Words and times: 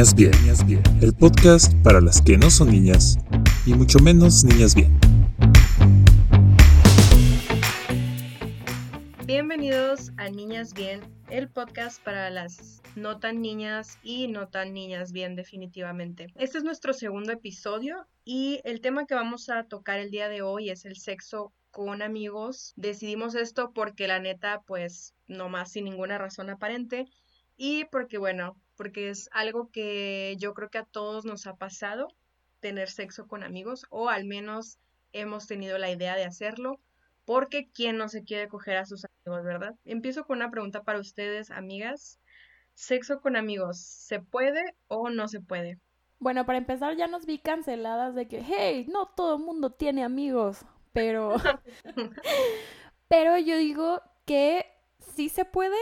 Niñas 0.00 0.64
Bien, 0.64 0.82
el 1.02 1.12
podcast 1.12 1.74
para 1.84 2.00
las 2.00 2.22
que 2.22 2.38
no 2.38 2.48
son 2.48 2.70
niñas 2.70 3.18
y 3.66 3.74
mucho 3.74 3.98
menos 3.98 4.44
niñas 4.44 4.74
bien. 4.74 4.98
Bienvenidos 9.26 10.12
a 10.16 10.30
Niñas 10.30 10.72
Bien, 10.72 11.02
el 11.28 11.50
podcast 11.50 12.02
para 12.02 12.30
las 12.30 12.80
no 12.96 13.18
tan 13.20 13.42
niñas 13.42 13.98
y 14.02 14.28
no 14.28 14.48
tan 14.48 14.72
niñas 14.72 15.12
bien 15.12 15.36
definitivamente. 15.36 16.28
Este 16.36 16.56
es 16.56 16.64
nuestro 16.64 16.94
segundo 16.94 17.32
episodio 17.32 18.06
y 18.24 18.62
el 18.64 18.80
tema 18.80 19.04
que 19.04 19.14
vamos 19.14 19.50
a 19.50 19.64
tocar 19.64 19.98
el 19.98 20.10
día 20.10 20.30
de 20.30 20.40
hoy 20.40 20.70
es 20.70 20.86
el 20.86 20.96
sexo 20.96 21.52
con 21.70 22.00
amigos. 22.00 22.72
Decidimos 22.76 23.34
esto 23.34 23.72
porque 23.74 24.08
la 24.08 24.18
neta, 24.18 24.62
pues, 24.66 25.12
no 25.26 25.50
más 25.50 25.72
sin 25.72 25.84
ninguna 25.84 26.16
razón 26.16 26.48
aparente. 26.48 27.04
Y 27.58 27.84
porque, 27.92 28.16
bueno, 28.16 28.56
porque 28.80 29.10
es 29.10 29.28
algo 29.32 29.70
que 29.70 30.36
yo 30.38 30.54
creo 30.54 30.70
que 30.70 30.78
a 30.78 30.86
todos 30.86 31.26
nos 31.26 31.46
ha 31.46 31.54
pasado, 31.54 32.08
tener 32.60 32.88
sexo 32.88 33.28
con 33.28 33.42
amigos, 33.42 33.84
o 33.90 34.08
al 34.08 34.24
menos 34.24 34.78
hemos 35.12 35.46
tenido 35.46 35.76
la 35.76 35.90
idea 35.90 36.16
de 36.16 36.24
hacerlo, 36.24 36.80
porque 37.26 37.68
¿quién 37.74 37.98
no 37.98 38.08
se 38.08 38.24
quiere 38.24 38.48
coger 38.48 38.78
a 38.78 38.86
sus 38.86 39.04
amigos, 39.04 39.44
verdad? 39.44 39.74
Empiezo 39.84 40.24
con 40.24 40.38
una 40.38 40.50
pregunta 40.50 40.82
para 40.82 40.98
ustedes, 40.98 41.50
amigas. 41.50 42.20
¿Sexo 42.72 43.20
con 43.20 43.36
amigos 43.36 43.82
se 43.82 44.20
puede 44.20 44.74
o 44.88 45.10
no 45.10 45.28
se 45.28 45.42
puede? 45.42 45.76
Bueno, 46.18 46.46
para 46.46 46.56
empezar 46.56 46.96
ya 46.96 47.06
nos 47.06 47.26
vi 47.26 47.38
canceladas 47.38 48.14
de 48.14 48.28
que, 48.28 48.42
hey, 48.42 48.86
no 48.88 49.08
todo 49.14 49.36
el 49.36 49.42
mundo 49.42 49.72
tiene 49.72 50.04
amigos, 50.04 50.64
pero... 50.94 51.34
pero 53.08 53.36
yo 53.36 53.58
digo 53.58 54.00
que 54.24 54.64
sí 55.00 55.28
se 55.28 55.44
puede 55.44 55.76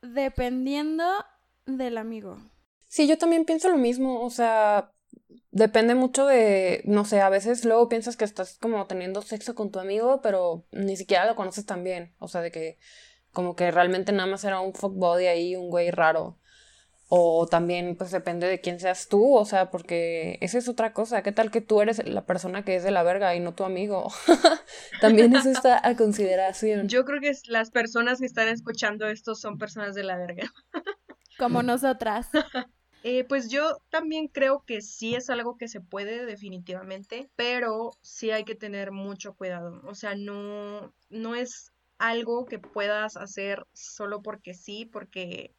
dependiendo 0.00 1.04
del 1.66 1.98
amigo. 1.98 2.38
Sí, 2.88 3.06
yo 3.06 3.18
también 3.18 3.44
pienso 3.44 3.68
lo 3.68 3.76
mismo, 3.76 4.22
o 4.22 4.30
sea, 4.30 4.92
depende 5.50 5.94
mucho 5.94 6.26
de, 6.26 6.82
no 6.84 7.04
sé, 7.04 7.20
a 7.20 7.28
veces 7.28 7.64
luego 7.64 7.88
piensas 7.88 8.16
que 8.16 8.24
estás 8.24 8.58
como 8.58 8.86
teniendo 8.86 9.22
sexo 9.22 9.54
con 9.54 9.70
tu 9.70 9.78
amigo, 9.80 10.20
pero 10.22 10.66
ni 10.72 10.96
siquiera 10.96 11.26
lo 11.26 11.36
conoces 11.36 11.66
tan 11.66 11.82
bien, 11.84 12.14
o 12.18 12.28
sea, 12.28 12.40
de 12.40 12.50
que 12.50 12.78
como 13.32 13.54
que 13.54 13.70
realmente 13.70 14.12
nada 14.12 14.28
más 14.28 14.44
era 14.44 14.60
un 14.60 14.72
fuck 14.72 14.94
body 14.94 15.26
ahí, 15.26 15.56
un 15.56 15.68
güey 15.68 15.90
raro. 15.90 16.38
O 17.08 17.46
también, 17.46 17.94
pues 17.96 18.10
depende 18.10 18.48
de 18.48 18.60
quién 18.60 18.80
seas 18.80 19.08
tú, 19.08 19.36
o 19.36 19.44
sea, 19.44 19.70
porque 19.70 20.38
esa 20.40 20.58
es 20.58 20.68
otra 20.68 20.92
cosa. 20.92 21.22
¿Qué 21.22 21.30
tal 21.30 21.52
que 21.52 21.60
tú 21.60 21.80
eres 21.80 22.04
la 22.08 22.26
persona 22.26 22.64
que 22.64 22.74
es 22.74 22.82
de 22.82 22.90
la 22.90 23.04
verga 23.04 23.36
y 23.36 23.40
no 23.40 23.54
tu 23.54 23.62
amigo? 23.62 24.08
también 25.00 25.36
eso 25.36 25.50
está 25.50 25.86
a 25.86 25.94
consideración. 25.96 26.88
Yo 26.88 27.04
creo 27.04 27.20
que 27.20 27.32
las 27.46 27.70
personas 27.70 28.18
que 28.18 28.26
están 28.26 28.48
escuchando 28.48 29.06
esto 29.06 29.36
son 29.36 29.56
personas 29.56 29.94
de 29.94 30.02
la 30.02 30.16
verga. 30.16 30.50
Como 31.38 31.62
nosotras. 31.62 32.28
Eh, 33.02 33.24
pues 33.24 33.48
yo 33.48 33.78
también 33.90 34.26
creo 34.26 34.64
que 34.66 34.80
sí 34.80 35.14
es 35.14 35.30
algo 35.30 35.56
que 35.56 35.68
se 35.68 35.80
puede 35.80 36.26
definitivamente, 36.26 37.30
pero 37.36 37.92
sí 38.02 38.30
hay 38.30 38.44
que 38.44 38.54
tener 38.56 38.90
mucho 38.90 39.34
cuidado. 39.34 39.80
O 39.84 39.94
sea, 39.94 40.16
no, 40.16 40.92
no 41.08 41.34
es 41.34 41.72
algo 41.98 42.46
que 42.46 42.58
puedas 42.58 43.16
hacer 43.16 43.66
solo 43.72 44.22
porque 44.22 44.54
sí, 44.54 44.86
porque 44.86 45.54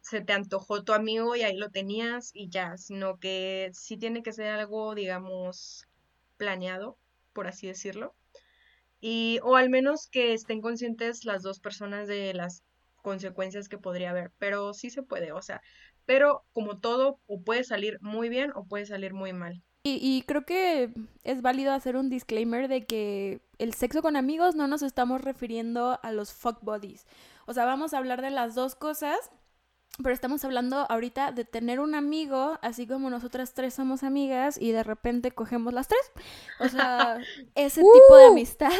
se 0.00 0.20
te 0.20 0.32
antojó 0.32 0.82
tu 0.84 0.92
amigo 0.94 1.36
y 1.36 1.42
ahí 1.42 1.56
lo 1.56 1.70
tenías 1.70 2.30
y 2.34 2.48
ya, 2.48 2.76
sino 2.76 3.18
que 3.18 3.70
sí 3.74 3.96
tiene 3.96 4.22
que 4.22 4.32
ser 4.32 4.48
algo, 4.48 4.94
digamos, 4.94 5.86
planeado, 6.38 6.96
por 7.34 7.46
así 7.46 7.66
decirlo. 7.66 8.14
Y, 9.00 9.38
o 9.42 9.56
al 9.56 9.70
menos 9.70 10.08
que 10.08 10.32
estén 10.32 10.60
conscientes 10.60 11.24
las 11.24 11.42
dos 11.42 11.60
personas 11.60 12.08
de 12.08 12.34
las 12.34 12.64
consecuencias 13.02 13.68
que 13.68 13.78
podría 13.78 14.10
haber, 14.10 14.32
pero 14.38 14.74
sí 14.74 14.90
se 14.90 15.02
puede, 15.02 15.32
o 15.32 15.42
sea, 15.42 15.60
pero 16.06 16.44
como 16.52 16.78
todo, 16.78 17.20
o 17.26 17.42
puede 17.42 17.64
salir 17.64 17.98
muy 18.00 18.28
bien 18.28 18.52
o 18.54 18.64
puede 18.64 18.86
salir 18.86 19.12
muy 19.12 19.32
mal. 19.32 19.62
Y, 19.84 19.98
y, 20.02 20.22
creo 20.22 20.44
que 20.44 20.92
es 21.22 21.40
válido 21.40 21.72
hacer 21.72 21.96
un 21.96 22.10
disclaimer 22.10 22.68
de 22.68 22.84
que 22.84 23.40
el 23.58 23.74
sexo 23.74 24.02
con 24.02 24.16
amigos 24.16 24.54
no 24.54 24.66
nos 24.66 24.82
estamos 24.82 25.20
refiriendo 25.20 25.98
a 26.02 26.12
los 26.12 26.32
fuck 26.32 26.62
bodies. 26.62 27.06
O 27.46 27.54
sea, 27.54 27.64
vamos 27.64 27.94
a 27.94 27.98
hablar 27.98 28.20
de 28.20 28.30
las 28.30 28.54
dos 28.54 28.74
cosas, 28.74 29.30
pero 30.02 30.14
estamos 30.14 30.44
hablando 30.44 30.86
ahorita 30.88 31.32
de 31.32 31.44
tener 31.44 31.80
un 31.80 31.94
amigo, 31.94 32.58
así 32.62 32.86
como 32.86 33.10
nosotras 33.10 33.54
tres 33.54 33.74
somos 33.74 34.02
amigas 34.02 34.56
y 34.60 34.70
de 34.72 34.84
repente 34.84 35.32
cogemos 35.32 35.72
las 35.72 35.88
tres. 35.88 36.12
O 36.60 36.68
sea, 36.68 37.18
ese 37.54 37.82
tipo 37.82 38.16
de 38.16 38.26
amistad. 38.26 38.72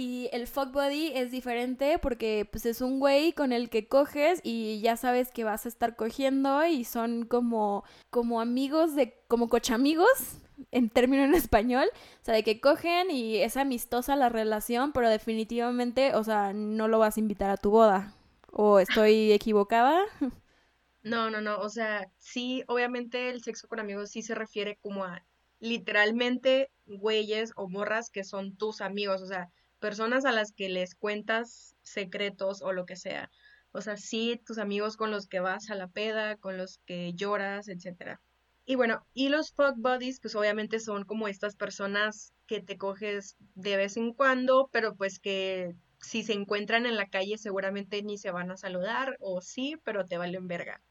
Y 0.00 0.30
el 0.30 0.46
fuck 0.46 0.70
body 0.70 1.10
es 1.12 1.32
diferente 1.32 1.98
porque 1.98 2.48
pues 2.48 2.64
es 2.66 2.82
un 2.82 3.00
güey 3.00 3.32
con 3.32 3.52
el 3.52 3.68
que 3.68 3.88
coges 3.88 4.40
y 4.44 4.80
ya 4.80 4.96
sabes 4.96 5.32
que 5.32 5.42
vas 5.42 5.66
a 5.66 5.68
estar 5.68 5.96
cogiendo 5.96 6.64
y 6.64 6.84
son 6.84 7.26
como, 7.26 7.82
como 8.08 8.40
amigos 8.40 8.94
de, 8.94 9.20
como 9.26 9.48
cochamigos 9.48 10.38
en 10.70 10.88
término 10.88 11.24
en 11.24 11.34
español, 11.34 11.88
o 12.22 12.24
sea, 12.24 12.32
de 12.34 12.44
que 12.44 12.60
cogen 12.60 13.10
y 13.10 13.38
es 13.38 13.56
amistosa 13.56 14.14
la 14.14 14.28
relación, 14.28 14.92
pero 14.92 15.10
definitivamente, 15.10 16.14
o 16.14 16.22
sea, 16.22 16.52
no 16.52 16.86
lo 16.86 17.00
vas 17.00 17.16
a 17.16 17.20
invitar 17.20 17.50
a 17.50 17.56
tu 17.56 17.72
boda. 17.72 18.14
¿O 18.52 18.78
estoy 18.78 19.32
equivocada? 19.32 20.04
No, 21.02 21.28
no, 21.28 21.40
no. 21.40 21.58
O 21.58 21.70
sea, 21.70 22.08
sí, 22.18 22.62
obviamente 22.68 23.30
el 23.30 23.42
sexo 23.42 23.66
con 23.66 23.80
amigos 23.80 24.10
sí 24.12 24.22
se 24.22 24.36
refiere 24.36 24.78
como 24.80 25.02
a 25.02 25.24
literalmente 25.58 26.70
güeyes 26.86 27.50
o 27.56 27.68
morras 27.68 28.10
que 28.10 28.22
son 28.22 28.56
tus 28.56 28.80
amigos, 28.80 29.22
o 29.22 29.26
sea, 29.26 29.50
personas 29.78 30.24
a 30.24 30.32
las 30.32 30.52
que 30.52 30.68
les 30.68 30.94
cuentas 30.94 31.76
secretos 31.82 32.62
o 32.62 32.72
lo 32.72 32.86
que 32.86 32.96
sea. 32.96 33.30
O 33.72 33.80
sea, 33.80 33.96
sí, 33.96 34.40
tus 34.44 34.58
amigos 34.58 34.96
con 34.96 35.10
los 35.10 35.26
que 35.26 35.40
vas 35.40 35.70
a 35.70 35.74
la 35.74 35.88
peda, 35.88 36.36
con 36.36 36.56
los 36.56 36.78
que 36.86 37.12
lloras, 37.14 37.68
etcétera. 37.68 38.20
Y 38.64 38.74
bueno, 38.74 39.06
y 39.14 39.28
los 39.30 39.52
fuck 39.52 39.76
buddies, 39.76 40.20
pues 40.20 40.34
obviamente 40.34 40.78
son 40.80 41.04
como 41.04 41.28
estas 41.28 41.56
personas 41.56 42.34
que 42.46 42.60
te 42.60 42.76
coges 42.76 43.36
de 43.54 43.76
vez 43.76 43.96
en 43.96 44.12
cuando, 44.12 44.68
pero 44.72 44.94
pues 44.94 45.18
que 45.18 45.74
si 46.00 46.22
se 46.22 46.32
encuentran 46.32 46.86
en 46.86 46.96
la 46.96 47.08
calle 47.08 47.38
seguramente 47.38 48.02
ni 48.02 48.18
se 48.18 48.30
van 48.30 48.50
a 48.50 48.56
saludar 48.56 49.16
o 49.20 49.40
sí, 49.40 49.76
pero 49.84 50.04
te 50.04 50.18
valen 50.18 50.48
verga. 50.48 50.82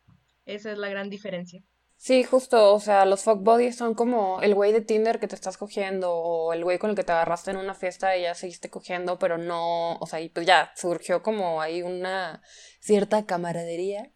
Esa 0.46 0.72
es 0.72 0.78
la 0.78 0.90
gran 0.90 1.09
diferencia. 1.09 1.62
Sí, 2.00 2.24
justo, 2.24 2.74
o 2.75 2.80
sea, 2.80 3.06
los 3.06 3.24
fuck 3.24 3.41
buddies 3.41 3.75
son 3.75 3.96
como 3.96 4.41
el 4.41 4.53
güey 4.53 4.72
de 4.72 4.81
Tinder 4.81 5.19
que 5.19 5.28
te 5.28 5.35
estás 5.35 5.58
cogiendo 5.58 6.13
o 6.13 6.53
el 6.53 6.63
güey 6.63 6.78
con 6.78 6.91
el 6.91 6.96
que 6.96 7.03
te 7.03 7.12
agarraste 7.12 7.52
en 7.52 7.58
una 7.58 7.74
fiesta 7.74 8.16
y 8.16 8.22
ya 8.22 8.35
seguiste 8.35 8.69
cogiendo, 8.69 9.18
pero 9.18 9.38
no, 9.40 9.97
o 9.97 10.06
sea, 10.06 10.22
y 10.22 10.30
pues 10.30 10.46
ya 10.46 10.72
surgió 10.75 11.24
como 11.24 11.59
ahí 11.59 11.81
una 11.81 12.44
cierta 12.80 13.25
camaradería, 13.25 14.12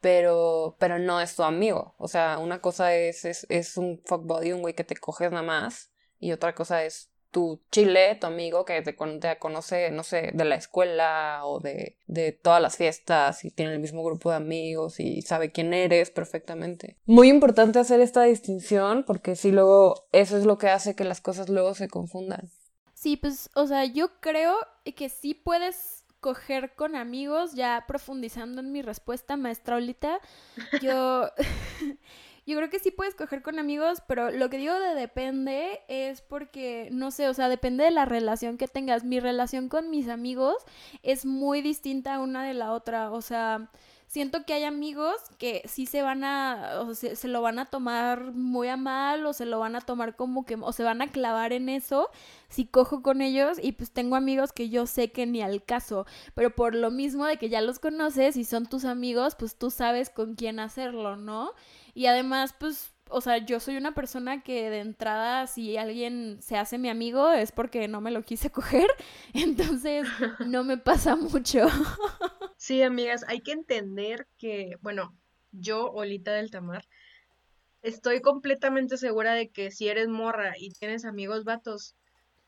pero, 0.00 0.76
pero 0.78 0.98
no 0.98 1.20
es 1.20 1.34
tu 1.34 1.42
amigo. 1.42 1.94
O 1.98 2.06
sea, 2.08 2.38
una 2.38 2.60
cosa 2.60 2.94
es, 2.94 3.24
es, 3.24 3.46
es 3.48 3.76
un 3.78 4.02
fuck 4.04 4.24
buddy, 4.26 4.52
un 4.52 4.60
güey 4.60 4.74
que 4.74 4.84
te 4.84 4.96
coges 4.96 5.30
nada 5.30 5.42
más, 5.42 5.90
y 6.18 6.32
otra 6.32 6.54
cosa 6.54 6.84
es 6.84 7.11
tu 7.32 7.60
chile, 7.72 8.16
tu 8.20 8.26
amigo 8.26 8.64
que 8.64 8.82
te, 8.82 8.94
conoce, 8.94 9.90
no 9.90 10.02
sé, 10.02 10.30
de 10.34 10.44
la 10.44 10.54
escuela 10.54 11.40
o 11.44 11.58
de, 11.60 11.96
de, 12.06 12.30
todas 12.30 12.60
las 12.60 12.76
fiestas 12.76 13.44
y 13.44 13.50
tiene 13.50 13.72
el 13.72 13.80
mismo 13.80 14.04
grupo 14.04 14.30
de 14.30 14.36
amigos 14.36 15.00
y 15.00 15.22
sabe 15.22 15.50
quién 15.50 15.72
eres 15.72 16.10
perfectamente. 16.10 16.96
Muy 17.06 17.28
importante 17.28 17.78
hacer 17.78 18.00
esta 18.00 18.22
distinción 18.22 19.02
porque 19.04 19.34
si 19.34 19.50
luego 19.50 20.06
eso 20.12 20.36
es 20.36 20.44
lo 20.44 20.58
que 20.58 20.68
hace 20.68 20.94
que 20.94 21.04
las 21.04 21.20
cosas 21.22 21.48
luego 21.48 21.74
se 21.74 21.88
confundan. 21.88 22.50
Sí, 22.94 23.16
pues, 23.16 23.50
o 23.54 23.66
sea, 23.66 23.86
yo 23.86 24.20
creo 24.20 24.54
que 24.94 25.08
sí 25.08 25.34
puedes 25.34 26.04
coger 26.20 26.74
con 26.76 26.94
amigos, 26.94 27.54
ya 27.54 27.84
profundizando 27.88 28.60
en 28.60 28.70
mi 28.70 28.82
respuesta, 28.82 29.36
maestra 29.36 29.76
Olita, 29.76 30.20
yo... 30.80 31.30
Yo 32.44 32.56
creo 32.56 32.70
que 32.70 32.80
sí 32.80 32.90
puedes 32.90 33.14
coger 33.14 33.42
con 33.42 33.58
amigos, 33.58 34.02
pero 34.08 34.30
lo 34.30 34.50
que 34.50 34.58
digo 34.58 34.74
de 34.74 34.94
depende 34.94 35.80
es 35.88 36.22
porque, 36.22 36.88
no 36.90 37.12
sé, 37.12 37.28
o 37.28 37.34
sea, 37.34 37.48
depende 37.48 37.84
de 37.84 37.92
la 37.92 38.04
relación 38.04 38.58
que 38.58 38.66
tengas. 38.66 39.04
Mi 39.04 39.20
relación 39.20 39.68
con 39.68 39.90
mis 39.90 40.08
amigos 40.08 40.56
es 41.02 41.24
muy 41.24 41.62
distinta 41.62 42.18
una 42.18 42.44
de 42.44 42.54
la 42.54 42.72
otra. 42.72 43.12
O 43.12 43.22
sea, 43.22 43.70
siento 44.12 44.44
que 44.44 44.52
hay 44.52 44.64
amigos 44.64 45.14
que 45.38 45.62
sí 45.66 45.86
se 45.86 46.02
van 46.02 46.22
a, 46.22 46.80
o 46.80 46.94
se, 46.94 47.16
se, 47.16 47.28
lo 47.28 47.40
van 47.40 47.58
a 47.58 47.66
tomar 47.66 48.32
muy 48.32 48.68
a 48.68 48.76
mal 48.76 49.24
o 49.24 49.32
se 49.32 49.46
lo 49.46 49.58
van 49.58 49.74
a 49.74 49.80
tomar 49.80 50.16
como 50.16 50.44
que, 50.44 50.56
o 50.56 50.72
se 50.72 50.82
van 50.82 51.00
a 51.00 51.10
clavar 51.10 51.54
en 51.54 51.70
eso 51.70 52.10
si 52.50 52.66
cojo 52.66 53.02
con 53.02 53.22
ellos 53.22 53.58
y 53.62 53.72
pues 53.72 53.90
tengo 53.90 54.16
amigos 54.16 54.52
que 54.52 54.68
yo 54.68 54.86
sé 54.86 55.12
que 55.12 55.24
ni 55.24 55.40
al 55.40 55.64
caso, 55.64 56.04
pero 56.34 56.54
por 56.54 56.74
lo 56.74 56.90
mismo 56.90 57.24
de 57.24 57.38
que 57.38 57.48
ya 57.48 57.62
los 57.62 57.78
conoces 57.78 58.36
y 58.36 58.44
son 58.44 58.66
tus 58.66 58.84
amigos, 58.84 59.34
pues 59.34 59.56
tú 59.56 59.70
sabes 59.70 60.10
con 60.10 60.34
quién 60.34 60.60
hacerlo, 60.60 61.16
¿no? 61.16 61.52
Y 61.94 62.06
además, 62.06 62.54
pues, 62.58 62.94
o 63.08 63.20
sea, 63.20 63.38
yo 63.38 63.60
soy 63.60 63.76
una 63.76 63.94
persona 63.94 64.42
que 64.42 64.70
de 64.70 64.80
entrada, 64.80 65.46
si 65.46 65.76
alguien 65.76 66.40
se 66.40 66.56
hace 66.56 66.78
mi 66.78 66.88
amigo, 66.88 67.30
es 67.32 67.52
porque 67.52 67.88
no 67.88 68.00
me 68.00 68.10
lo 68.10 68.22
quise 68.22 68.50
coger. 68.52 68.88
Entonces, 69.34 70.06
no 70.46 70.64
me 70.64 70.78
pasa 70.78 71.16
mucho. 71.16 71.66
Sí, 72.56 72.80
amigas, 72.80 73.24
hay 73.26 73.40
que 73.40 73.50
entender 73.50 74.28
que, 74.38 74.76
bueno, 74.82 75.16
yo, 75.50 75.90
Olita 75.90 76.32
del 76.32 76.52
Tamar, 76.52 76.86
estoy 77.82 78.20
completamente 78.20 78.96
segura 78.98 79.34
de 79.34 79.50
que 79.50 79.72
si 79.72 79.88
eres 79.88 80.06
morra 80.06 80.52
y 80.56 80.70
tienes 80.70 81.04
amigos 81.04 81.42
vatos, 81.42 81.96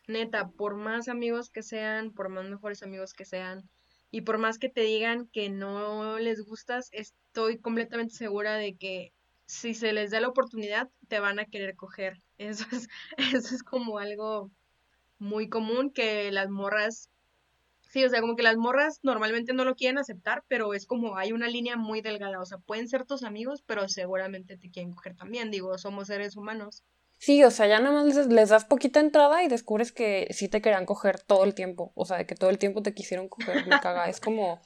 neta, 0.07 0.51
por 0.51 0.77
más 0.77 1.09
amigos 1.09 1.51
que 1.51 1.65
sean, 1.65 2.13
por 2.13 2.29
más 2.29 2.49
mejores 2.49 2.85
amigos 2.85 3.13
que 3.13 3.25
sean, 3.25 3.69
y 4.13 4.21
por 4.21 4.39
más 4.39 4.61
que 4.61 4.69
te 4.69 4.83
digan 4.83 5.27
que 5.33 5.51
no 5.51 6.21
les 6.21 6.45
gustas, 6.45 6.91
estoy 6.93 7.59
completamente 7.59 8.15
segura 8.15 8.55
de 8.55 8.77
que 8.77 9.13
si 9.47 9.75
se 9.75 9.93
les 9.93 10.11
da 10.11 10.21
la 10.21 10.29
oportunidad, 10.29 10.91
te 11.09 11.21
van 11.21 11.39
a 11.39 11.45
querer 11.47 11.77
coger. 11.77 12.21
Eso 12.39 12.67
es, 12.73 12.89
eso 13.17 13.55
es 13.55 13.63
como 13.63 13.99
algo 13.99 14.51
muy 15.19 15.49
común 15.49 15.93
que 15.93 16.33
las 16.33 16.51
morras, 16.51 17.09
sí, 17.91 18.05
o 18.05 18.09
sea, 18.09 18.21
como 18.21 18.35
que 18.35 18.43
las 18.43 18.57
morras 18.57 18.99
normalmente 19.05 19.53
no 19.53 19.65
lo 19.65 19.77
quieren 19.77 19.99
aceptar, 19.99 20.43
pero 20.49 20.75
es 20.75 20.85
como 20.85 21.17
hay 21.17 21.33
una 21.33 21.47
línea 21.47 21.77
muy 21.77 22.01
delgada, 22.01 22.41
o 22.41 22.45
sea, 22.45 22.59
pueden 22.59 22.89
ser 22.89 23.05
tus 23.05 23.23
amigos, 23.23 23.63
pero 23.65 23.89
seguramente 23.89 24.57
te 24.57 24.69
quieren 24.69 24.93
coger 24.93 25.15
también, 25.15 25.53
digo, 25.53 25.79
somos 25.79 26.09
seres 26.09 26.37
humanos. 26.37 26.83
Sí, 27.19 27.45
o 27.45 27.53
sea, 27.53 27.69
ya 27.69 27.79
nada 27.79 28.03
más 28.03 28.17
les, 28.17 28.27
les 28.27 28.49
das 28.49 28.65
poquita 28.65 28.99
entrada 28.99 29.45
y 29.45 29.49
descubres 29.49 29.93
que 29.93 30.27
sí 30.31 30.49
te 30.49 30.61
querían 30.61 30.87
coger 30.87 31.21
todo 31.21 31.45
el 31.45 31.55
tiempo, 31.55 31.93
o 31.95 32.05
sea, 32.05 32.19
de 32.19 32.27
que 32.27 32.35
todo 32.35 32.51
el 32.51 32.59
tiempo 32.59 32.83
te 32.83 32.95
quisieron 32.95 33.29
coger, 33.29 33.65
me 33.67 33.79
caga, 33.81 34.09
es 34.09 34.21
como... 34.21 34.61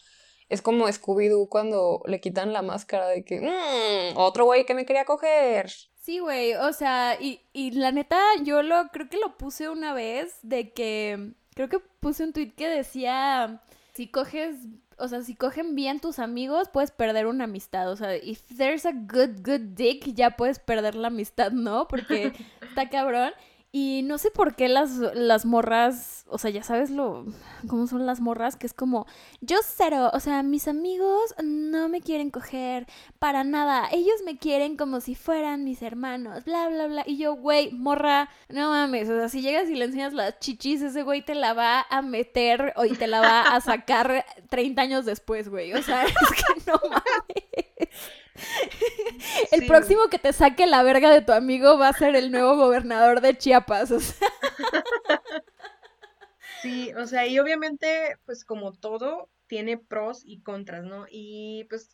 Es 0.49 0.63
como 0.63 0.89
Scooby-Doo 0.89 1.49
cuando 1.49 2.03
le 2.07 2.21
quitan 2.21 2.53
la 2.53 2.63
máscara 2.63 3.09
de 3.09 3.25
que, 3.25 3.41
mmm, 3.41 4.17
otro 4.17 4.45
güey 4.47 4.65
que 4.65 4.75
me 4.75 4.87
quería 4.87 5.05
coger. 5.05 5.71
Sí, 5.95 6.21
güey, 6.21 6.55
o 6.55 6.73
sea, 6.73 7.19
y, 7.21 7.43
y 7.53 7.73
la 7.73 7.93
neta, 7.93 8.19
yo 8.43 8.63
lo 8.63 8.89
creo 8.89 9.11
que 9.11 9.19
lo 9.19 9.37
puse 9.37 9.69
una 9.69 9.93
vez 9.93 10.39
de 10.43 10.73
que, 10.73 11.33
creo 11.55 11.69
que 11.69 11.81
puse 11.81 12.25
un 12.25 12.33
tweet 12.33 12.55
que 12.57 12.67
decía, 12.69 13.63
si 13.93 14.09
coges, 14.09 14.57
o 14.97 15.09
sea, 15.09 15.23
si 15.23 15.35
cogen 15.35 15.75
bien 15.75 16.01
tus 16.01 16.19
amigos, 16.19 16.71
puedes 16.73 16.93
perder 16.93 17.27
una 17.27 17.45
amistad, 17.45 17.91
o 17.91 17.97
sea, 17.97 18.17
if 18.17 18.41
there's 18.57 18.87
a 18.87 18.93
good, 18.93 19.43
good 19.45 19.75
dick, 19.75 20.15
ya 20.15 20.31
puedes 20.31 20.59
perder 20.59 20.95
la 20.95 21.09
amistad, 21.09 21.51
¿no? 21.53 21.89
Porque 21.89 22.33
está 22.63 22.89
cabrón. 22.89 23.33
Y 23.71 24.01
no 24.05 24.17
sé 24.17 24.31
por 24.31 24.55
qué 24.55 24.67
las, 24.67 24.93
las 25.15 25.45
morras, 25.45 26.25
o 26.29 26.39
sea, 26.39 26.51
ya 26.51 26.63
sabes 26.63 26.89
lo, 26.91 27.27
cómo 27.69 27.87
son 27.87 28.07
las 28.07 28.19
morras, 28.19 28.57
que 28.57 28.67
es 28.67 28.73
como, 28.73 29.07
yo 29.43 29.59
cero, 29.63 30.11
o 30.15 30.21
sea, 30.21 30.43
mis 30.43 30.69
amigos 30.69 31.35
no 31.45 31.91
me 31.91 32.01
quieren 32.01 32.31
coger 32.31 32.87
para 33.19 33.45
nada, 33.45 33.87
ellos 33.93 34.17
me 34.25 34.39
quieren 34.39 34.79
como 34.79 35.01
si 35.01 35.15
fueran 35.15 35.65
mis 35.65 35.83
hermanos, 35.83 36.45
bla, 36.45 36.69
bla, 36.69 36.87
bla. 36.87 37.05
Y 37.07 37.19
yo, 37.19 37.35
güey, 37.35 37.71
morra, 37.73 38.31
no 38.49 38.71
mames, 38.71 39.11
o 39.11 39.19
sea, 39.19 39.29
si 39.29 39.43
llegas 39.43 39.69
y 39.69 39.75
le 39.75 39.85
enseñas 39.85 40.15
las 40.15 40.39
chichis, 40.39 40.81
ese 40.81 41.03
güey 41.03 41.23
te 41.23 41.35
la 41.35 41.53
va 41.53 41.85
a 41.91 42.01
meter 42.01 42.73
y 42.91 42.95
te 42.95 43.07
la 43.07 43.21
va 43.21 43.43
a 43.55 43.61
sacar 43.61 44.25
30 44.49 44.81
años 44.81 45.05
después, 45.05 45.51
güey. 45.51 45.75
O 45.75 45.83
sea, 45.83 46.05
es 46.07 46.13
que 46.15 46.71
no 46.71 46.81
mames. 46.89 47.48
El 49.53 49.67
próximo 49.67 50.09
que 50.11 50.19
te 50.19 50.33
saque 50.33 50.67
la 50.67 50.83
verga 50.83 51.11
de 51.11 51.23
tu 51.23 51.33
amigo 51.33 51.79
va 51.79 51.89
a 51.89 51.93
ser 51.93 52.17
el 52.17 52.31
nuevo 52.31 52.57
gobernador 52.57 53.21
de 53.21 53.37
Chiapas. 53.37 53.91
O 53.91 54.01
sea. 54.01 54.29
Sí, 56.61 56.93
o 56.95 57.07
sea, 57.07 57.25
y 57.27 57.39
obviamente, 57.39 58.17
pues 58.27 58.45
como 58.45 58.73
todo, 58.73 59.31
tiene 59.47 59.79
pros 59.79 60.23
y 60.25 60.41
contras, 60.41 60.85
¿no? 60.85 61.07
Y 61.09 61.67
pues 61.71 61.89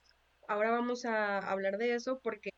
ahora 0.48 0.70
vamos 0.70 1.04
a 1.04 1.38
hablar 1.38 1.76
de 1.76 1.94
eso 1.94 2.18
porque 2.22 2.50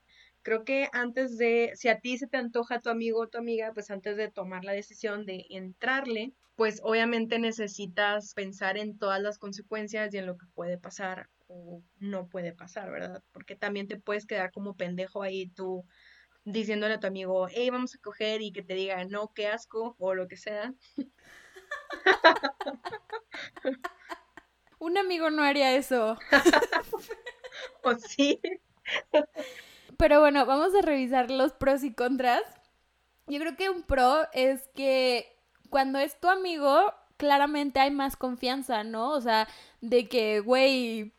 creo 0.43 0.65
que 0.65 0.89
antes 0.93 1.37
de, 1.37 1.73
si 1.75 1.89
a 1.89 1.99
ti 1.99 2.17
se 2.19 2.29
te 2.29 2.37
antoja 2.37 2.81
tu 2.81 2.91
amigo 2.91 3.21
o 3.21 3.27
tu 3.29 3.39
amiga, 3.39 3.73
pues 3.75 3.91
antes 3.91 4.17
de 4.17 4.31
tomar 4.31 4.65
la 4.65 4.73
decisión 4.73 5.27
de 5.27 5.47
entrarle, 5.51 6.33
pues 6.55 6.81
obviamente 6.85 7.41
necesitas 7.41 8.35
pensar 8.35 8.79
en 8.79 8.99
todas 8.99 9.21
las 9.21 9.39
consecuencias 9.39 10.15
y 10.15 10.19
en 10.19 10.27
lo 10.27 10.39
que 10.39 10.47
puede 10.55 10.79
pasar 10.79 11.29
o 11.49 11.83
no 11.99 12.29
puede 12.29 12.53
pasar, 12.53 12.91
¿verdad? 12.91 13.23
Porque 13.33 13.57
también 13.57 13.89
te 13.89 13.99
puedes 13.99 14.27
quedar 14.27 14.53
como 14.53 14.77
pendejo 14.77 15.23
ahí 15.23 15.49
tú 15.49 15.85
diciéndole 16.45 16.95
a 16.95 17.01
tu 17.01 17.09
amigo, 17.09 17.49
hey, 17.51 17.71
vamos 17.71 17.95
a 17.95 17.99
coger 17.99 18.41
y 18.41 18.53
que 18.53 18.63
te 18.63 18.75
diga, 18.75 19.05
no, 19.05 19.33
qué 19.35 19.49
asco 19.49 19.97
o 19.99 20.15
lo 20.15 20.29
que 20.29 20.37
sea. 20.37 20.73
Un 24.79 24.97
amigo 24.97 25.31
no 25.31 25.43
haría 25.43 25.75
eso. 25.75 26.17
o 27.83 27.95
sí. 27.97 28.41
Pero 29.97 30.21
bueno, 30.21 30.47
vamos 30.47 30.75
a 30.75 30.83
revisar 30.83 31.31
los 31.31 31.53
pros 31.53 31.83
y 31.83 31.93
contras. 31.93 32.43
Yo 33.27 33.41
creo 33.41 33.57
que 33.57 33.71
un 33.71 33.83
pro 33.83 34.29
es 34.33 34.69
que 34.75 35.27
cuando 35.71 35.99
es 35.99 36.21
tu 36.21 36.29
amigo, 36.29 36.93
claramente 37.17 37.81
hay 37.81 37.91
más 37.91 38.17
confianza, 38.17 38.85
¿no? 38.85 39.11
O 39.11 39.21
sea, 39.21 39.49
de 39.81 40.09
que, 40.09 40.41
güey, 40.41 41.13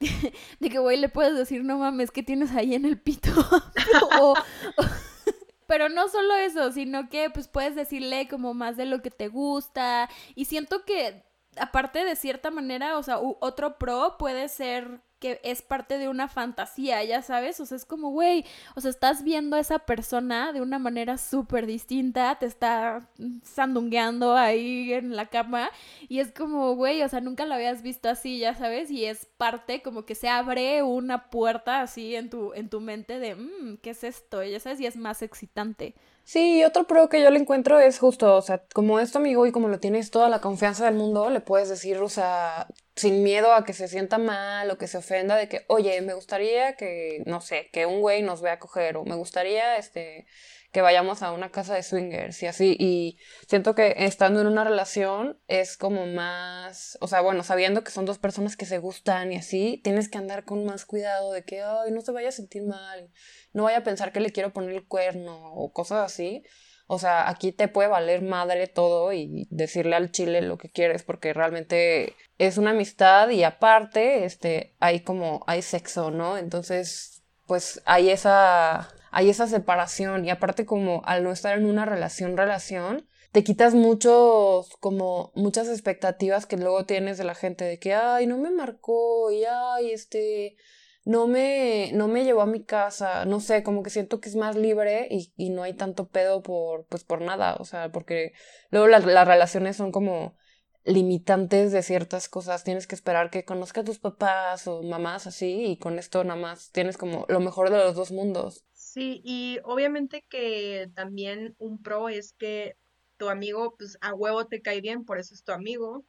de 0.60 0.70
que, 0.70 0.78
güey, 0.78 0.96
le 0.96 1.08
puedes 1.08 1.36
decir, 1.36 1.62
no 1.64 1.78
mames, 1.78 2.10
¿qué 2.10 2.22
tienes 2.22 2.52
ahí 2.52 2.74
en 2.74 2.84
el 2.84 2.98
pito? 2.98 3.30
pero 5.66 5.88
no 5.88 6.08
solo 6.08 6.34
eso, 6.36 6.72
sino 6.72 7.08
que 7.08 7.30
pues 7.30 7.48
puedes 7.48 7.76
decirle 7.76 8.26
como 8.28 8.54
más 8.54 8.76
de 8.76 8.86
lo 8.86 9.02
que 9.02 9.10
te 9.10 9.28
gusta. 9.28 10.08
Y 10.34 10.46
siento 10.46 10.84
que, 10.84 11.22
aparte 11.56 12.04
de 12.04 12.16
cierta 12.16 12.50
manera, 12.50 12.98
o 12.98 13.02
sea, 13.02 13.18
otro 13.20 13.78
pro 13.78 14.16
puede 14.18 14.48
ser 14.48 15.00
que 15.20 15.40
es 15.44 15.62
parte 15.62 15.98
de 15.98 16.08
una 16.08 16.28
fantasía, 16.28 17.04
ya 17.04 17.22
sabes, 17.22 17.60
o 17.60 17.66
sea, 17.66 17.76
es 17.76 17.84
como, 17.84 18.10
güey, 18.10 18.44
o 18.74 18.80
sea, 18.80 18.90
estás 18.90 19.22
viendo 19.22 19.56
a 19.56 19.60
esa 19.60 19.80
persona 19.80 20.52
de 20.52 20.60
una 20.60 20.78
manera 20.78 21.18
súper 21.18 21.66
distinta, 21.66 22.38
te 22.38 22.46
está 22.46 23.08
sandungueando 23.42 24.34
ahí 24.36 24.92
en 24.92 25.14
la 25.14 25.26
cama 25.26 25.70
y 26.08 26.20
es 26.20 26.32
como, 26.32 26.74
güey, 26.74 27.02
o 27.02 27.08
sea, 27.08 27.20
nunca 27.20 27.44
lo 27.44 27.54
habías 27.54 27.82
visto 27.82 28.08
así, 28.08 28.38
ya 28.38 28.54
sabes, 28.54 28.90
y 28.90 29.04
es 29.04 29.26
parte 29.36 29.82
como 29.82 30.06
que 30.06 30.14
se 30.14 30.28
abre 30.28 30.82
una 30.82 31.30
puerta 31.30 31.82
así 31.82 32.16
en 32.16 32.30
tu, 32.30 32.54
en 32.54 32.68
tu 32.70 32.80
mente 32.80 33.18
de, 33.18 33.34
mmm, 33.34 33.76
¿qué 33.82 33.90
es 33.90 34.04
esto? 34.04 34.42
Ya 34.42 34.58
sabes, 34.58 34.80
y 34.80 34.86
es 34.86 34.96
más 34.96 35.22
excitante. 35.22 35.94
Sí, 36.32 36.62
otro 36.62 36.86
pro 36.86 37.08
que 37.08 37.20
yo 37.20 37.28
le 37.32 37.40
encuentro 37.40 37.80
es 37.80 37.98
justo, 37.98 38.36
o 38.36 38.40
sea, 38.40 38.62
como 38.72 39.00
es 39.00 39.10
tu 39.10 39.18
amigo 39.18 39.46
y 39.46 39.50
como 39.50 39.66
lo 39.66 39.80
tienes 39.80 40.12
toda 40.12 40.28
la 40.28 40.40
confianza 40.40 40.84
del 40.84 40.94
mundo, 40.94 41.28
le 41.28 41.40
puedes 41.40 41.68
decir, 41.68 41.96
o 41.98 42.08
sea, 42.08 42.68
sin 42.94 43.24
miedo 43.24 43.52
a 43.52 43.64
que 43.64 43.72
se 43.72 43.88
sienta 43.88 44.16
mal 44.18 44.70
o 44.70 44.78
que 44.78 44.86
se 44.86 44.98
ofenda 44.98 45.34
de 45.34 45.48
que, 45.48 45.64
oye, 45.66 46.00
me 46.02 46.14
gustaría 46.14 46.76
que, 46.76 47.24
no 47.26 47.40
sé, 47.40 47.68
que 47.72 47.84
un 47.84 48.00
güey 48.00 48.22
nos 48.22 48.42
vea 48.42 48.52
a 48.52 48.58
coger 48.60 48.96
o 48.96 49.04
me 49.04 49.16
gustaría, 49.16 49.76
este, 49.76 50.28
que 50.72 50.82
vayamos 50.82 51.22
a 51.22 51.32
una 51.32 51.50
casa 51.50 51.74
de 51.74 51.82
swingers 51.82 52.42
y 52.42 52.46
así. 52.46 52.76
Y 52.78 53.18
siento 53.48 53.74
que 53.74 53.94
estando 53.98 54.40
en 54.40 54.46
una 54.46 54.64
relación 54.64 55.40
es 55.48 55.76
como 55.76 56.06
más, 56.06 56.96
o 57.00 57.08
sea, 57.08 57.20
bueno, 57.20 57.42
sabiendo 57.42 57.82
que 57.82 57.90
son 57.90 58.04
dos 58.04 58.18
personas 58.18 58.56
que 58.56 58.66
se 58.66 58.78
gustan 58.78 59.32
y 59.32 59.36
así, 59.36 59.80
tienes 59.82 60.08
que 60.08 60.18
andar 60.18 60.44
con 60.44 60.64
más 60.64 60.84
cuidado 60.84 61.32
de 61.32 61.44
que, 61.44 61.62
ay, 61.62 61.90
no 61.90 62.00
se 62.00 62.12
vaya 62.12 62.28
a 62.28 62.32
sentir 62.32 62.62
mal, 62.64 63.10
no 63.52 63.64
vaya 63.64 63.78
a 63.78 63.84
pensar 63.84 64.12
que 64.12 64.20
le 64.20 64.30
quiero 64.32 64.52
poner 64.52 64.70
el 64.70 64.86
cuerno 64.86 65.52
o 65.54 65.72
cosas 65.72 66.04
así. 66.04 66.44
O 66.92 66.98
sea, 66.98 67.28
aquí 67.28 67.52
te 67.52 67.68
puede 67.68 67.88
valer 67.88 68.20
madre 68.20 68.66
todo 68.66 69.12
y 69.12 69.46
decirle 69.50 69.94
al 69.94 70.10
chile 70.10 70.42
lo 70.42 70.58
que 70.58 70.70
quieres 70.70 71.04
porque 71.04 71.32
realmente 71.32 72.16
es 72.36 72.58
una 72.58 72.70
amistad 72.70 73.28
y 73.30 73.44
aparte, 73.44 74.24
este, 74.24 74.74
hay 74.80 75.00
como, 75.00 75.44
hay 75.46 75.62
sexo, 75.62 76.10
¿no? 76.10 76.36
Entonces, 76.36 77.22
pues 77.46 77.80
hay 77.84 78.10
esa, 78.10 78.88
hay 79.10 79.30
esa 79.30 79.46
separación 79.46 80.24
y 80.24 80.30
aparte 80.30 80.66
como 80.66 81.02
al 81.04 81.24
no 81.24 81.32
estar 81.32 81.56
en 81.56 81.66
una 81.66 81.84
relación, 81.84 82.36
relación, 82.36 83.06
te 83.32 83.44
quitas 83.44 83.74
muchos, 83.74 84.76
como 84.80 85.32
muchas 85.34 85.68
expectativas 85.68 86.46
que 86.46 86.56
luego 86.56 86.84
tienes 86.84 87.18
de 87.18 87.24
la 87.24 87.34
gente 87.34 87.64
de 87.64 87.78
que, 87.78 87.94
ay, 87.94 88.26
no 88.26 88.38
me 88.38 88.50
marcó 88.50 89.30
y, 89.30 89.44
ay, 89.44 89.92
este, 89.92 90.56
no 91.04 91.26
me, 91.26 91.90
no 91.92 92.08
me 92.08 92.24
llevó 92.24 92.42
a 92.42 92.46
mi 92.46 92.64
casa, 92.64 93.24
no 93.24 93.40
sé, 93.40 93.62
como 93.62 93.82
que 93.82 93.90
siento 93.90 94.20
que 94.20 94.28
es 94.28 94.36
más 94.36 94.56
libre 94.56 95.08
y, 95.10 95.50
no 95.50 95.62
hay 95.62 95.74
tanto 95.74 96.08
pedo 96.08 96.42
por, 96.42 96.86
pues 96.86 97.04
por 97.04 97.20
nada, 97.20 97.56
o 97.58 97.64
sea, 97.64 97.90
porque 97.92 98.32
luego 98.70 98.88
las, 98.88 99.04
las 99.04 99.26
relaciones 99.26 99.76
son 99.76 99.92
como 99.92 100.36
limitantes 100.84 101.72
de 101.72 101.82
ciertas 101.82 102.28
cosas, 102.28 102.64
tienes 102.64 102.86
que 102.86 102.94
esperar 102.94 103.30
que 103.30 103.44
conozca 103.44 103.82
a 103.82 103.84
tus 103.84 103.98
papás 103.98 104.66
o 104.66 104.82
mamás 104.82 105.26
así 105.26 105.66
y 105.66 105.78
con 105.78 105.98
esto 105.98 106.24
nada 106.24 106.40
más 106.40 106.70
tienes 106.72 106.96
como 106.96 107.26
lo 107.28 107.40
mejor 107.40 107.70
de 107.70 107.78
los 107.78 107.94
dos 107.94 108.12
mundos. 108.12 108.64
Sí, 108.92 109.20
y 109.24 109.60
obviamente 109.62 110.24
que 110.28 110.90
también 110.96 111.54
un 111.58 111.80
pro 111.80 112.08
es 112.08 112.32
que 112.32 112.76
tu 113.18 113.28
amigo 113.28 113.76
pues 113.78 113.96
a 114.00 114.14
huevo 114.14 114.46
te 114.48 114.62
cae 114.62 114.80
bien, 114.80 115.04
por 115.04 115.18
eso 115.20 115.32
es 115.32 115.44
tu 115.44 115.52
amigo, 115.52 116.04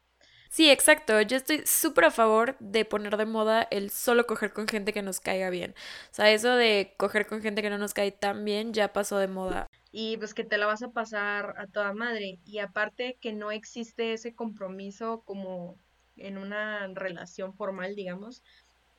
Sí, 0.50 0.70
exacto. 0.70 1.20
Yo 1.22 1.38
estoy 1.38 1.62
súper 1.66 2.06
a 2.06 2.10
favor 2.10 2.56
de 2.60 2.84
poner 2.84 3.16
de 3.16 3.24
moda 3.24 3.62
el 3.70 3.90
solo 3.90 4.26
coger 4.26 4.52
con 4.52 4.68
gente 4.68 4.92
que 4.92 5.00
nos 5.00 5.18
caiga 5.20 5.48
bien. 5.48 5.74
O 6.10 6.14
sea, 6.14 6.30
eso 6.30 6.54
de 6.56 6.94
coger 6.98 7.26
con 7.26 7.40
gente 7.40 7.62
que 7.62 7.70
no 7.70 7.78
nos 7.78 7.94
cae 7.94 8.12
tan 8.12 8.44
bien 8.44 8.74
ya 8.74 8.92
pasó 8.92 9.16
de 9.16 9.28
moda. 9.28 9.66
Y 9.92 10.16
pues 10.18 10.34
que 10.34 10.44
te 10.44 10.58
la 10.58 10.66
vas 10.66 10.82
a 10.82 10.90
pasar 10.90 11.54
a 11.56 11.66
toda 11.68 11.94
madre. 11.94 12.38
Y 12.44 12.58
aparte 12.58 13.16
que 13.20 13.32
no 13.32 13.50
existe 13.50 14.12
ese 14.12 14.34
compromiso 14.34 15.22
como 15.24 15.78
en 16.16 16.36
una 16.36 16.86
relación 16.88 17.54
formal, 17.54 17.94
digamos. 17.94 18.42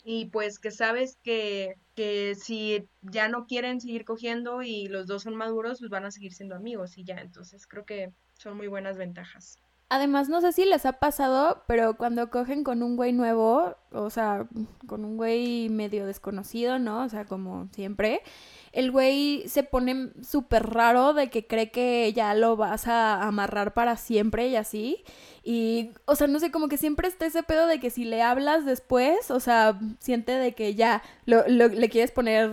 Y 0.04 0.26
pues 0.30 0.60
que 0.60 0.70
sabes 0.72 1.18
que, 1.24 1.76
que 1.96 2.36
si 2.36 2.88
ya 3.02 3.28
no 3.30 3.46
quieren 3.48 3.82
seguir 3.82 4.06
cogiendo 4.06 4.62
y 4.62 4.88
los 4.88 5.08
dos 5.08 5.24
son 5.24 5.36
maduros, 5.36 5.80
pues 5.80 5.90
van 5.90 6.06
a 6.06 6.12
seguir 6.12 6.34
siendo 6.34 6.56
amigos 6.56 6.98
y 6.98 7.04
ya. 7.06 7.16
Entonces 7.18 7.66
creo 7.68 7.86
que 7.86 8.10
son 8.34 8.58
muy 8.58 8.68
buenas 8.68 8.98
ventajas. 8.98 9.58
Además, 9.94 10.28
no 10.28 10.42
sé 10.42 10.54
si 10.54 10.66
les 10.66 10.88
ha 10.88 10.94
pasado, 10.94 11.62
pero 11.68 11.98
cuando 11.98 12.32
cogen 12.32 12.64
con 12.64 12.82
un 12.82 12.96
güey 12.96 13.14
nuevo, 13.14 13.76
o 13.92 14.10
sea, 14.10 14.48
con 14.88 15.06
un 15.06 15.18
güey 15.18 15.70
medio 15.70 16.08
desconocido, 16.08 16.80
¿no? 16.80 17.04
O 17.04 17.10
sea, 17.10 17.26
como 17.26 17.68
siempre, 17.76 18.24
el 18.72 18.90
güey 18.90 19.48
se 19.48 19.62
pone 19.62 20.10
súper 20.28 20.68
raro 20.72 21.14
de 21.14 21.30
que 21.30 21.46
cree 21.46 21.70
que 21.70 22.12
ya 22.12 22.34
lo 22.34 22.58
vas 22.58 22.88
a 22.88 23.22
amarrar 23.22 23.76
para 23.76 23.96
siempre 23.96 24.48
y 24.48 24.56
así. 24.56 25.04
Y, 25.44 25.92
o 26.06 26.16
sea, 26.16 26.26
no 26.26 26.40
sé, 26.40 26.50
como 26.50 26.70
que 26.70 26.78
siempre 26.78 27.08
está 27.08 27.28
ese 27.28 27.44
pedo 27.44 27.68
de 27.68 27.80
que 27.80 27.92
si 27.92 28.04
le 28.04 28.24
hablas 28.24 28.66
después, 28.66 29.30
o 29.30 29.40
sea, 29.40 29.80
siente 30.00 30.32
de 30.32 30.56
que 30.56 30.74
ya 30.74 31.04
lo, 31.26 31.46
le 31.48 31.90
quieres 31.90 32.10
poner 32.10 32.50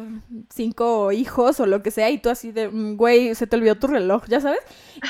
cinco 0.52 1.10
hijos 1.10 1.58
o 1.58 1.64
lo 1.64 1.82
que 1.82 1.90
sea 1.90 2.10
y 2.10 2.18
tú 2.18 2.28
así 2.28 2.52
de, 2.52 2.68
mm, 2.68 2.96
güey, 2.96 3.34
se 3.34 3.46
te 3.46 3.56
olvidó 3.56 3.76
tu 3.76 3.86
reloj, 3.86 4.26
ya 4.28 4.40
sabes. 4.42 4.60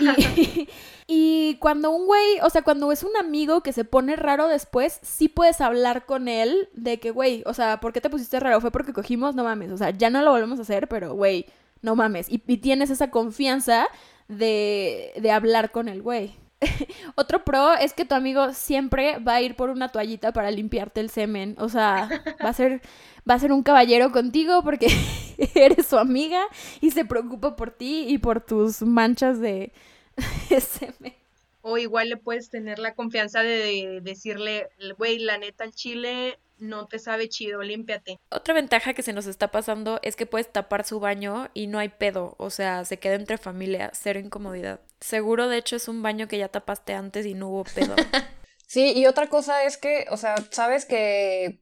Y, 0.01 0.69
y 1.13 1.57
cuando 1.57 1.91
un 1.91 2.07
güey, 2.07 2.39
o 2.45 2.51
sea, 2.51 2.63
cuando 2.63 2.93
es 2.93 3.03
un 3.03 3.17
amigo 3.17 3.63
que 3.63 3.73
se 3.73 3.85
pone 3.85 4.15
raro 4.15 4.47
después, 4.47 5.01
sí 5.03 5.27
puedes 5.27 5.61
hablar 5.61 6.07
con 6.07 6.29
él 6.29 6.69
de 6.73 7.01
que, 7.01 7.11
güey, 7.11 7.43
o 7.47 7.53
sea, 7.53 7.81
¿por 7.81 7.93
qué 7.93 8.01
te 8.01 8.09
pusiste 8.09 8.39
raro? 8.39 8.61
Fue 8.61 8.71
porque 8.71 8.93
cogimos, 8.93 9.35
no 9.35 9.43
mames, 9.43 9.73
o 9.73 9.77
sea, 9.77 9.91
ya 9.91 10.09
no 10.09 10.23
lo 10.23 10.31
volvemos 10.31 10.61
a 10.61 10.63
hacer, 10.63 10.87
pero, 10.87 11.15
güey, 11.15 11.47
no 11.83 11.97
mames. 11.97 12.29
Y, 12.31 12.39
tienes 12.39 12.91
esa 12.91 13.11
confianza 13.11 13.89
de, 14.29 15.13
de 15.21 15.33
hablar 15.33 15.73
con 15.73 15.89
el 15.89 16.01
güey. 16.01 16.37
Otro 17.17 17.45
pro 17.45 17.75
es 17.75 17.93
que 17.93 18.05
tu 18.05 18.15
amigo 18.15 18.53
siempre 18.53 19.19
va 19.19 19.35
a 19.35 19.43
ir 19.43 19.57
por 19.57 19.71
una 19.71 19.89
toallita 19.89 20.33
para 20.33 20.53
limpiarte 20.53 21.01
el 21.01 21.11
semen. 21.11 21.57
O 21.59 21.69
sea, 21.69 22.09
va 22.45 22.51
a 22.51 22.53
ser, 22.53 22.83
va 23.29 23.35
a 23.35 23.41
ser 23.41 23.51
un 23.51 23.65
caballero 23.65 24.13
contigo 24.13 24.63
porque 24.63 24.87
eres 25.57 25.87
su 25.87 25.99
amiga 25.99 26.45
y 26.81 26.93
se 26.93 27.05
preocupa 27.05 27.57
por 27.57 27.73
ti 27.73 28.05
y 28.07 28.19
por 28.19 28.41
tus 28.41 28.83
manchas 28.83 29.41
de, 29.41 29.73
o 31.63 31.79
igual 31.79 32.09
le 32.09 32.17
puedes 32.17 32.51
tener 32.51 32.79
la 32.79 32.95
confianza 32.95 33.43
de 33.43 34.01
decirle, 34.03 34.69
güey, 34.99 35.19
la 35.19 35.39
neta, 35.39 35.65
el 35.65 35.73
chile 35.73 36.39
no 36.61 36.87
te 36.87 36.99
sabe 36.99 37.29
chido, 37.29 37.63
límpiate. 37.63 38.19
Otra 38.31 38.55
ventaja 38.55 38.95
que 38.95 39.03
se 39.03 39.13
nos 39.13 39.27
está 39.27 39.51
pasando 39.51 39.99
es 40.03 40.17
que 40.17 40.27
puedes 40.27 40.51
tapar 40.53 40.85
su 40.85 41.01
baño 41.01 41.51
y 41.55 41.67
no 41.67 41.79
hay 41.79 41.89
pedo, 41.89 42.35
o 42.39 42.51
sea, 42.51 42.85
se 42.85 42.99
queda 42.99 43.15
entre 43.15 43.39
familia, 43.39 43.91
cero 43.95 44.21
incomodidad. 44.21 44.81
Seguro, 45.01 45.49
de 45.49 45.59
hecho, 45.59 45.77
es 45.77 45.89
un 45.89 46.03
baño 46.03 46.29
que 46.29 46.39
ya 46.39 46.49
tapaste 46.49 46.93
antes 46.93 47.27
y 47.27 47.35
no 47.35 47.49
hubo 47.49 47.65
pedo. 47.65 47.97
sí, 48.67 48.93
y 48.95 49.07
otra 49.07 49.29
cosa 49.29 49.65
es 49.65 49.79
que, 49.79 50.07
o 50.11 50.17
sea, 50.17 50.37
sabes 50.51 50.85
que, 50.85 51.61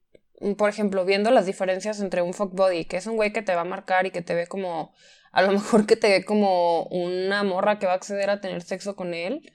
por 0.57 0.69
ejemplo, 0.69 1.05
viendo 1.05 1.31
las 1.31 1.47
diferencias 1.47 2.00
entre 2.00 2.23
un 2.23 2.35
fuckbody, 2.35 2.85
que 2.85 2.97
es 2.97 3.07
un 3.07 3.17
güey 3.17 3.33
que 3.33 3.43
te 3.43 3.55
va 3.55 3.62
a 3.62 3.65
marcar 3.65 4.07
y 4.07 4.11
que 4.11 4.23
te 4.23 4.35
ve 4.35 4.47
como 4.47 4.93
a 5.33 5.43
lo 5.43 5.53
mejor 5.53 5.87
que 5.87 5.97
te 5.97 6.09
ve 6.09 6.25
como 6.25 6.85
una 6.85 7.43
morra 7.43 7.79
que 7.79 7.87
va 7.87 7.93
a 7.93 7.97
acceder 7.97 8.31
a 8.31 8.41
tener 8.41 8.63
sexo 8.63 8.97
con 8.97 9.15
él, 9.15 9.53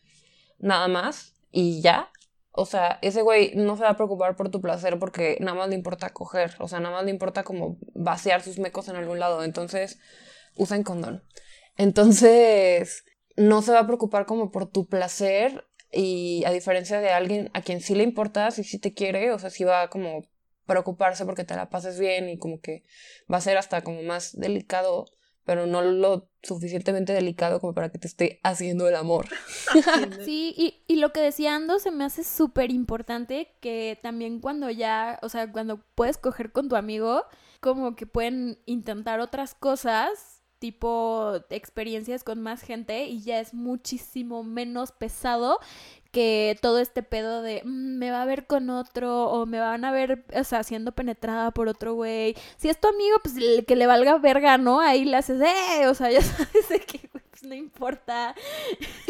nada 0.60 0.88
más, 0.88 1.34
y 1.52 1.82
ya. 1.82 2.10
O 2.52 2.66
sea, 2.66 3.00
ese 3.02 3.24
güey 3.24 3.54
no 3.56 3.76
se 3.76 3.84
va 3.84 3.90
a 3.90 3.98
preocupar 3.98 4.36
por 4.36 4.50
tu 4.50 4.62
placer 4.62 5.00
porque 5.00 5.38
nada 5.40 5.58
más 5.58 5.70
le 5.70 5.76
importa 5.76 6.12
coger, 6.12 6.56
o 6.60 6.68
sea, 6.68 6.80
nada 6.80 6.96
más 6.96 7.06
le 7.06 7.12
importa 7.12 7.44
como 7.44 7.78
vaciar 7.96 8.44
sus 8.44 8.60
mecos 8.60 8.88
en 8.90 8.96
algún 8.96 9.20
lado, 9.20 9.44
entonces 9.44 10.00
usen 10.56 10.84
condón. 10.84 11.24
Entonces, 11.78 13.06
no 13.36 13.62
se 13.62 13.72
va 13.72 13.80
a 13.80 13.88
preocupar 13.88 14.26
como 14.26 14.52
por 14.52 14.70
tu 14.70 14.88
placer 14.88 15.66
y 15.92 16.44
a 16.46 16.52
diferencia 16.52 17.00
de 17.00 17.10
alguien 17.10 17.50
a 17.54 17.62
quien 17.62 17.82
sí 17.82 17.96
le 17.96 18.04
importas 18.04 18.60
y 18.60 18.64
sí 18.64 18.80
te 18.80 18.94
quiere, 18.94 19.32
o 19.32 19.40
sea, 19.40 19.50
sí 19.50 19.64
va 19.64 19.84
a 19.84 19.90
como 19.90 20.24
preocuparse 20.66 21.26
porque 21.26 21.44
te 21.44 21.56
la 21.56 21.70
pases 21.70 22.00
bien 22.00 22.30
y 22.30 22.38
como 22.38 22.62
que 22.62 22.84
va 23.32 23.38
a 23.38 23.42
ser 23.42 23.58
hasta 23.58 23.84
como 23.84 24.02
más 24.04 24.38
delicado 24.40 25.06
pero 25.46 25.66
no 25.68 25.82
lo 25.82 26.30
suficientemente 26.42 27.14
delicado 27.14 27.60
como 27.60 27.74
para 27.74 27.90
que 27.90 28.00
te 28.00 28.08
esté 28.08 28.40
haciendo 28.44 28.88
el 28.88 28.96
amor. 28.96 29.28
Sí, 30.26 30.54
y, 30.58 30.84
y 30.88 30.98
lo 30.98 31.12
que 31.12 31.22
decía 31.22 31.56
Ando 31.56 31.80
se 31.80 31.92
me 31.92 32.04
hace 32.04 32.24
súper 32.24 32.72
importante 32.72 33.50
que 33.60 34.00
también 34.02 34.40
cuando 34.40 34.70
ya, 34.70 35.20
o 35.22 35.30
sea, 35.30 35.52
cuando 35.52 35.82
puedes 35.96 36.18
coger 36.18 36.52
con 36.52 36.70
tu 36.70 36.76
amigo, 36.76 37.24
como 37.60 37.96
que 37.96 38.06
pueden 38.06 38.60
intentar 38.66 39.20
otras 39.20 39.56
cosas 39.56 40.44
tipo 40.60 41.34
experiencias 41.50 42.24
con 42.24 42.42
más 42.42 42.62
gente 42.62 43.08
y 43.08 43.22
ya 43.22 43.42
es 43.42 43.54
muchísimo 43.54 44.46
menos 44.46 44.94
pesado 44.94 45.60
que 46.14 46.60
todo 46.62 46.78
este 46.78 47.02
pedo 47.02 47.42
de 47.42 47.64
mm, 47.66 47.98
me 47.98 48.12
va 48.12 48.22
a 48.22 48.26
ver 48.26 48.46
con 48.46 48.70
otro 48.70 49.26
o 49.26 49.46
me 49.48 49.60
van 49.60 49.84
a 49.84 49.92
ver, 49.92 50.24
o 50.34 50.44
sea, 50.44 50.64
siendo 50.64 50.94
penetrada 50.94 51.52
por 51.52 51.68
otro 51.68 51.96
güey. 51.96 52.38
Si 52.56 52.70
es 52.70 52.80
tu 52.80 52.88
amigo, 52.88 53.18
pues 53.22 53.34
que 53.68 53.76
le 53.76 53.88
valga 53.88 54.20
verga, 54.20 54.58
¿no? 54.60 54.80
Ahí 54.80 55.06
le 55.06 55.18
haces, 55.18 55.42
eh, 55.42 55.88
o 55.88 55.96
sea, 55.96 56.12
ya 56.12 56.22
sabes 56.22 56.70
de 56.70 56.80
que, 56.80 57.10
pues 57.12 57.44
no 57.44 57.56
importa. 57.56 58.36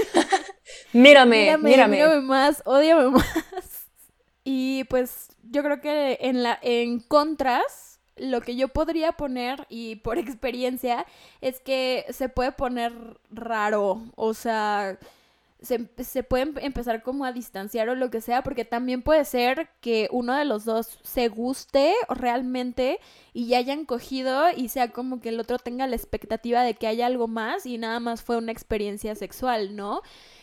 mírame, 0.93 1.57
mírame, 1.57 1.97
mírame. 1.97 2.21
más, 2.21 2.63
odiame 2.65 3.09
más. 3.11 3.87
Y 4.45 4.85
pues 4.85 5.27
yo 5.43 5.61
creo 5.61 5.81
que 5.81 6.17
en 6.21 6.41
la 6.41 6.57
en 6.61 7.01
contras 7.01 7.99
lo 8.15 8.41
que 8.41 8.55
yo 8.55 8.69
podría 8.69 9.11
poner, 9.13 9.65
y 9.67 9.97
por 9.97 10.17
experiencia, 10.19 11.05
es 11.41 11.59
que 11.59 12.05
se 12.11 12.29
puede 12.29 12.53
poner 12.53 12.93
raro. 13.29 14.03
O 14.15 14.33
sea, 14.33 14.97
se, 15.63 16.23
pueden 16.23 16.53
empezar 16.61 17.03
como 17.03 17.23
a 17.25 17.31
distanciar 17.31 17.87
o 17.87 17.95
lo 17.95 18.09
que 18.09 18.19
sea, 18.19 18.43
porque 18.43 18.65
también 18.65 19.01
puede 19.01 19.23
ser 19.23 19.69
que 19.79 20.09
uno 20.11 20.35
de 20.35 20.43
los 20.43 20.65
dos 20.65 20.99
se 21.03 21.29
guste 21.29 21.93
realmente 22.09 22.99
y 23.33 23.47
ya 23.47 23.59
hayan 23.59 23.85
cogido 23.85 24.51
y 24.55 24.67
sea 24.67 24.91
como 24.91 25.21
que 25.21 25.29
el 25.29 25.39
otro 25.39 25.57
tenga 25.57 25.87
la 25.87 25.95
expectativa 25.95 26.61
de 26.63 26.73
que 26.73 26.87
haya 26.87 27.05
algo 27.05 27.27
más 27.27 27.65
y 27.65 27.77
nada 27.77 28.01
más 28.01 28.21
fue 28.21 28.37
una 28.37 28.51
experiencia 28.51 29.15
sexual, 29.15 29.75
¿no? 29.75 30.01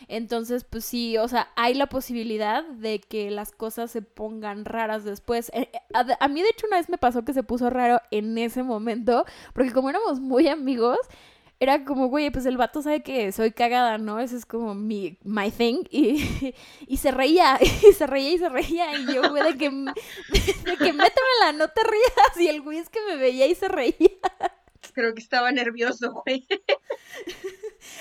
Entonces, 0.08 0.64
pues 0.64 0.86
sí, 0.86 1.18
o 1.18 1.28
sea, 1.28 1.48
hay 1.54 1.74
la 1.74 1.86
posibilidad 1.86 2.64
de 2.64 3.00
que 3.00 3.30
las 3.30 3.52
cosas 3.52 3.90
se 3.90 4.02
pongan 4.02 4.64
raras 4.64 5.04
después. 5.04 5.50
Eh, 5.54 5.70
eh, 5.72 5.78
a, 5.92 6.06
a 6.18 6.28
mí, 6.28 6.42
de 6.42 6.48
hecho, 6.48 6.66
una 6.66 6.78
vez 6.78 6.88
me 6.88 6.98
pasó 6.98 7.24
que 7.24 7.34
se 7.34 7.42
puso 7.42 7.68
raro 7.68 8.00
en 8.10 8.36
ese 8.38 8.62
momento, 8.62 9.24
porque 9.52 9.72
como 9.72 9.90
éramos 9.90 10.18
muy 10.18 10.48
amigos, 10.48 10.98
era 11.60 11.84
como, 11.84 12.06
güey, 12.06 12.30
pues 12.30 12.46
el 12.46 12.56
vato 12.56 12.80
sabe 12.80 13.02
que 13.02 13.30
soy 13.32 13.52
cagada, 13.52 13.98
¿no? 13.98 14.18
Eso 14.18 14.34
es 14.34 14.46
como 14.46 14.74
mi, 14.74 15.18
my 15.22 15.50
thing. 15.50 15.84
Y, 15.90 16.54
y 16.86 16.96
se 16.96 17.10
reía, 17.10 17.58
y 17.60 17.92
se 17.92 18.06
reía 18.06 18.30
y 18.30 18.38
se 18.38 18.48
reía. 18.48 18.98
Y 18.98 19.14
yo, 19.14 19.28
güey, 19.28 19.42
de 19.52 19.58
que, 19.58 19.70
de, 19.70 20.76
que 20.78 20.92
métemela, 20.92 21.52
no 21.54 21.68
te 21.68 21.82
rías. 21.82 22.36
Y 22.38 22.48
el 22.48 22.62
güey 22.62 22.78
es 22.78 22.88
que 22.88 23.00
me 23.06 23.16
veía 23.16 23.46
y 23.46 23.54
se 23.54 23.68
reía. 23.68 23.94
Creo 24.94 25.14
que 25.14 25.20
estaba 25.20 25.52
nervioso, 25.52 26.10
güey. 26.24 26.46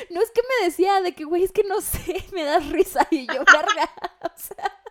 No 0.09 0.21
es 0.21 0.31
que 0.31 0.41
me 0.41 0.65
decía 0.65 1.01
de 1.01 1.13
que, 1.13 1.25
güey, 1.25 1.43
es 1.43 1.51
que 1.51 1.63
no 1.63 1.81
sé, 1.81 2.23
me 2.31 2.45
das 2.45 2.69
risa. 2.69 3.05
Y 3.11 3.27
yo, 3.27 3.43
verga. 3.45 3.91
O 4.21 4.31
sea. 4.35 4.81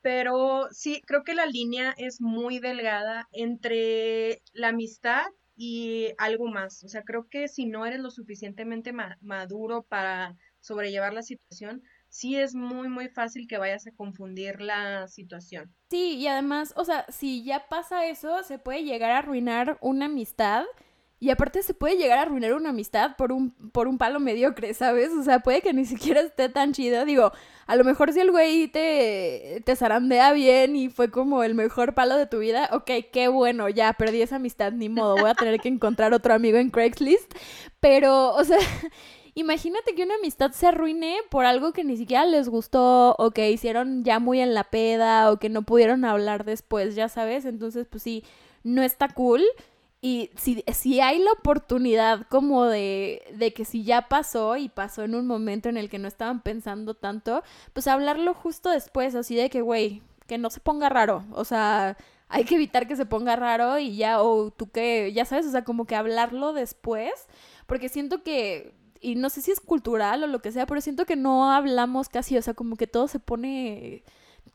Pero 0.00 0.68
sí, 0.70 1.02
creo 1.04 1.24
que 1.24 1.34
la 1.34 1.46
línea 1.46 1.94
es 1.96 2.20
muy 2.20 2.60
delgada 2.60 3.28
entre 3.32 4.42
la 4.52 4.68
amistad 4.68 5.26
y 5.56 6.08
algo 6.18 6.48
más. 6.48 6.82
O 6.84 6.88
sea, 6.88 7.02
creo 7.02 7.28
que 7.28 7.48
si 7.48 7.66
no 7.66 7.86
eres 7.86 8.00
lo 8.00 8.10
suficientemente 8.10 8.92
maduro 9.20 9.82
para 9.82 10.36
sobrellevar 10.60 11.12
la 11.12 11.22
situación, 11.22 11.82
sí 12.08 12.36
es 12.36 12.54
muy, 12.54 12.88
muy 12.88 13.08
fácil 13.08 13.46
que 13.48 13.58
vayas 13.58 13.86
a 13.86 13.92
confundir 13.92 14.60
la 14.60 15.08
situación. 15.08 15.74
Sí, 15.90 16.16
y 16.16 16.26
además, 16.28 16.72
o 16.76 16.84
sea, 16.84 17.06
si 17.10 17.44
ya 17.44 17.68
pasa 17.68 18.06
eso, 18.06 18.42
se 18.42 18.58
puede 18.58 18.84
llegar 18.84 19.10
a 19.10 19.18
arruinar 19.18 19.78
una 19.80 20.06
amistad. 20.06 20.64
Y 21.20 21.30
aparte 21.30 21.62
se 21.62 21.72
puede 21.72 21.96
llegar 21.96 22.18
a 22.18 22.22
arruinar 22.22 22.52
una 22.52 22.70
amistad 22.70 23.16
por 23.16 23.32
un, 23.32 23.52
por 23.70 23.88
un 23.88 23.96
palo 23.96 24.20
mediocre, 24.20 24.74
¿sabes? 24.74 25.10
O 25.12 25.22
sea, 25.22 25.40
puede 25.40 25.62
que 25.62 25.72
ni 25.72 25.86
siquiera 25.86 26.20
esté 26.20 26.48
tan 26.48 26.72
chido. 26.72 27.04
Digo, 27.04 27.32
a 27.66 27.76
lo 27.76 27.84
mejor 27.84 28.12
si 28.12 28.20
el 28.20 28.30
güey 28.30 28.68
te, 28.68 29.62
te 29.64 29.76
zarandea 29.76 30.32
bien 30.32 30.76
y 30.76 30.90
fue 30.90 31.10
como 31.10 31.42
el 31.42 31.54
mejor 31.54 31.94
palo 31.94 32.16
de 32.16 32.26
tu 32.26 32.40
vida, 32.40 32.68
ok, 32.72 32.90
qué 33.10 33.28
bueno, 33.28 33.68
ya 33.68 33.92
perdí 33.94 34.20
esa 34.20 34.36
amistad, 34.36 34.72
ni 34.72 34.88
modo, 34.88 35.16
voy 35.16 35.30
a 35.30 35.34
tener 35.34 35.60
que 35.60 35.68
encontrar 35.68 36.12
otro 36.12 36.34
amigo 36.34 36.58
en 36.58 36.70
Craigslist. 36.70 37.32
Pero, 37.80 38.34
o 38.34 38.44
sea, 38.44 38.58
imagínate 39.34 39.94
que 39.94 40.02
una 40.02 40.16
amistad 40.16 40.50
se 40.52 40.66
arruine 40.66 41.16
por 41.30 41.46
algo 41.46 41.72
que 41.72 41.84
ni 41.84 41.96
siquiera 41.96 42.26
les 42.26 42.48
gustó 42.48 43.14
o 43.18 43.30
que 43.30 43.50
hicieron 43.50 44.04
ya 44.04 44.18
muy 44.18 44.40
en 44.40 44.52
la 44.52 44.64
peda 44.64 45.32
o 45.32 45.38
que 45.38 45.48
no 45.48 45.62
pudieron 45.62 46.04
hablar 46.04 46.44
después, 46.44 46.94
ya 46.94 47.08
sabes. 47.08 47.44
Entonces, 47.46 47.86
pues 47.88 48.02
sí, 48.02 48.24
no 48.62 48.82
está 48.82 49.08
cool. 49.08 49.42
Y 50.04 50.28
si, 50.36 50.62
si 50.74 51.00
hay 51.00 51.18
la 51.18 51.32
oportunidad 51.32 52.26
como 52.28 52.66
de, 52.66 53.22
de 53.36 53.54
que 53.54 53.64
si 53.64 53.84
ya 53.84 54.06
pasó 54.06 54.58
y 54.58 54.68
pasó 54.68 55.02
en 55.02 55.14
un 55.14 55.26
momento 55.26 55.70
en 55.70 55.78
el 55.78 55.88
que 55.88 55.98
no 55.98 56.08
estaban 56.08 56.42
pensando 56.42 56.92
tanto, 56.92 57.42
pues 57.72 57.86
hablarlo 57.86 58.34
justo 58.34 58.68
después, 58.68 59.14
así 59.14 59.34
de 59.34 59.48
que, 59.48 59.62
güey, 59.62 60.02
que 60.26 60.36
no 60.36 60.50
se 60.50 60.60
ponga 60.60 60.90
raro. 60.90 61.24
O 61.32 61.46
sea, 61.46 61.96
hay 62.28 62.44
que 62.44 62.56
evitar 62.56 62.86
que 62.86 62.96
se 62.96 63.06
ponga 63.06 63.34
raro 63.34 63.78
y 63.78 63.96
ya, 63.96 64.20
o 64.20 64.50
tú 64.50 64.70
que, 64.70 65.10
ya 65.14 65.24
sabes, 65.24 65.46
o 65.46 65.50
sea, 65.52 65.64
como 65.64 65.86
que 65.86 65.96
hablarlo 65.96 66.52
después, 66.52 67.10
porque 67.66 67.88
siento 67.88 68.22
que, 68.22 68.74
y 69.00 69.14
no 69.14 69.30
sé 69.30 69.40
si 69.40 69.52
es 69.52 69.60
cultural 69.60 70.22
o 70.22 70.26
lo 70.26 70.40
que 70.40 70.52
sea, 70.52 70.66
pero 70.66 70.82
siento 70.82 71.06
que 71.06 71.16
no 71.16 71.50
hablamos 71.50 72.10
casi, 72.10 72.36
o 72.36 72.42
sea, 72.42 72.52
como 72.52 72.76
que 72.76 72.86
todo 72.86 73.08
se 73.08 73.20
pone 73.20 74.04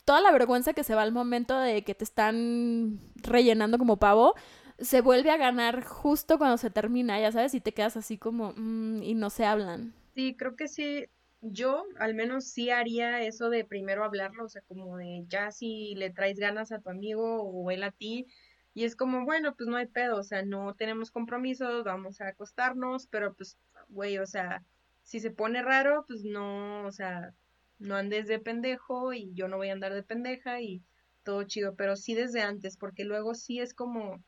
toda 0.06 0.22
la 0.22 0.32
vergüenza 0.32 0.74
que 0.74 0.84
se 0.84 0.94
va 0.94 1.02
al 1.02 1.12
momento 1.12 1.58
de 1.58 1.84
que 1.84 1.96
te 1.96 2.04
están 2.04 3.00
rellenando 3.24 3.80
como 3.80 3.98
pavo, 3.98 4.36
se 4.82 5.02
vuelve 5.02 5.32
a 5.32 5.38
ganar 5.38 5.84
justo 5.84 6.38
cuando 6.38 6.58
se 6.58 6.70
termina, 6.70 7.20
ya 7.20 7.32
sabes, 7.32 7.54
y 7.54 7.62
te 7.62 7.74
quedas 7.74 7.98
así 7.98 8.18
como, 8.18 8.54
mm, 8.56 9.04
y 9.04 9.16
no 9.16 9.30
se 9.30 9.46
hablan. 9.46 9.94
Sí, 10.16 10.36
creo 10.38 10.56
que 10.56 10.68
sí, 10.68 11.06
yo 11.42 11.86
al 11.98 12.14
menos 12.14 12.46
sí 12.46 12.70
haría 12.70 13.22
eso 13.24 13.50
de 13.50 13.66
primero 13.66 14.04
hablarlo, 14.04 14.46
o 14.46 14.50
sea, 14.50 14.62
como 14.64 14.98
de 14.98 15.24
ya 15.28 15.52
si 15.52 15.96
le 15.96 16.10
traes 16.12 16.38
ganas 16.40 16.72
a 16.72 16.80
tu 16.80 16.90
amigo 16.90 17.44
o 17.44 17.72
él 17.72 17.84
a 17.84 17.92
ti, 17.92 18.28
y 18.74 18.84
es 18.84 18.96
como, 18.96 19.26
bueno, 19.26 19.56
pues 19.56 19.68
no 19.70 19.78
hay 19.78 19.88
pedo, 19.88 20.18
o 20.18 20.24
sea, 20.24 20.44
no 20.44 20.76
tenemos 20.76 21.12
compromisos, 21.12 21.84
vamos 21.84 22.22
a 22.22 22.28
acostarnos, 22.30 23.08
pero 23.08 23.34
pues, 23.34 23.58
güey, 23.90 24.18
o 24.20 24.26
sea, 24.26 24.64
si 25.04 25.20
se 25.20 25.32
pone 25.32 25.62
raro, 25.64 26.06
pues 26.08 26.24
no, 26.24 26.86
o 26.86 26.92
sea, 26.92 27.34
no 27.80 27.96
andes 27.96 28.28
de 28.28 28.40
pendejo 28.40 29.14
y 29.14 29.34
yo 29.34 29.48
no 29.48 29.58
voy 29.58 29.70
a 29.70 29.74
andar 29.74 29.94
de 29.94 30.04
pendeja 30.04 30.62
y 30.62 30.84
todo 31.24 31.44
chido, 31.44 31.76
pero 31.76 31.96
sí 31.96 32.14
desde 32.14 32.42
antes, 32.42 32.78
porque 32.78 33.06
luego 33.06 33.34
sí 33.36 33.60
es 33.60 33.74
como 33.74 34.24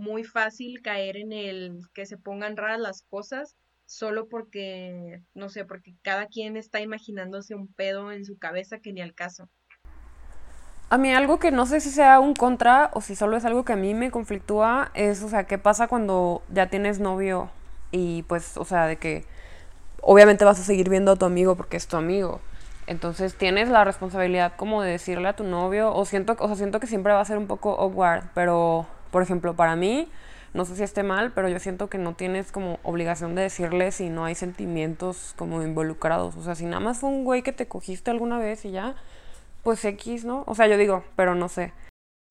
muy 0.00 0.24
fácil 0.24 0.80
caer 0.82 1.16
en 1.16 1.32
el 1.32 1.78
que 1.94 2.06
se 2.06 2.16
pongan 2.16 2.56
raras 2.56 2.80
las 2.80 3.02
cosas 3.02 3.54
solo 3.84 4.28
porque, 4.28 5.20
no 5.34 5.48
sé, 5.48 5.64
porque 5.64 5.94
cada 6.02 6.26
quien 6.26 6.56
está 6.56 6.80
imaginándose 6.80 7.54
un 7.54 7.68
pedo 7.68 8.12
en 8.12 8.24
su 8.24 8.38
cabeza 8.38 8.78
que 8.78 8.92
ni 8.92 9.00
al 9.00 9.14
caso. 9.14 9.48
A 10.88 10.98
mí 10.98 11.12
algo 11.12 11.38
que 11.38 11.50
no 11.52 11.66
sé 11.66 11.80
si 11.80 11.90
sea 11.90 12.18
un 12.18 12.34
contra 12.34 12.90
o 12.94 13.00
si 13.00 13.14
solo 13.14 13.36
es 13.36 13.44
algo 13.44 13.64
que 13.64 13.74
a 13.74 13.76
mí 13.76 13.94
me 13.94 14.10
conflictúa 14.10 14.90
es, 14.94 15.22
o 15.22 15.28
sea, 15.28 15.44
¿qué 15.44 15.58
pasa 15.58 15.86
cuando 15.86 16.42
ya 16.52 16.68
tienes 16.68 16.98
novio 16.98 17.50
y 17.92 18.22
pues, 18.24 18.56
o 18.56 18.64
sea, 18.64 18.86
de 18.86 18.96
que 18.96 19.24
obviamente 20.02 20.44
vas 20.44 20.58
a 20.58 20.64
seguir 20.64 20.88
viendo 20.88 21.12
a 21.12 21.16
tu 21.16 21.26
amigo 21.26 21.56
porque 21.56 21.76
es 21.76 21.86
tu 21.86 21.96
amigo? 21.96 22.40
Entonces 22.86 23.36
tienes 23.36 23.68
la 23.68 23.84
responsabilidad 23.84 24.54
como 24.56 24.82
de 24.82 24.92
decirle 24.92 25.28
a 25.28 25.36
tu 25.36 25.44
novio, 25.44 25.94
o 25.94 26.04
siento, 26.04 26.36
o 26.38 26.46
sea, 26.46 26.56
siento 26.56 26.80
que 26.80 26.88
siempre 26.88 27.12
va 27.12 27.20
a 27.20 27.24
ser 27.24 27.38
un 27.38 27.46
poco 27.46 27.78
awkward, 27.80 28.24
pero 28.34 28.86
por 29.10 29.22
ejemplo, 29.22 29.54
para 29.54 29.76
mí, 29.76 30.08
no 30.52 30.64
sé 30.64 30.76
si 30.76 30.82
esté 30.82 31.02
mal, 31.02 31.32
pero 31.32 31.48
yo 31.48 31.58
siento 31.58 31.88
que 31.88 31.98
no 31.98 32.14
tienes 32.14 32.50
como 32.52 32.80
obligación 32.82 33.34
de 33.34 33.42
decirle 33.42 33.92
si 33.92 34.10
no 34.10 34.24
hay 34.24 34.34
sentimientos 34.34 35.34
como 35.36 35.62
involucrados. 35.62 36.36
O 36.36 36.42
sea, 36.42 36.54
si 36.54 36.64
nada 36.64 36.80
más 36.80 36.98
fue 36.98 37.10
un 37.10 37.24
güey 37.24 37.42
que 37.42 37.52
te 37.52 37.68
cogiste 37.68 38.10
alguna 38.10 38.38
vez 38.38 38.64
y 38.64 38.72
ya, 38.72 38.96
pues 39.62 39.84
X, 39.84 40.24
¿no? 40.24 40.44
O 40.46 40.54
sea, 40.54 40.66
yo 40.66 40.76
digo, 40.76 41.04
pero 41.16 41.34
no 41.34 41.48
sé. 41.48 41.72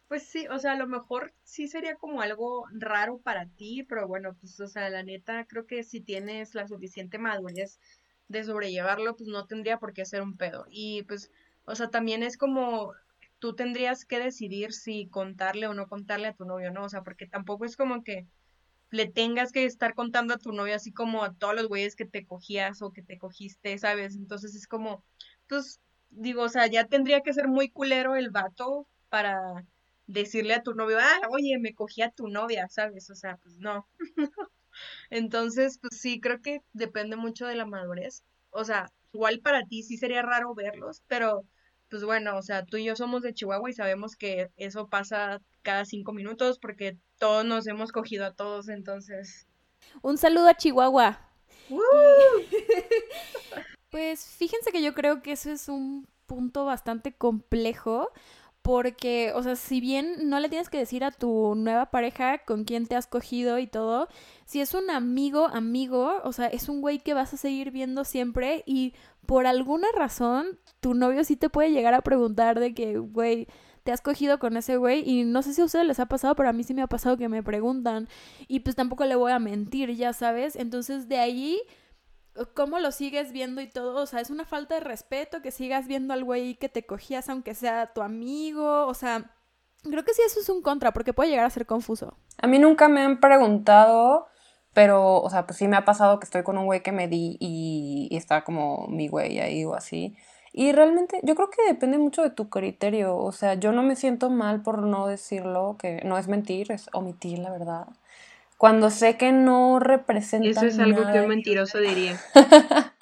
Pues 0.09 0.23
sí, 0.23 0.47
o 0.47 0.57
sea, 0.57 0.71
a 0.71 0.75
lo 0.75 0.87
mejor 0.87 1.33
sí 1.43 1.67
sería 1.67 1.95
como 1.95 2.21
algo 2.21 2.65
raro 2.71 3.19
para 3.19 3.45
ti, 3.45 3.83
pero 3.83 4.07
bueno, 4.07 4.35
pues, 4.41 4.59
o 4.59 4.67
sea, 4.67 4.89
la 4.89 5.03
neta, 5.03 5.45
creo 5.45 5.67
que 5.67 5.83
si 5.83 6.01
tienes 6.01 6.55
la 6.55 6.67
suficiente 6.67 7.19
madurez 7.19 7.79
de 8.27 8.43
sobrellevarlo, 8.43 9.15
pues 9.15 9.29
no 9.29 9.45
tendría 9.45 9.77
por 9.77 9.93
qué 9.93 10.05
ser 10.05 10.23
un 10.23 10.35
pedo. 10.35 10.65
Y 10.69 11.03
pues, 11.03 11.31
o 11.65 11.75
sea, 11.75 11.89
también 11.89 12.23
es 12.23 12.37
como 12.37 12.93
tú 13.39 13.55
tendrías 13.55 14.05
que 14.05 14.19
decidir 14.19 14.73
si 14.73 15.07
contarle 15.07 15.67
o 15.67 15.73
no 15.73 15.87
contarle 15.87 16.27
a 16.27 16.33
tu 16.33 16.45
novio, 16.45 16.71
¿no? 16.71 16.85
O 16.85 16.89
sea, 16.89 17.03
porque 17.03 17.27
tampoco 17.27 17.65
es 17.65 17.77
como 17.77 18.03
que 18.03 18.27
le 18.91 19.07
tengas 19.07 19.51
que 19.51 19.65
estar 19.65 19.93
contando 19.93 20.33
a 20.33 20.37
tu 20.39 20.51
novio 20.51 20.75
así 20.75 20.91
como 20.91 21.23
a 21.23 21.33
todos 21.33 21.55
los 21.55 21.67
güeyes 21.67 21.95
que 21.95 22.05
te 22.05 22.25
cogías 22.25 22.81
o 22.81 22.91
que 22.91 23.03
te 23.03 23.17
cogiste, 23.17 23.77
¿sabes? 23.77 24.15
Entonces 24.15 24.55
es 24.55 24.67
como, 24.67 25.03
pues, 25.47 25.79
digo, 26.09 26.43
o 26.43 26.49
sea, 26.49 26.67
ya 26.67 26.85
tendría 26.87 27.21
que 27.21 27.33
ser 27.33 27.47
muy 27.47 27.69
culero 27.69 28.15
el 28.15 28.31
vato 28.31 28.87
para 29.09 29.65
decirle 30.07 30.55
a 30.55 30.63
tu 30.63 30.73
novio, 30.73 30.97
ah, 30.99 31.27
oye, 31.29 31.57
me 31.59 31.73
cogí 31.75 32.01
a 32.01 32.11
tu 32.11 32.27
novia, 32.27 32.67
¿sabes? 32.69 33.09
O 33.11 33.15
sea, 33.15 33.37
pues 33.37 33.57
no. 33.59 33.87
Entonces, 35.09 35.79
pues 35.79 35.99
sí, 36.01 36.19
creo 36.19 36.41
que 36.41 36.61
depende 36.73 37.15
mucho 37.15 37.45
de 37.47 37.55
la 37.55 37.65
madurez. 37.65 38.23
O 38.51 38.63
sea, 38.63 38.91
igual 39.13 39.39
para 39.41 39.63
ti 39.65 39.83
sí 39.83 39.97
sería 39.97 40.21
raro 40.21 40.53
verlos, 40.55 41.03
pero 41.07 41.45
pues 41.89 42.03
bueno, 42.03 42.37
o 42.37 42.41
sea, 42.41 42.65
tú 42.65 42.77
y 42.77 42.85
yo 42.85 42.95
somos 42.95 43.21
de 43.21 43.33
Chihuahua 43.33 43.69
y 43.69 43.73
sabemos 43.73 44.15
que 44.15 44.49
eso 44.57 44.87
pasa 44.87 45.41
cada 45.61 45.85
cinco 45.85 46.13
minutos 46.13 46.59
porque 46.59 46.97
todos 47.17 47.45
nos 47.45 47.67
hemos 47.67 47.91
cogido 47.91 48.25
a 48.25 48.33
todos, 48.33 48.69
entonces. 48.69 49.47
Un 50.01 50.17
saludo 50.17 50.47
a 50.47 50.55
Chihuahua. 50.55 51.19
pues 53.89 54.25
fíjense 54.25 54.71
que 54.71 54.81
yo 54.81 54.93
creo 54.93 55.21
que 55.21 55.33
eso 55.33 55.51
es 55.51 55.69
un 55.69 56.07
punto 56.25 56.65
bastante 56.65 57.13
complejo 57.13 58.11
porque, 58.69 59.31
o 59.33 59.41
sea, 59.41 59.55
si 59.55 59.81
bien 59.81 60.29
no 60.29 60.39
le 60.39 60.47
tienes 60.47 60.69
que 60.69 60.77
decir 60.77 61.03
a 61.03 61.09
tu 61.09 61.55
nueva 61.55 61.87
pareja 61.87 62.37
con 62.45 62.65
quién 62.65 62.85
te 62.85 62.95
has 62.95 63.07
cogido 63.07 63.57
y 63.57 63.65
todo, 63.65 64.09
si 64.45 64.61
es 64.61 64.75
un 64.75 64.91
amigo, 64.91 65.47
amigo, 65.47 66.17
o 66.23 66.31
sea, 66.33 66.45
es 66.45 66.69
un 66.69 66.79
güey 66.79 66.99
que 66.99 67.15
vas 67.15 67.33
a 67.33 67.37
seguir 67.37 67.71
viendo 67.71 68.03
siempre 68.05 68.61
y 68.67 68.93
por 69.25 69.47
alguna 69.47 69.87
razón 69.95 70.59
tu 70.81 70.93
novio 70.93 71.23
sí 71.23 71.35
te 71.35 71.49
puede 71.49 71.71
llegar 71.71 71.95
a 71.95 72.01
preguntar 72.01 72.59
de 72.59 72.75
que, 72.75 72.99
güey, 72.99 73.47
te 73.83 73.91
has 73.91 74.01
cogido 74.01 74.37
con 74.37 74.55
ese 74.55 74.77
güey 74.77 75.01
y 75.03 75.23
no 75.23 75.41
sé 75.41 75.55
si 75.55 75.61
a 75.61 75.65
ustedes 75.65 75.87
les 75.87 75.99
ha 75.99 76.05
pasado, 76.05 76.35
pero 76.35 76.49
a 76.49 76.53
mí 76.53 76.61
sí 76.61 76.75
me 76.75 76.83
ha 76.83 76.87
pasado 76.87 77.17
que 77.17 77.27
me 77.27 77.41
preguntan 77.41 78.07
y 78.47 78.59
pues 78.59 78.75
tampoco 78.75 79.03
le 79.05 79.15
voy 79.15 79.31
a 79.31 79.39
mentir, 79.39 79.95
ya 79.95 80.13
sabes, 80.13 80.55
entonces 80.55 81.09
de 81.09 81.17
ahí 81.17 81.59
cómo 82.53 82.79
lo 82.79 82.91
sigues 82.91 83.31
viendo 83.31 83.61
y 83.61 83.67
todo, 83.67 84.01
o 84.01 84.05
sea, 84.05 84.21
es 84.21 84.29
una 84.29 84.45
falta 84.45 84.75
de 84.75 84.81
respeto 84.81 85.41
que 85.41 85.51
sigas 85.51 85.87
viendo 85.87 86.13
al 86.13 86.23
güey 86.23 86.55
que 86.55 86.69
te 86.69 86.85
cogías 86.85 87.29
aunque 87.29 87.53
sea 87.53 87.93
tu 87.93 88.01
amigo, 88.01 88.85
o 88.87 88.93
sea, 88.93 89.31
creo 89.83 90.03
que 90.03 90.13
sí 90.13 90.21
eso 90.25 90.39
es 90.39 90.49
un 90.49 90.61
contra 90.61 90.93
porque 90.93 91.13
puede 91.13 91.29
llegar 91.29 91.45
a 91.45 91.49
ser 91.49 91.65
confuso. 91.65 92.17
A 92.41 92.47
mí 92.47 92.59
nunca 92.59 92.87
me 92.87 93.01
han 93.01 93.19
preguntado, 93.19 94.27
pero, 94.73 95.21
o 95.21 95.29
sea, 95.29 95.45
pues 95.45 95.57
sí 95.57 95.67
me 95.67 95.77
ha 95.77 95.85
pasado 95.85 96.19
que 96.19 96.25
estoy 96.25 96.43
con 96.43 96.57
un 96.57 96.65
güey 96.65 96.81
que 96.81 96.91
me 96.91 97.07
di 97.07 97.37
y, 97.39 98.07
y 98.09 98.17
está 98.17 98.43
como 98.43 98.87
mi 98.87 99.07
güey 99.07 99.39
ahí 99.39 99.65
o 99.65 99.73
así. 99.73 100.15
Y 100.51 100.71
realmente 100.71 101.19
yo 101.23 101.35
creo 101.35 101.49
que 101.49 101.63
depende 101.67 101.97
mucho 101.97 102.23
de 102.23 102.31
tu 102.31 102.49
criterio, 102.49 103.17
o 103.17 103.31
sea, 103.31 103.53
yo 103.53 103.71
no 103.71 103.83
me 103.83 103.95
siento 103.95 104.29
mal 104.29 104.63
por 104.63 104.81
no 104.81 105.07
decirlo, 105.07 105.77
que 105.77 106.01
no 106.05 106.17
es 106.17 106.27
mentir, 106.27 106.71
es 106.71 106.89
omitir 106.93 107.39
la 107.39 107.51
verdad 107.51 107.87
cuando 108.59 108.89
sé 108.89 109.15
que 109.15 109.31
no 109.31 109.79
representa 109.79 110.49
Eso 110.49 110.65
es 110.65 110.77
algo 110.79 111.09
que 111.13 111.21
un 111.21 111.29
mentiroso 111.29 111.77
diría. 111.77 112.19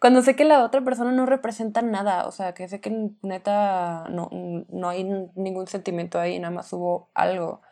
cuando 0.00 0.22
sé 0.22 0.34
que 0.34 0.44
la 0.44 0.64
otra 0.64 0.80
persona 0.80 1.12
no 1.12 1.24
representa 1.24 1.82
nada, 1.82 2.26
o 2.26 2.32
sea, 2.32 2.52
que 2.52 2.66
sé 2.66 2.80
que 2.80 3.12
neta 3.22 4.08
no, 4.10 4.28
no 4.68 4.88
hay 4.88 5.04
ningún 5.36 5.68
sentimiento 5.68 6.18
ahí, 6.18 6.40
nada 6.40 6.52
más 6.52 6.72
hubo 6.72 7.10
algo. 7.14 7.62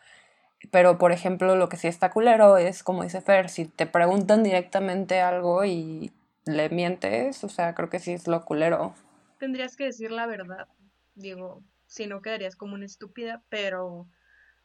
Pero, 0.71 0.99
por 0.99 1.11
ejemplo, 1.11 1.57
lo 1.57 1.69
que 1.69 1.77
sí 1.77 1.89
está 1.89 2.13
culero 2.13 2.59
es, 2.59 2.85
como 2.85 3.03
dice 3.03 3.21
Fer, 3.21 3.49
si 3.49 3.65
te 3.65 3.87
preguntan 3.87 4.45
directamente 4.45 5.21
algo 5.21 5.65
y 5.65 6.13
le 6.45 6.69
mientes, 6.69 7.43
o 7.43 7.49
sea, 7.49 7.75
creo 7.75 7.91
que 7.91 7.99
sí 7.99 8.13
es 8.13 8.29
lo 8.29 8.45
culero. 8.45 8.95
Tendrías 9.41 9.77
que 9.77 9.87
decir 9.87 10.13
la 10.13 10.27
verdad, 10.29 10.69
digo, 11.17 11.61
si 11.89 12.07
no 12.07 12.23
quedarías 12.23 12.55
como 12.55 12.75
una 12.75 12.87
estúpida, 12.87 13.43
pero 13.49 14.07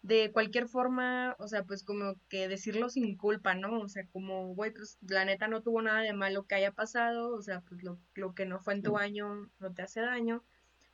de 0.01 0.31
cualquier 0.31 0.67
forma, 0.67 1.36
o 1.39 1.47
sea, 1.47 1.63
pues 1.63 1.83
como 1.83 2.15
que 2.29 2.47
decirlo 2.47 2.89
sin 2.89 3.17
culpa, 3.17 3.55
¿no? 3.55 3.79
O 3.81 3.88
sea, 3.89 4.05
como, 4.07 4.53
güey, 4.55 4.71
pues 4.71 4.97
la 5.01 5.25
neta 5.25 5.47
no 5.47 5.62
tuvo 5.62 5.81
nada 5.81 6.01
de 6.01 6.13
malo 6.13 6.45
que 6.45 6.55
haya 6.55 6.71
pasado, 6.71 7.33
o 7.36 7.41
sea, 7.41 7.62
pues 7.62 7.83
lo, 7.83 7.99
lo 8.15 8.33
que 8.33 8.45
no 8.45 8.60
fue 8.60 8.73
en 8.75 8.83
tu 8.83 8.93
mm. 8.93 8.97
año 8.97 9.49
no 9.60 9.73
te 9.73 9.81
hace 9.81 10.01
daño. 10.01 10.43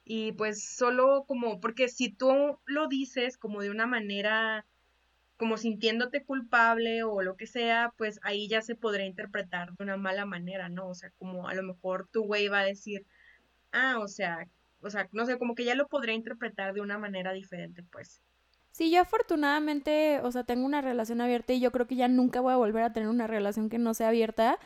Y 0.06 0.34
pues 0.34 0.64
solo 0.64 1.26
como, 1.28 1.60
porque 1.60 1.88
si 1.88 2.10
tú 2.10 2.60
lo 2.66 2.88
dices 2.88 3.38
como 3.38 3.62
de 3.62 3.70
una 3.70 3.86
manera, 3.86 4.66
como 5.38 5.58
sintiéndote 5.58 6.24
culpable 6.24 7.04
o 7.04 7.22
lo 7.22 7.38
que 7.38 7.48
sea, 7.48 7.94
pues 7.98 8.20
ahí 8.24 8.48
ya 8.48 8.62
se 8.62 8.76
podría 8.76 9.06
interpretar 9.06 9.74
de 9.74 9.84
una 9.84 9.98
mala 9.98 10.26
manera, 10.26 10.70
¿no? 10.70 10.88
O 10.90 10.96
sea, 10.96 11.12
como 11.20 11.48
a 11.48 11.54
lo 11.54 11.64
mejor 11.64 12.08
tu 12.12 12.24
güey 12.24 12.48
va 12.48 12.60
a 12.62 12.66
decir, 12.66 13.06
ah, 13.72 14.00
o 14.00 14.08
sea, 14.08 14.48
o 14.82 14.90
sea, 14.90 15.10
no 15.14 15.26
sé, 15.26 15.38
como 15.38 15.56
que 15.56 15.66
ya 15.66 15.76
lo 15.76 15.88
podría 15.88 16.16
interpretar 16.16 16.74
de 16.74 16.82
una 16.82 16.98
manera 16.98 17.32
diferente, 17.34 17.84
pues. 17.84 18.22
Sí, 18.74 18.90
yo 18.90 19.02
afortunadamente, 19.02 20.20
o 20.24 20.32
sea, 20.32 20.44
tengo 20.46 20.66
una 20.66 20.82
relación 20.82 21.22
abierta 21.22 21.54
y 21.54 21.60
yo 21.60 21.72
creo 21.72 21.86
que 21.86 21.96
ya 21.96 22.08
nunca 22.08 22.42
voy 22.42 22.54
a 22.54 22.58
volver 22.58 22.84
a 22.84 22.92
tener 22.92 23.08
una 23.08 23.28
relación 23.28 23.70
que 23.70 23.78
no 23.78 23.94
sea 23.94 24.08
abierta. 24.08 24.60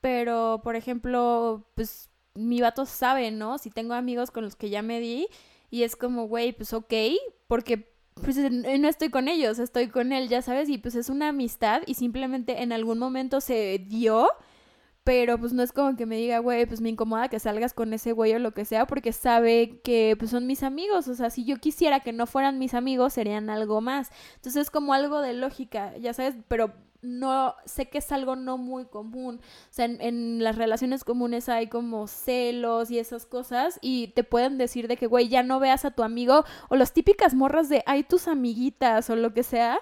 Pero, 0.00 0.62
por 0.64 0.76
ejemplo, 0.76 1.68
pues 1.74 2.08
mi 2.34 2.62
vato 2.62 2.86
sabe, 2.86 3.30
¿no? 3.30 3.58
Si 3.58 3.70
tengo 3.70 3.92
amigos 3.92 4.30
con 4.30 4.44
los 4.44 4.56
que 4.56 4.70
ya 4.70 4.80
me 4.80 4.98
di 4.98 5.28
y 5.70 5.82
es 5.82 5.94
como, 5.94 6.26
güey, 6.26 6.52
pues 6.52 6.72
ok, 6.72 6.94
porque 7.48 7.92
pues 8.14 8.38
no 8.38 8.88
estoy 8.88 9.10
con 9.10 9.28
ellos, 9.28 9.58
estoy 9.58 9.88
con 9.88 10.12
él, 10.12 10.28
ya 10.28 10.40
sabes, 10.40 10.70
y 10.70 10.78
pues 10.78 10.94
es 10.94 11.10
una 11.10 11.28
amistad 11.28 11.82
y 11.86 11.94
simplemente 11.94 12.62
en 12.62 12.72
algún 12.72 12.98
momento 12.98 13.42
se 13.42 13.78
dio 13.78 14.28
pero 15.04 15.38
pues 15.38 15.52
no 15.52 15.62
es 15.62 15.72
como 15.72 15.96
que 15.96 16.06
me 16.06 16.16
diga, 16.16 16.38
güey, 16.38 16.66
pues 16.66 16.80
me 16.80 16.90
incomoda 16.90 17.28
que 17.28 17.38
salgas 17.38 17.72
con 17.72 17.92
ese 17.94 18.12
güey 18.12 18.34
o 18.34 18.38
lo 18.38 18.52
que 18.52 18.64
sea, 18.64 18.86
porque 18.86 19.12
sabe 19.12 19.80
que 19.82 20.14
pues 20.18 20.30
son 20.30 20.46
mis 20.46 20.62
amigos, 20.62 21.08
o 21.08 21.14
sea, 21.14 21.30
si 21.30 21.44
yo 21.44 21.56
quisiera 21.56 22.00
que 22.00 22.12
no 22.12 22.26
fueran 22.26 22.58
mis 22.58 22.74
amigos, 22.74 23.14
serían 23.14 23.50
algo 23.50 23.80
más. 23.80 24.10
Entonces 24.36 24.62
es 24.62 24.70
como 24.70 24.92
algo 24.92 25.20
de 25.20 25.32
lógica, 25.32 25.96
ya 25.96 26.12
sabes, 26.12 26.36
pero 26.48 26.74
no 27.02 27.54
sé 27.64 27.88
que 27.88 27.98
es 27.98 28.12
algo 28.12 28.36
no 28.36 28.58
muy 28.58 28.84
común. 28.84 29.40
O 29.42 29.72
sea, 29.72 29.86
en, 29.86 30.00
en, 30.00 30.44
las 30.44 30.56
relaciones 30.56 31.02
comunes 31.02 31.48
hay 31.48 31.68
como 31.68 32.06
celos 32.06 32.90
y 32.90 32.98
esas 32.98 33.24
cosas 33.26 33.78
y 33.80 34.08
te 34.08 34.22
pueden 34.22 34.58
decir 34.58 34.86
de 34.86 34.96
que, 34.96 35.06
güey, 35.06 35.28
ya 35.28 35.42
no 35.42 35.60
veas 35.60 35.84
a 35.84 35.92
tu 35.92 36.02
amigo 36.02 36.44
o 36.68 36.76
las 36.76 36.92
típicas 36.92 37.34
morras 37.34 37.68
de, 37.68 37.82
hay 37.86 38.02
tus 38.02 38.28
amiguitas 38.28 39.08
o 39.08 39.16
lo 39.16 39.32
que 39.32 39.42
sea. 39.42 39.80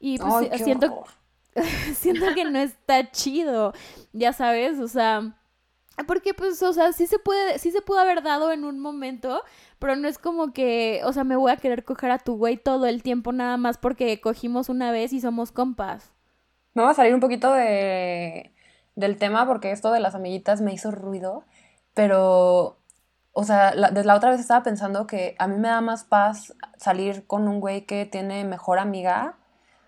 Y 0.00 0.18
pues 0.18 0.62
siento, 0.62 1.04
siento 1.94 2.26
que 2.34 2.44
no 2.44 2.58
está 2.58 3.10
chido, 3.10 3.72
ya 4.12 4.32
sabes, 4.32 4.78
o 4.78 4.88
sea, 4.88 5.36
porque 6.06 6.34
pues, 6.34 6.62
o 6.62 6.72
sea, 6.72 6.92
sí 6.92 7.06
se 7.06 7.18
puede, 7.18 7.58
sí 7.58 7.70
se 7.70 7.80
pudo 7.80 8.00
haber 8.00 8.22
dado 8.22 8.50
en 8.50 8.64
un 8.64 8.80
momento, 8.80 9.42
pero 9.78 9.94
no 9.96 10.08
es 10.08 10.18
como 10.18 10.52
que, 10.52 11.00
o 11.04 11.12
sea, 11.12 11.24
me 11.24 11.36
voy 11.36 11.52
a 11.52 11.56
querer 11.56 11.84
coger 11.84 12.10
a 12.10 12.18
tu 12.18 12.36
güey 12.36 12.56
todo 12.56 12.86
el 12.86 13.02
tiempo 13.02 13.32
nada 13.32 13.56
más 13.56 13.78
porque 13.78 14.20
cogimos 14.20 14.68
una 14.68 14.90
vez 14.90 15.12
y 15.12 15.20
somos 15.20 15.52
compas. 15.52 16.12
Voy 16.74 16.86
a 16.86 16.94
salir 16.94 17.14
un 17.14 17.20
poquito 17.20 17.52
de, 17.52 18.52
del 18.96 19.16
tema 19.16 19.46
porque 19.46 19.70
esto 19.70 19.92
de 19.92 20.00
las 20.00 20.14
amiguitas 20.16 20.60
me 20.60 20.72
hizo 20.72 20.90
ruido. 20.90 21.44
Pero, 21.94 22.78
o 23.32 23.44
sea, 23.44 23.74
la, 23.74 23.90
desde 23.90 24.06
la 24.06 24.16
otra 24.16 24.30
vez 24.30 24.40
estaba 24.40 24.64
pensando 24.64 25.06
que 25.06 25.36
a 25.38 25.46
mí 25.46 25.56
me 25.58 25.68
da 25.68 25.80
más 25.80 26.04
paz 26.04 26.54
salir 26.78 27.26
con 27.26 27.46
un 27.46 27.60
güey 27.60 27.86
que 27.86 28.06
tiene 28.06 28.44
mejor 28.44 28.80
amiga 28.80 29.38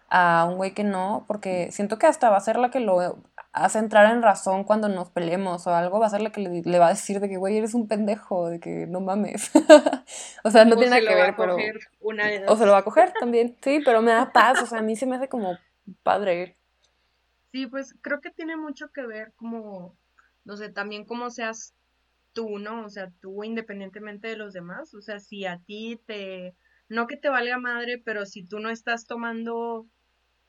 a 0.09 0.47
un 0.49 0.57
güey 0.57 0.73
que 0.73 0.85
no, 0.85 1.25
porque 1.27 1.71
siento 1.73 1.99
que 1.99 2.07
hasta 2.07 2.31
va 2.31 2.37
a 2.37 2.40
ser 2.40 2.59
la 2.59 2.71
que 2.71 2.81
lo 2.81 3.23
hace 3.53 3.79
entrar 3.79 4.12
en 4.14 4.23
razón 4.23 4.64
cuando 4.64 4.88
nos 4.88 5.11
peleemos 5.11 5.66
o 5.66 5.75
algo, 5.75 5.99
va 5.99 6.07
a 6.07 6.11
ser 6.11 6.21
la 6.21 6.31
que 6.31 6.40
le, 6.42 6.79
va 6.79 6.88
a 6.88 6.90
decir 6.90 7.21
de 7.21 7.29
que, 7.29 7.38
güey, 7.38 7.57
eres 7.57 7.73
un 7.73 7.88
pendejo, 7.88 8.49
de 8.49 8.61
que 8.61 8.87
no 8.87 9.01
mames. 9.01 9.51
o 10.45 10.51
sea, 10.51 10.66
no 10.66 10.77
tiene 10.77 11.01
nada 11.01 11.09
que 11.09 11.14
ver, 11.14 11.35
pero... 11.37 11.57
o 12.49 12.57
se 12.57 12.66
lo 12.66 12.73
va 12.73 12.79
a 12.79 12.85
coger 12.85 13.12
también, 13.19 13.57
sí, 13.62 13.81
pero 13.85 14.03
me 14.03 14.12
da 14.12 14.31
paz, 14.33 14.62
o 14.62 14.66
sea, 14.66 14.81
a 14.81 14.83
mí 14.83 14.95
se 14.95 15.07
me 15.07 15.16
hace 15.16 15.29
como 15.29 15.59
padre. 16.03 16.57
Sí, 17.51 17.66
pues 17.66 17.95
creo 18.03 18.21
que 18.21 18.31
tiene 18.31 18.57
mucho 18.57 18.90
que 18.92 19.07
ver 19.07 19.33
como, 19.37 19.97
no 20.45 20.57
sé, 20.59 20.69
también 20.69 21.07
cómo 21.07 21.31
seas 21.31 21.75
tú, 22.35 22.59
¿no? 22.59 22.85
O 22.85 22.90
sea, 22.90 23.11
tú 23.23 23.42
independientemente 23.42 24.29
de 24.29 24.37
los 24.37 24.53
demás, 24.53 24.92
o 24.95 25.01
sea, 25.01 25.19
si 25.19 25.47
a 25.47 25.59
ti 25.61 25.99
te, 26.07 26.55
no 26.90 27.07
que 27.07 27.16
te 27.16 27.31
valga 27.31 27.59
madre, 27.59 28.03
pero 28.05 28.27
si 28.27 28.47
tú 28.47 28.59
no 28.59 28.69
estás 28.69 29.07
tomando 29.07 29.87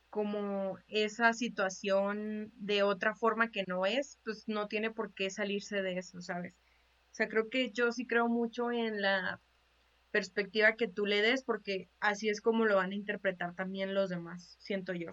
como 0.09 0.77
esa 0.87 1.33
situación 1.33 2.51
de 2.55 2.83
otra 2.83 3.13
forma 3.13 3.51
que 3.51 3.63
no 3.67 3.85
es, 3.85 4.19
pues 4.23 4.47
no 4.47 4.67
tiene 4.67 4.91
por 4.91 5.13
qué 5.13 5.29
salirse 5.29 5.81
de 5.81 5.97
eso, 5.97 6.21
¿sabes? 6.21 6.53
O 7.11 7.15
sea, 7.17 7.27
creo 7.27 7.49
que 7.49 7.71
yo 7.71 7.91
sí 7.91 8.05
creo 8.05 8.27
mucho 8.27 8.71
en 8.71 9.01
la 9.01 9.41
perspectiva 10.11 10.75
que 10.75 10.87
tú 10.87 11.05
le 11.05 11.21
des, 11.21 11.43
porque 11.43 11.89
así 11.99 12.29
es 12.29 12.41
como 12.41 12.65
lo 12.65 12.77
van 12.77 12.91
a 12.91 12.95
interpretar 12.95 13.53
también 13.53 13.93
los 13.93 14.09
demás, 14.09 14.55
siento 14.59 14.93
yo. 14.93 15.11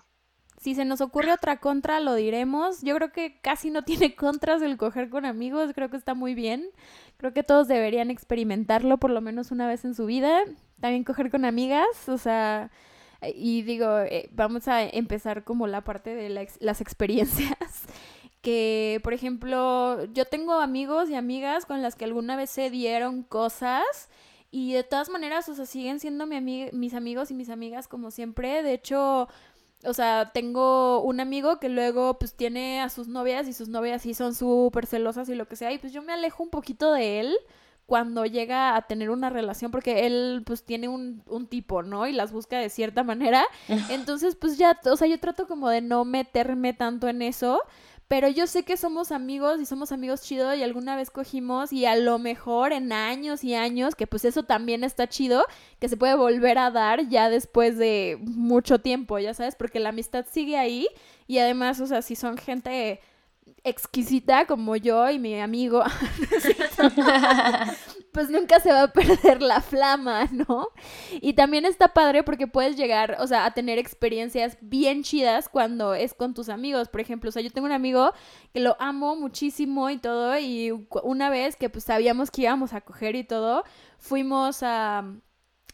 Si 0.58 0.74
se 0.74 0.84
nos 0.84 1.00
ocurre 1.00 1.32
otra 1.32 1.58
contra, 1.58 2.00
lo 2.00 2.14
diremos. 2.14 2.82
Yo 2.82 2.94
creo 2.94 3.12
que 3.12 3.40
casi 3.40 3.70
no 3.70 3.82
tiene 3.84 4.14
contras 4.14 4.62
el 4.62 4.76
coger 4.76 5.10
con 5.10 5.26
amigos, 5.26 5.72
creo 5.74 5.90
que 5.90 5.96
está 5.96 6.14
muy 6.14 6.34
bien. 6.34 6.70
Creo 7.16 7.32
que 7.32 7.42
todos 7.42 7.68
deberían 7.68 8.10
experimentarlo 8.10 8.98
por 8.98 9.10
lo 9.10 9.20
menos 9.20 9.50
una 9.50 9.66
vez 9.66 9.84
en 9.84 9.94
su 9.94 10.06
vida. 10.06 10.40
También 10.80 11.04
coger 11.04 11.30
con 11.30 11.44
amigas, 11.44 12.08
o 12.08 12.18
sea, 12.18 12.70
y 13.34 13.62
digo, 13.62 13.98
eh, 14.00 14.28
vamos 14.32 14.68
a 14.68 14.82
empezar 14.82 15.44
como 15.44 15.66
la 15.66 15.82
parte 15.82 16.14
de 16.14 16.28
las 16.60 16.80
experiencias. 16.80 17.58
Que, 18.44 19.00
por 19.02 19.14
ejemplo, 19.14 20.04
yo 20.12 20.26
tengo 20.26 20.60
amigos 20.60 21.08
y 21.08 21.14
amigas 21.14 21.64
con 21.64 21.80
las 21.80 21.96
que 21.96 22.04
alguna 22.04 22.36
vez 22.36 22.50
se 22.50 22.68
dieron 22.68 23.22
cosas 23.22 24.10
y 24.50 24.74
de 24.74 24.84
todas 24.84 25.08
maneras, 25.08 25.48
o 25.48 25.54
sea, 25.54 25.64
siguen 25.64 25.98
siendo 25.98 26.26
mi 26.26 26.68
mis 26.70 26.92
amigos 26.92 27.30
y 27.30 27.34
mis 27.34 27.48
amigas 27.48 27.88
como 27.88 28.10
siempre. 28.10 28.62
De 28.62 28.74
hecho, 28.74 29.28
o 29.84 29.94
sea, 29.94 30.30
tengo 30.32 31.00
un 31.02 31.20
amigo 31.20 31.58
que 31.58 31.68
luego 31.68 32.18
pues 32.18 32.34
tiene 32.34 32.80
a 32.80 32.88
sus 32.88 33.08
novias 33.08 33.48
y 33.48 33.52
sus 33.52 33.68
novias 33.68 34.02
sí 34.02 34.14
son 34.14 34.34
súper 34.34 34.86
celosas 34.86 35.28
y 35.28 35.34
lo 35.34 35.48
que 35.48 35.56
sea. 35.56 35.72
Y 35.72 35.78
pues 35.78 35.92
yo 35.92 36.02
me 36.02 36.12
alejo 36.12 36.42
un 36.42 36.50
poquito 36.50 36.92
de 36.92 37.20
él 37.20 37.36
cuando 37.86 38.24
llega 38.24 38.76
a 38.76 38.82
tener 38.82 39.10
una 39.10 39.30
relación, 39.30 39.70
porque 39.70 40.06
él 40.06 40.42
pues 40.46 40.64
tiene 40.64 40.88
un, 40.88 41.22
un, 41.26 41.46
tipo, 41.46 41.82
¿no? 41.82 42.06
Y 42.06 42.12
las 42.12 42.32
busca 42.32 42.58
de 42.58 42.70
cierta 42.70 43.02
manera. 43.02 43.44
Entonces 43.90 44.36
pues 44.36 44.56
ya, 44.56 44.78
o 44.84 44.96
sea, 44.96 45.08
yo 45.08 45.18
trato 45.20 45.46
como 45.46 45.68
de 45.68 45.80
no 45.80 46.04
meterme 46.04 46.72
tanto 46.72 47.08
en 47.08 47.22
eso. 47.22 47.60
Pero 48.06 48.28
yo 48.28 48.46
sé 48.46 48.64
que 48.64 48.76
somos 48.76 49.12
amigos 49.12 49.60
y 49.60 49.66
somos 49.66 49.90
amigos 49.90 50.20
chidos 50.20 50.56
y 50.56 50.62
alguna 50.62 50.94
vez 50.94 51.10
cogimos 51.10 51.72
y 51.72 51.86
a 51.86 51.96
lo 51.96 52.18
mejor 52.18 52.74
en 52.74 52.92
años 52.92 53.42
y 53.44 53.54
años, 53.54 53.94
que 53.94 54.06
pues 54.06 54.26
eso 54.26 54.42
también 54.42 54.84
está 54.84 55.08
chido, 55.08 55.44
que 55.78 55.88
se 55.88 55.96
puede 55.96 56.14
volver 56.14 56.58
a 56.58 56.70
dar 56.70 57.08
ya 57.08 57.30
después 57.30 57.78
de 57.78 58.18
mucho 58.20 58.78
tiempo, 58.78 59.18
ya 59.18 59.32
sabes, 59.32 59.56
porque 59.56 59.80
la 59.80 59.88
amistad 59.88 60.26
sigue 60.30 60.58
ahí 60.58 60.86
y 61.26 61.38
además, 61.38 61.80
o 61.80 61.86
sea, 61.86 62.02
si 62.02 62.14
son 62.14 62.36
gente 62.36 63.00
exquisita 63.64 64.46
como 64.46 64.76
yo 64.76 65.08
y 65.10 65.18
mi 65.18 65.40
amigo, 65.40 65.82
pues 68.12 68.30
nunca 68.30 68.60
se 68.60 68.70
va 68.70 68.82
a 68.82 68.92
perder 68.92 69.40
la 69.40 69.60
flama, 69.62 70.28
¿no? 70.30 70.68
Y 71.20 71.32
también 71.32 71.64
está 71.64 71.88
padre 71.88 72.22
porque 72.22 72.46
puedes 72.46 72.76
llegar, 72.76 73.16
o 73.18 73.26
sea, 73.26 73.46
a 73.46 73.54
tener 73.54 73.78
experiencias 73.78 74.58
bien 74.60 75.02
chidas 75.02 75.48
cuando 75.48 75.94
es 75.94 76.12
con 76.12 76.34
tus 76.34 76.50
amigos, 76.50 76.88
por 76.88 77.00
ejemplo, 77.00 77.30
o 77.30 77.32
sea, 77.32 77.42
yo 77.42 77.50
tengo 77.50 77.66
un 77.66 77.72
amigo 77.72 78.12
que 78.52 78.60
lo 78.60 78.76
amo 78.78 79.16
muchísimo 79.16 79.88
y 79.88 79.96
todo, 79.96 80.38
y 80.38 80.70
una 81.02 81.30
vez 81.30 81.56
que 81.56 81.70
pues 81.70 81.84
sabíamos 81.84 82.30
que 82.30 82.42
íbamos 82.42 82.74
a 82.74 82.82
coger 82.82 83.16
y 83.16 83.24
todo, 83.24 83.64
fuimos 83.98 84.62
a 84.62 85.04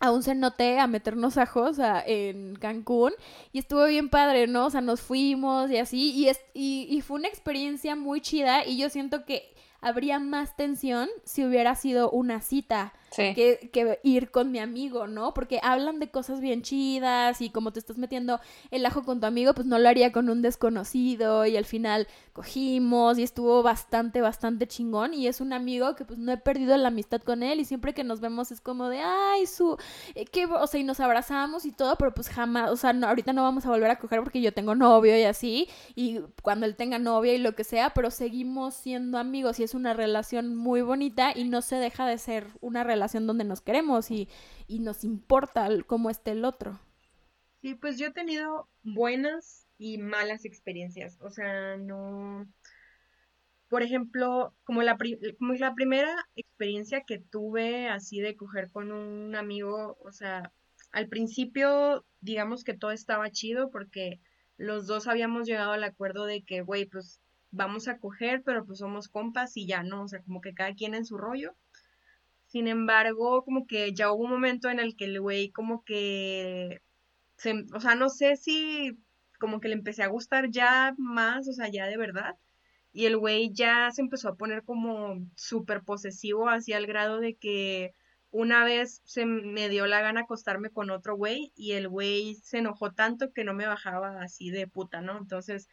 a 0.00 0.10
un 0.10 0.22
cenote 0.22 0.78
a 0.78 0.86
meternos 0.86 1.36
ajos 1.36 1.76
en 2.06 2.56
Cancún 2.56 3.12
y 3.52 3.58
estuvo 3.60 3.84
bien 3.84 4.08
padre, 4.08 4.46
¿no? 4.46 4.66
O 4.66 4.70
sea, 4.70 4.80
nos 4.80 5.00
fuimos 5.00 5.70
y 5.70 5.76
así 5.76 6.10
y, 6.12 6.28
es, 6.28 6.40
y, 6.54 6.86
y 6.90 7.02
fue 7.02 7.18
una 7.18 7.28
experiencia 7.28 7.94
muy 7.94 8.20
chida 8.20 8.66
y 8.66 8.78
yo 8.78 8.88
siento 8.88 9.24
que 9.26 9.54
habría 9.80 10.18
más 10.18 10.56
tensión 10.56 11.08
si 11.24 11.44
hubiera 11.44 11.74
sido 11.74 12.10
una 12.10 12.40
cita 12.40 12.94
que, 13.10 13.70
que, 13.72 13.98
ir 14.02 14.30
con 14.30 14.52
mi 14.52 14.58
amigo, 14.58 15.06
¿no? 15.06 15.34
Porque 15.34 15.58
hablan 15.62 15.98
de 15.98 16.10
cosas 16.10 16.40
bien 16.40 16.62
chidas 16.62 17.40
y 17.40 17.50
como 17.50 17.72
te 17.72 17.80
estás 17.80 17.98
metiendo 17.98 18.40
el 18.70 18.86
ajo 18.86 19.02
con 19.02 19.20
tu 19.20 19.26
amigo, 19.26 19.52
pues 19.52 19.66
no 19.66 19.78
lo 19.78 19.88
haría 19.88 20.12
con 20.12 20.30
un 20.30 20.42
desconocido 20.42 21.44
y 21.46 21.56
al 21.56 21.64
final 21.64 22.06
cogimos 22.32 23.18
y 23.18 23.22
estuvo 23.22 23.62
bastante, 23.62 24.20
bastante 24.20 24.66
chingón 24.68 25.12
y 25.14 25.26
es 25.26 25.40
un 25.40 25.52
amigo 25.52 25.96
que 25.96 26.04
pues 26.04 26.18
no 26.18 26.32
he 26.32 26.36
perdido 26.36 26.76
la 26.76 26.88
amistad 26.88 27.20
con 27.20 27.42
él 27.42 27.60
y 27.60 27.64
siempre 27.64 27.94
que 27.94 28.04
nos 28.04 28.20
vemos 28.20 28.52
es 28.52 28.60
como 28.60 28.88
de, 28.88 29.00
ay, 29.00 29.46
su, 29.46 29.76
eh, 30.14 30.24
que, 30.24 30.46
o 30.46 30.66
sea, 30.66 30.80
y 30.80 30.84
nos 30.84 31.00
abrazamos 31.00 31.64
y 31.64 31.72
todo, 31.72 31.96
pero 31.96 32.14
pues 32.14 32.28
jamás, 32.28 32.70
o 32.70 32.76
sea, 32.76 32.92
no, 32.92 33.08
ahorita 33.08 33.32
no 33.32 33.42
vamos 33.42 33.66
a 33.66 33.70
volver 33.70 33.90
a 33.90 33.98
coger 33.98 34.22
porque 34.22 34.40
yo 34.40 34.52
tengo 34.52 34.74
novio 34.74 35.18
y 35.18 35.24
así, 35.24 35.68
y 35.96 36.20
cuando 36.42 36.66
él 36.66 36.76
tenga 36.76 36.98
novia 36.98 37.34
y 37.34 37.38
lo 37.38 37.54
que 37.54 37.64
sea, 37.64 37.90
pero 37.90 38.10
seguimos 38.10 38.74
siendo 38.74 39.18
amigos 39.18 39.58
y 39.58 39.64
es 39.64 39.74
una 39.74 39.94
relación 39.94 40.54
muy 40.54 40.82
bonita 40.82 41.32
y 41.34 41.44
no 41.44 41.62
se 41.62 41.76
deja 41.76 42.06
de 42.06 42.18
ser 42.18 42.46
una 42.60 42.84
relación 42.84 42.99
relación 43.00 43.26
donde 43.26 43.44
nos 43.44 43.62
queremos 43.62 44.10
y, 44.10 44.28
y 44.66 44.80
nos 44.80 45.04
importa 45.04 45.68
cómo 45.86 46.10
esté 46.10 46.32
el 46.32 46.44
otro. 46.44 46.78
Sí, 47.62 47.74
pues 47.74 47.98
yo 47.98 48.08
he 48.08 48.12
tenido 48.12 48.68
buenas 48.82 49.66
y 49.78 49.96
malas 49.96 50.44
experiencias. 50.44 51.18
O 51.20 51.30
sea, 51.30 51.76
no. 51.76 52.46
Por 53.68 53.82
ejemplo, 53.82 54.54
como 54.64 54.82
la, 54.82 54.98
como 55.38 55.54
la 55.54 55.74
primera 55.74 56.14
experiencia 56.36 57.02
que 57.02 57.18
tuve 57.18 57.88
así 57.88 58.20
de 58.20 58.36
coger 58.36 58.70
con 58.70 58.92
un 58.92 59.34
amigo, 59.34 59.96
o 60.04 60.12
sea, 60.12 60.52
al 60.92 61.08
principio, 61.08 62.04
digamos 62.20 62.64
que 62.64 62.74
todo 62.74 62.90
estaba 62.90 63.30
chido 63.30 63.70
porque 63.70 64.20
los 64.56 64.86
dos 64.86 65.06
habíamos 65.06 65.46
llegado 65.46 65.72
al 65.72 65.84
acuerdo 65.84 66.26
de 66.26 66.42
que, 66.42 66.62
güey, 66.62 66.84
pues 66.84 67.20
vamos 67.50 67.88
a 67.88 67.98
coger, 67.98 68.42
pero 68.44 68.66
pues 68.66 68.80
somos 68.80 69.08
compas 69.08 69.56
y 69.56 69.66
ya, 69.66 69.82
¿no? 69.82 70.02
O 70.02 70.08
sea, 70.08 70.20
como 70.22 70.40
que 70.40 70.52
cada 70.52 70.74
quien 70.74 70.94
en 70.94 71.04
su 71.06 71.16
rollo. 71.16 71.54
Sin 72.50 72.66
embargo, 72.66 73.44
como 73.44 73.64
que 73.66 73.92
ya 73.94 74.10
hubo 74.12 74.24
un 74.24 74.30
momento 74.32 74.68
en 74.70 74.80
el 74.80 74.96
que 74.96 75.04
el 75.04 75.20
güey 75.20 75.50
como 75.52 75.84
que, 75.84 76.82
se, 77.36 77.64
o 77.72 77.80
sea, 77.80 77.94
no 77.94 78.08
sé 78.10 78.36
si 78.36 78.98
como 79.38 79.60
que 79.60 79.68
le 79.68 79.74
empecé 79.74 80.02
a 80.02 80.08
gustar 80.08 80.50
ya 80.50 80.94
más, 80.98 81.48
o 81.48 81.52
sea, 81.52 81.68
ya 81.68 81.86
de 81.86 81.96
verdad. 81.96 82.36
Y 82.92 83.06
el 83.06 83.16
güey 83.18 83.52
ya 83.52 83.90
se 83.92 84.02
empezó 84.02 84.28
a 84.30 84.36
poner 84.36 84.64
como 84.64 85.24
súper 85.36 85.84
posesivo 85.84 86.48
hacia 86.48 86.78
el 86.78 86.88
grado 86.88 87.20
de 87.20 87.36
que 87.36 87.94
una 88.32 88.64
vez 88.64 89.00
se 89.04 89.26
me 89.26 89.68
dio 89.68 89.86
la 89.86 90.00
gana 90.00 90.22
acostarme 90.22 90.70
con 90.70 90.90
otro 90.90 91.16
güey 91.16 91.52
y 91.56 91.72
el 91.72 91.88
güey 91.88 92.34
se 92.42 92.58
enojó 92.58 92.92
tanto 92.92 93.32
que 93.32 93.44
no 93.44 93.54
me 93.54 93.68
bajaba 93.68 94.22
así 94.22 94.50
de 94.50 94.66
puta, 94.66 95.02
¿no? 95.02 95.18
Entonces, 95.18 95.68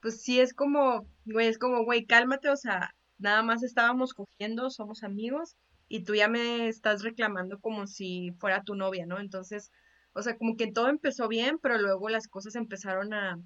pues 0.00 0.22
sí 0.22 0.40
es 0.40 0.54
como, 0.54 1.06
güey, 1.26 1.48
es 1.48 1.58
como, 1.58 1.84
güey, 1.84 2.06
cálmate, 2.06 2.48
o 2.48 2.56
sea, 2.56 2.94
nada 3.18 3.42
más 3.42 3.62
estábamos 3.62 4.14
cogiendo, 4.14 4.70
somos 4.70 5.04
amigos 5.04 5.56
y 5.92 6.04
tú 6.04 6.14
ya 6.14 6.26
me 6.26 6.68
estás 6.68 7.02
reclamando 7.02 7.60
como 7.60 7.86
si 7.86 8.32
fuera 8.38 8.62
tu 8.64 8.74
novia, 8.74 9.04
¿no? 9.04 9.20
Entonces, 9.20 9.70
o 10.14 10.22
sea, 10.22 10.38
como 10.38 10.56
que 10.56 10.72
todo 10.72 10.88
empezó 10.88 11.28
bien, 11.28 11.58
pero 11.58 11.76
luego 11.76 12.08
las 12.08 12.28
cosas 12.28 12.54
empezaron 12.54 13.12
a 13.12 13.38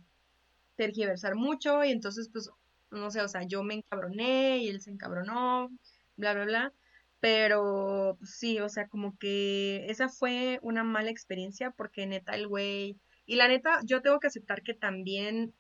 tergiversar 0.76 1.34
mucho 1.34 1.82
y 1.82 1.90
entonces, 1.90 2.30
pues, 2.32 2.48
no 2.92 3.10
sé, 3.10 3.20
o 3.20 3.26
sea, 3.26 3.42
yo 3.48 3.64
me 3.64 3.74
encabroné 3.74 4.58
y 4.58 4.68
él 4.68 4.80
se 4.80 4.92
encabronó, 4.92 5.70
bla, 6.16 6.34
bla, 6.34 6.44
bla. 6.44 6.72
Pero 7.18 8.14
pues, 8.20 8.36
sí, 8.36 8.60
o 8.60 8.68
sea, 8.68 8.86
como 8.86 9.18
que 9.18 9.86
esa 9.88 10.08
fue 10.08 10.60
una 10.62 10.84
mala 10.84 11.10
experiencia 11.10 11.72
porque 11.72 12.06
neta 12.06 12.36
el 12.36 12.46
güey... 12.46 12.96
Y 13.26 13.34
la 13.34 13.48
neta, 13.48 13.80
yo 13.84 14.02
tengo 14.02 14.20
que 14.20 14.28
aceptar 14.28 14.62
que 14.62 14.74
también 14.74 15.52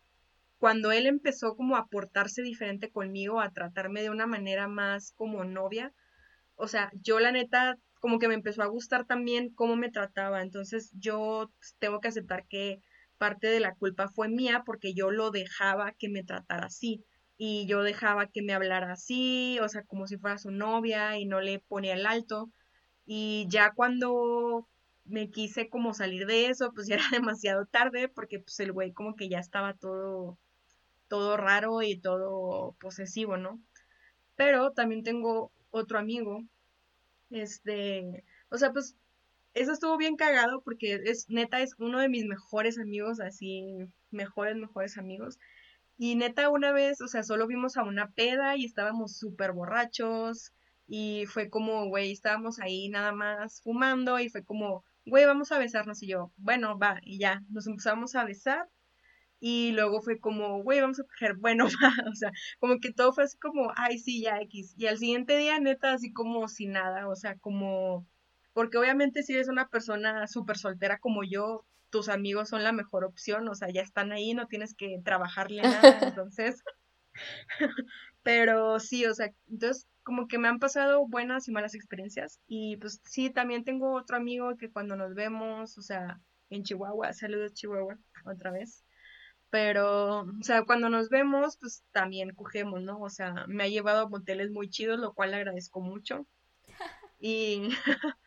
cuando 0.58 0.92
él 0.92 1.06
empezó 1.06 1.56
como 1.56 1.74
a 1.76 1.88
portarse 1.88 2.42
diferente 2.42 2.92
conmigo, 2.92 3.40
a 3.40 3.50
tratarme 3.50 4.02
de 4.02 4.10
una 4.10 4.28
manera 4.28 4.68
más 4.68 5.10
como 5.16 5.42
novia, 5.44 5.92
o 6.56 6.68
sea, 6.68 6.90
yo 7.02 7.20
la 7.20 7.32
neta 7.32 7.78
como 8.00 8.18
que 8.18 8.28
me 8.28 8.34
empezó 8.34 8.62
a 8.62 8.66
gustar 8.66 9.06
también 9.06 9.50
cómo 9.54 9.76
me 9.76 9.90
trataba, 9.90 10.42
entonces 10.42 10.92
yo 10.94 11.50
pues, 11.58 11.76
tengo 11.78 12.00
que 12.00 12.08
aceptar 12.08 12.46
que 12.46 12.80
parte 13.18 13.46
de 13.48 13.60
la 13.60 13.74
culpa 13.74 14.08
fue 14.08 14.28
mía 14.28 14.62
porque 14.64 14.94
yo 14.94 15.10
lo 15.10 15.30
dejaba 15.30 15.92
que 15.92 16.08
me 16.08 16.24
tratara 16.24 16.66
así. 16.66 17.04
Y 17.38 17.66
yo 17.66 17.82
dejaba 17.82 18.28
que 18.28 18.42
me 18.42 18.54
hablara 18.54 18.92
así, 18.92 19.58
o 19.60 19.68
sea, 19.68 19.82
como 19.84 20.06
si 20.06 20.16
fuera 20.16 20.38
su 20.38 20.50
novia 20.50 21.18
y 21.18 21.26
no 21.26 21.40
le 21.40 21.58
ponía 21.58 21.94
el 21.94 22.06
alto. 22.06 22.50
Y 23.04 23.46
ya 23.50 23.72
cuando 23.74 24.68
me 25.04 25.30
quise 25.30 25.68
como 25.68 25.94
salir 25.94 26.26
de 26.26 26.48
eso, 26.48 26.72
pues 26.72 26.86
ya 26.88 26.96
era 26.96 27.04
demasiado 27.12 27.66
tarde 27.66 28.08
porque 28.08 28.40
pues 28.40 28.58
el 28.60 28.72
güey 28.72 28.92
como 28.92 29.16
que 29.16 29.28
ya 29.28 29.38
estaba 29.38 29.74
todo 29.74 30.38
todo 31.08 31.36
raro 31.36 31.82
y 31.82 31.98
todo 31.98 32.74
posesivo, 32.80 33.36
¿no? 33.36 33.60
Pero 34.34 34.72
también 34.72 35.02
tengo 35.04 35.52
otro 35.76 35.98
amigo, 35.98 36.42
este, 37.30 38.24
o 38.50 38.58
sea, 38.58 38.72
pues 38.72 38.96
eso 39.54 39.72
estuvo 39.72 39.96
bien 39.96 40.16
cagado 40.16 40.60
porque 40.62 41.00
es 41.04 41.28
neta 41.30 41.60
es 41.60 41.74
uno 41.78 42.00
de 42.00 42.08
mis 42.08 42.24
mejores 42.26 42.78
amigos, 42.78 43.20
así, 43.20 43.88
mejores, 44.10 44.56
mejores 44.56 44.98
amigos. 44.98 45.38
Y 45.98 46.14
neta 46.14 46.50
una 46.50 46.72
vez, 46.72 47.00
o 47.00 47.08
sea, 47.08 47.22
solo 47.22 47.46
vimos 47.46 47.76
a 47.76 47.82
una 47.82 48.10
peda 48.10 48.56
y 48.56 48.66
estábamos 48.66 49.16
súper 49.16 49.52
borrachos 49.52 50.52
y 50.86 51.24
fue 51.26 51.48
como, 51.48 51.86
güey, 51.86 52.12
estábamos 52.12 52.60
ahí 52.60 52.88
nada 52.88 53.12
más 53.12 53.62
fumando 53.62 54.18
y 54.20 54.28
fue 54.28 54.44
como, 54.44 54.84
güey, 55.06 55.24
vamos 55.24 55.52
a 55.52 55.58
besarnos 55.58 56.02
y 56.02 56.08
yo, 56.08 56.32
bueno, 56.36 56.78
va, 56.78 57.00
y 57.02 57.18
ya, 57.18 57.42
nos 57.48 57.66
empezamos 57.66 58.14
a 58.14 58.24
besar 58.24 58.68
y 59.48 59.70
luego 59.70 60.02
fue 60.02 60.18
como, 60.18 60.60
güey, 60.64 60.80
vamos 60.80 60.98
a 60.98 61.04
coger, 61.04 61.36
bueno, 61.38 61.66
va, 61.66 62.10
o 62.10 62.14
sea, 62.16 62.32
como 62.58 62.80
que 62.80 62.92
todo 62.92 63.12
fue 63.12 63.22
así 63.22 63.38
como, 63.38 63.72
ay, 63.76 63.96
sí, 64.00 64.20
ya 64.20 64.40
X. 64.40 64.74
Y 64.76 64.88
al 64.88 64.98
siguiente 64.98 65.36
día, 65.36 65.60
neta, 65.60 65.92
así 65.92 66.12
como 66.12 66.48
sin 66.48 66.72
nada, 66.72 67.06
o 67.06 67.14
sea, 67.14 67.36
como, 67.38 68.04
porque 68.52 68.76
obviamente 68.76 69.22
si 69.22 69.34
eres 69.34 69.46
una 69.46 69.68
persona 69.68 70.26
súper 70.26 70.58
soltera 70.58 70.98
como 70.98 71.22
yo, 71.22 71.64
tus 71.90 72.08
amigos 72.08 72.48
son 72.48 72.64
la 72.64 72.72
mejor 72.72 73.04
opción, 73.04 73.46
o 73.48 73.54
sea, 73.54 73.68
ya 73.70 73.82
están 73.82 74.10
ahí, 74.10 74.34
no 74.34 74.48
tienes 74.48 74.74
que 74.74 75.00
trabajarle 75.04 75.62
nada, 75.62 75.80
entonces, 76.18 76.64
pero 78.24 78.80
sí, 78.80 79.06
o 79.06 79.14
sea, 79.14 79.32
entonces 79.48 79.86
como 80.02 80.26
que 80.26 80.38
me 80.38 80.48
han 80.48 80.58
pasado 80.58 81.06
buenas 81.06 81.46
y 81.46 81.52
malas 81.52 81.76
experiencias 81.76 82.40
y 82.48 82.78
pues 82.78 83.00
sí, 83.04 83.30
también 83.30 83.62
tengo 83.62 83.92
otro 83.92 84.16
amigo 84.16 84.56
que 84.56 84.72
cuando 84.72 84.96
nos 84.96 85.14
vemos, 85.14 85.78
o 85.78 85.82
sea, 85.82 86.20
en 86.50 86.64
Chihuahua, 86.64 87.12
saludos 87.12 87.54
Chihuahua, 87.54 87.96
otra 88.24 88.50
vez, 88.50 88.84
pero, 89.50 90.20
o 90.22 90.42
sea, 90.42 90.64
cuando 90.64 90.88
nos 90.88 91.08
vemos, 91.08 91.56
pues 91.58 91.84
también 91.92 92.34
cogemos, 92.34 92.82
¿no? 92.82 93.00
O 93.00 93.10
sea, 93.10 93.46
me 93.48 93.64
ha 93.64 93.68
llevado 93.68 94.02
a 94.02 94.08
moteles 94.08 94.50
muy 94.50 94.68
chidos, 94.68 94.98
lo 94.98 95.14
cual 95.14 95.30
le 95.30 95.36
agradezco 95.36 95.80
mucho. 95.80 96.26
Y, 97.18 97.70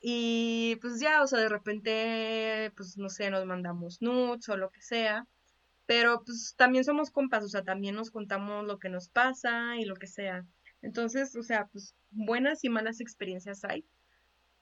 y 0.00 0.76
pues 0.80 0.98
ya, 0.98 1.22
o 1.22 1.26
sea, 1.26 1.40
de 1.40 1.50
repente, 1.50 2.72
pues 2.74 2.96
no 2.96 3.10
sé, 3.10 3.30
nos 3.30 3.44
mandamos 3.44 4.00
nudes 4.00 4.48
o 4.48 4.56
lo 4.56 4.70
que 4.70 4.80
sea. 4.80 5.26
Pero 5.86 6.22
pues 6.24 6.54
también 6.56 6.84
somos 6.84 7.10
compas, 7.10 7.44
o 7.44 7.48
sea, 7.48 7.64
también 7.64 7.96
nos 7.96 8.10
contamos 8.10 8.64
lo 8.64 8.78
que 8.78 8.88
nos 8.88 9.08
pasa 9.08 9.76
y 9.76 9.84
lo 9.84 9.96
que 9.96 10.06
sea. 10.06 10.46
Entonces, 10.82 11.36
o 11.36 11.42
sea, 11.42 11.66
pues 11.66 11.94
buenas 12.10 12.64
y 12.64 12.70
malas 12.70 13.00
experiencias 13.00 13.64
hay. 13.64 13.84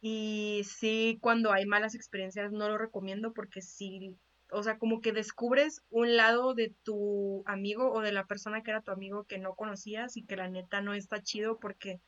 Y 0.01 0.63
sí, 0.65 1.19
cuando 1.21 1.53
hay 1.53 1.67
malas 1.67 1.95
experiencias 1.95 2.51
no 2.53 2.69
lo 2.69 2.79
recomiendo 2.79 3.33
porque 3.33 3.63
sí 3.63 4.17
o 4.51 4.63
sea, 4.63 4.79
como 4.79 5.01
que 5.01 5.13
descubres 5.13 5.83
un 5.91 6.17
lado 6.17 6.55
de 6.55 6.75
tu 6.83 7.43
amigo 7.47 7.93
o 7.93 8.01
de 8.01 8.13
la 8.13 8.27
persona 8.27 8.63
que 8.63 8.71
era 8.71 8.83
tu 8.83 8.91
amigo 8.91 9.25
que 9.25 9.39
no 9.39 9.55
conocías 9.55 10.17
y 10.17 10.25
que 10.25 10.37
la 10.37 10.49
neta 10.49 10.81
no 10.81 10.95
está 10.95 11.23
chido 11.23 11.59
porque, 11.59 12.01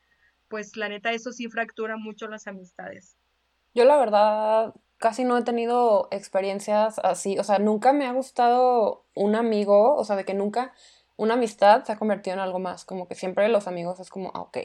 pues, 0.49 0.77
la 0.77 0.89
neta 0.89 1.13
eso 1.13 1.33
sí 1.33 1.49
fractura 1.49 1.97
mucho 1.97 2.29
las 2.29 2.47
amistades. 2.47 3.17
Yo 3.75 3.85
la 3.85 3.99
verdad 3.99 4.75
casi 4.97 5.25
no 5.25 5.39
he 5.39 5.43
tenido 5.43 6.09
experiencias 6.11 6.99
así, 7.03 7.39
o 7.39 7.45
sea, 7.45 7.59
nunca 7.59 7.93
me 7.93 8.07
ha 8.07 8.13
gustado 8.13 9.07
un 9.15 9.35
amigo, 9.35 9.97
o 9.97 10.05
sea, 10.05 10.17
de 10.17 10.25
que 10.25 10.35
nunca 10.35 10.75
una 11.21 11.35
amistad 11.35 11.85
se 11.85 11.93
ha 11.93 11.99
convertido 11.99 12.33
en 12.33 12.41
algo 12.41 12.59
más, 12.59 12.87
como 12.87 13.07
que 13.07 13.15
siempre 13.15 13.47
los 13.51 13.69
amigos 13.69 14.01
es 14.01 14.09
como, 14.09 14.31
ah, 14.33 14.41
ok. 14.41 14.57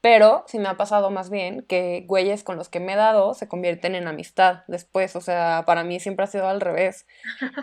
Pero 0.00 0.44
sí 0.48 0.58
me 0.58 0.68
ha 0.68 0.76
pasado 0.76 1.12
más 1.12 1.30
bien 1.30 1.62
que 1.62 2.04
güeyes 2.08 2.42
con 2.42 2.56
los 2.56 2.68
que 2.68 2.80
me 2.80 2.94
he 2.94 2.96
dado 2.96 3.32
se 3.32 3.46
convierten 3.46 3.94
en 3.94 4.08
amistad 4.08 4.64
después, 4.66 5.14
o 5.14 5.20
sea, 5.20 5.62
para 5.66 5.84
mí 5.84 6.00
siempre 6.00 6.24
ha 6.24 6.26
sido 6.26 6.48
al 6.48 6.60
revés. 6.60 7.06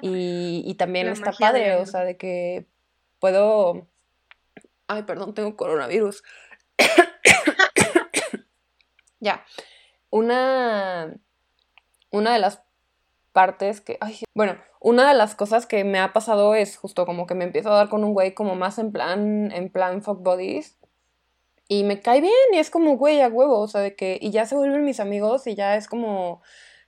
Y, 0.01 0.63
y 0.65 0.75
también 0.75 1.09
está 1.09 1.33
padre, 1.33 1.75
o 1.75 1.85
sea, 1.85 2.05
de 2.05 2.15
que 2.15 2.67
puedo... 3.19 3.85
Ay, 4.87 5.03
perdón, 5.03 5.33
tengo 5.33 5.57
coronavirus. 5.57 6.23
ya. 9.19 9.43
Una, 10.09 11.13
una 12.11 12.31
de 12.31 12.39
las 12.39 12.61
partes 13.37 13.81
que, 13.81 13.99
bueno, 14.33 14.57
una 14.79 15.07
de 15.07 15.13
las 15.13 15.35
cosas 15.35 15.67
que 15.67 15.83
me 15.83 15.99
ha 15.99 16.11
pasado 16.11 16.55
es 16.55 16.75
justo 16.75 17.05
como 17.05 17.27
que 17.27 17.35
me 17.35 17.43
empiezo 17.43 17.71
a 17.71 17.75
dar 17.75 17.87
con 17.87 18.03
un 18.03 18.13
güey 18.13 18.33
como 18.33 18.55
más 18.55 18.79
en 18.79 18.91
plan, 18.91 19.51
en 19.51 19.69
plan 19.69 20.01
fuck 20.01 20.23
bodies. 20.23 20.79
Y 21.67 21.83
me 21.83 22.01
cae 22.01 22.19
bien 22.19 22.33
y 22.51 22.57
es 22.57 22.71
como, 22.71 22.97
güey, 22.97 23.21
a 23.21 23.27
huevo, 23.27 23.59
o 23.59 23.67
sea, 23.67 23.81
de 23.81 23.95
que, 23.95 24.17
y 24.19 24.31
ya 24.31 24.47
se 24.47 24.55
vuelven 24.55 24.83
mis 24.85 24.99
amigos 24.99 25.45
y 25.45 25.53
ya 25.53 25.75
es 25.75 25.87
como, 25.87 26.41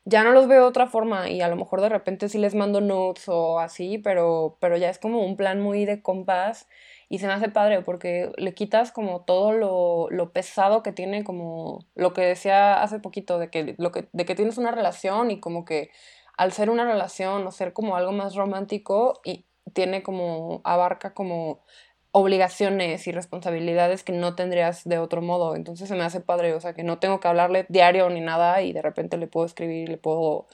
ya 0.05 0.23
no 0.23 0.31
los 0.31 0.47
veo 0.47 0.61
de 0.61 0.67
otra 0.67 0.87
forma 0.87 1.29
y 1.29 1.41
a 1.41 1.49
lo 1.49 1.55
mejor 1.55 1.81
de 1.81 1.89
repente 1.89 2.29
sí 2.29 2.39
les 2.39 2.55
mando 2.55 2.81
notes 2.81 3.25
o 3.27 3.59
así, 3.59 3.99
pero, 3.99 4.57
pero 4.59 4.75
ya 4.75 4.89
es 4.89 4.97
como 4.97 5.23
un 5.23 5.37
plan 5.37 5.61
muy 5.61 5.85
de 5.85 6.01
compás 6.01 6.67
y 7.09 7.19
se 7.19 7.27
me 7.27 7.33
hace 7.33 7.49
padre 7.49 7.81
porque 7.81 8.31
le 8.37 8.55
quitas 8.55 8.91
como 8.91 9.21
todo 9.21 9.51
lo, 9.51 10.07
lo, 10.09 10.31
pesado 10.31 10.81
que 10.81 10.93
tiene, 10.93 11.23
como 11.23 11.85
lo 11.95 12.13
que 12.13 12.21
decía 12.21 12.81
hace 12.81 12.99
poquito, 12.99 13.37
de 13.37 13.49
que, 13.49 13.75
lo 13.77 13.91
que, 13.91 14.09
de 14.13 14.25
que 14.25 14.35
tienes 14.35 14.57
una 14.57 14.71
relación 14.71 15.29
y 15.29 15.39
como 15.39 15.65
que 15.65 15.91
al 16.39 16.53
ser 16.53 16.69
una 16.69 16.85
relación 16.85 17.45
o 17.45 17.51
ser 17.51 17.73
como 17.73 17.97
algo 17.97 18.13
más 18.13 18.33
romántico 18.35 19.19
y 19.25 19.45
tiene 19.73 20.03
como, 20.03 20.61
abarca 20.63 21.13
como 21.13 21.65
obligaciones 22.11 23.07
y 23.07 23.11
responsabilidades 23.11 24.05
que 24.05 24.13
no 24.13 24.35
tendrías 24.35 24.85
de 24.85 24.99
otro 24.99 25.21
modo. 25.21 25.53
Entonces 25.57 25.89
se 25.89 25.95
me 25.95 26.03
hace 26.03 26.21
padre, 26.21 26.53
o 26.53 26.61
sea, 26.61 26.73
que 26.73 26.83
no 26.83 26.97
tengo 26.97 27.19
que 27.19 27.27
hablarle 27.27 27.65
diario 27.67 28.09
ni 28.09 28.21
nada 28.21 28.61
y 28.61 28.71
de 28.71 28.81
repente 28.81 29.17
le 29.17 29.27
puedo 29.27 29.45
escribir, 29.45 29.89
le 29.89 29.97
puedo 29.97 30.47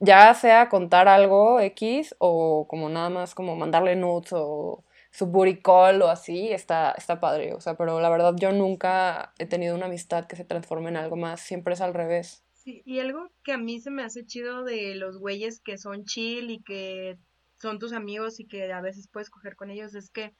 ya 0.00 0.34
sea 0.34 0.68
contar 0.68 1.06
algo 1.08 1.60
X 1.60 2.16
o 2.18 2.66
como 2.68 2.88
nada 2.88 3.08
más 3.08 3.34
como 3.36 3.54
mandarle 3.56 3.96
nudes 3.96 4.32
o 4.32 4.84
su 5.12 5.26
booty 5.26 5.62
call 5.62 6.02
o 6.02 6.08
así, 6.08 6.52
está, 6.52 6.92
está 6.98 7.20
padre, 7.20 7.54
o 7.54 7.60
sea, 7.60 7.76
pero 7.76 8.00
la 8.00 8.10
verdad 8.10 8.34
yo 8.36 8.52
nunca 8.52 9.32
he 9.38 9.46
tenido 9.46 9.76
una 9.76 9.86
amistad 9.86 10.26
que 10.26 10.36
se 10.36 10.44
transforme 10.44 10.88
en 10.90 10.96
algo 10.96 11.16
más, 11.16 11.40
siempre 11.40 11.74
es 11.74 11.80
al 11.80 11.94
revés 11.94 12.45
y 12.66 12.98
algo 12.98 13.30
que 13.44 13.52
a 13.52 13.58
mí 13.58 13.80
se 13.80 13.90
me 13.90 14.02
hace 14.02 14.26
chido 14.26 14.64
de 14.64 14.96
los 14.96 15.18
güeyes 15.18 15.60
que 15.60 15.78
son 15.78 16.04
chill 16.04 16.50
y 16.50 16.62
que 16.62 17.16
son 17.58 17.78
tus 17.78 17.92
amigos 17.92 18.40
y 18.40 18.46
que 18.46 18.72
a 18.72 18.80
veces 18.80 19.08
puedes 19.08 19.30
coger 19.30 19.54
con 19.54 19.70
ellos 19.70 19.94
es 19.94 20.10
que 20.10 20.34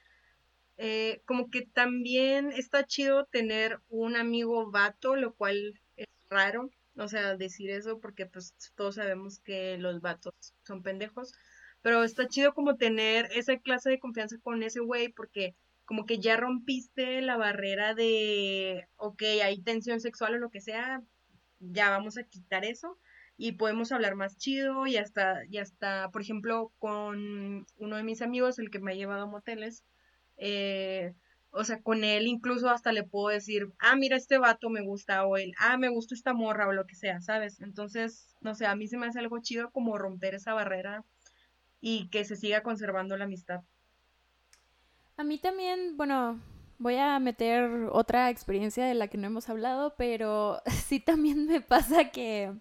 eh, 0.77 1.21
como 1.25 1.49
que 1.49 1.63
también 1.63 2.51
está 2.51 2.85
chido 2.85 3.25
tener 3.25 3.79
un 3.89 4.15
amigo 4.15 4.69
vato, 4.69 5.15
lo 5.15 5.33
cual 5.33 5.79
es 5.95 6.05
raro, 6.29 6.69
o 6.97 7.07
sea, 7.07 7.35
decir 7.35 7.71
eso 7.71 7.99
porque 7.99 8.25
pues 8.25 8.53
todos 8.75 8.95
sabemos 8.95 9.39
que 9.39 9.77
los 9.77 10.01
vatos 10.01 10.33
son 10.65 10.83
pendejos, 10.83 11.33
pero 11.81 12.03
está 12.03 12.27
chido 12.27 12.53
como 12.53 12.75
tener 12.75 13.27
esa 13.33 13.57
clase 13.57 13.89
de 13.89 13.99
confianza 13.99 14.37
con 14.43 14.61
ese 14.63 14.81
güey 14.81 15.09
porque 15.09 15.55
como 15.85 16.05
que 16.05 16.19
ya 16.19 16.35
rompiste 16.35 17.21
la 17.21 17.37
barrera 17.37 17.95
de, 17.95 18.87
ok, 18.97 19.23
hay 19.43 19.61
tensión 19.61 20.01
sexual 20.01 20.35
o 20.35 20.37
lo 20.37 20.49
que 20.51 20.59
sea, 20.61 21.01
ya 21.59 21.89
vamos 21.89 22.17
a 22.17 22.23
quitar 22.23 22.65
eso 22.65 22.97
y 23.37 23.53
podemos 23.53 23.91
hablar 23.91 24.15
más 24.15 24.37
chido 24.37 24.87
y 24.87 24.97
hasta, 24.97 25.45
y 25.45 25.59
hasta, 25.59 26.09
por 26.11 26.21
ejemplo, 26.21 26.71
con 26.79 27.67
uno 27.77 27.95
de 27.95 28.03
mis 28.03 28.21
amigos, 28.21 28.57
el 28.57 28.71
que 28.71 28.79
me 28.79 28.91
ha 28.91 28.95
llevado 28.95 29.23
a 29.23 29.27
moteles, 29.27 29.83
eh, 30.37 31.13
o 31.51 31.63
sea, 31.63 31.81
con 31.81 32.03
él 32.03 32.27
incluso 32.27 32.69
hasta 32.69 32.91
le 32.91 33.03
puedo 33.03 33.29
decir, 33.29 33.71
ah, 33.79 33.95
mira, 33.95 34.17
este 34.17 34.37
vato 34.37 34.69
me 34.69 34.81
gusta, 34.81 35.25
o 35.25 35.37
él, 35.37 35.53
ah, 35.59 35.77
me 35.77 35.89
gusta 35.89 36.15
esta 36.15 36.33
morra, 36.33 36.67
o 36.67 36.73
lo 36.73 36.85
que 36.85 36.95
sea, 36.95 37.21
¿sabes? 37.21 37.61
Entonces, 37.61 38.35
no 38.41 38.55
sé, 38.55 38.65
a 38.65 38.75
mí 38.75 38.87
se 38.87 38.97
me 38.97 39.07
hace 39.07 39.19
algo 39.19 39.39
chido 39.39 39.71
como 39.71 39.97
romper 39.97 40.35
esa 40.35 40.53
barrera 40.53 41.03
y 41.79 42.09
que 42.09 42.25
se 42.25 42.35
siga 42.35 42.63
conservando 42.63 43.17
la 43.17 43.25
amistad. 43.25 43.61
A 45.15 45.23
mí 45.23 45.37
también, 45.39 45.95
bueno, 45.95 46.39
voy 46.77 46.95
a 46.97 47.19
meter 47.19 47.89
otra 47.91 48.29
experiencia 48.29 48.85
de 48.85 48.93
la 48.93 49.07
que 49.07 49.17
no 49.17 49.27
hemos 49.27 49.49
hablado, 49.49 49.95
pero 49.97 50.61
sí 50.87 50.99
también 50.99 51.47
me 51.47 51.61
pasa 51.61 52.05
que 52.11 52.53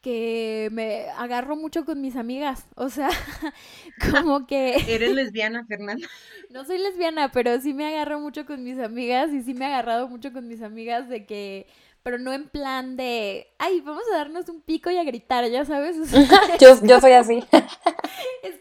que 0.00 0.68
me 0.70 1.06
agarro 1.16 1.56
mucho 1.56 1.84
con 1.84 2.00
mis 2.00 2.14
amigas, 2.16 2.66
o 2.76 2.88
sea, 2.88 3.10
como 4.12 4.46
que... 4.46 4.76
¿Eres 4.88 5.12
lesbiana, 5.12 5.64
Fernanda? 5.66 6.06
No 6.50 6.64
soy 6.64 6.78
lesbiana, 6.78 7.32
pero 7.32 7.60
sí 7.60 7.74
me 7.74 7.88
agarro 7.88 8.20
mucho 8.20 8.46
con 8.46 8.62
mis 8.62 8.78
amigas 8.78 9.32
y 9.32 9.42
sí 9.42 9.54
me 9.54 9.64
he 9.64 9.68
agarrado 9.68 10.08
mucho 10.08 10.32
con 10.32 10.46
mis 10.46 10.62
amigas 10.62 11.08
de 11.08 11.26
que 11.26 11.66
pero 12.04 12.18
no 12.18 12.32
en 12.32 12.48
plan 12.48 12.96
de, 12.96 13.48
ay, 13.58 13.82
vamos 13.82 14.04
a 14.10 14.16
darnos 14.16 14.48
un 14.48 14.62
pico 14.62 14.88
y 14.88 14.96
a 14.96 15.04
gritar, 15.04 15.46
ya 15.50 15.66
sabes. 15.66 15.96
yo, 16.58 16.82
yo 16.82 17.00
soy 17.00 17.12
así. 17.12 17.44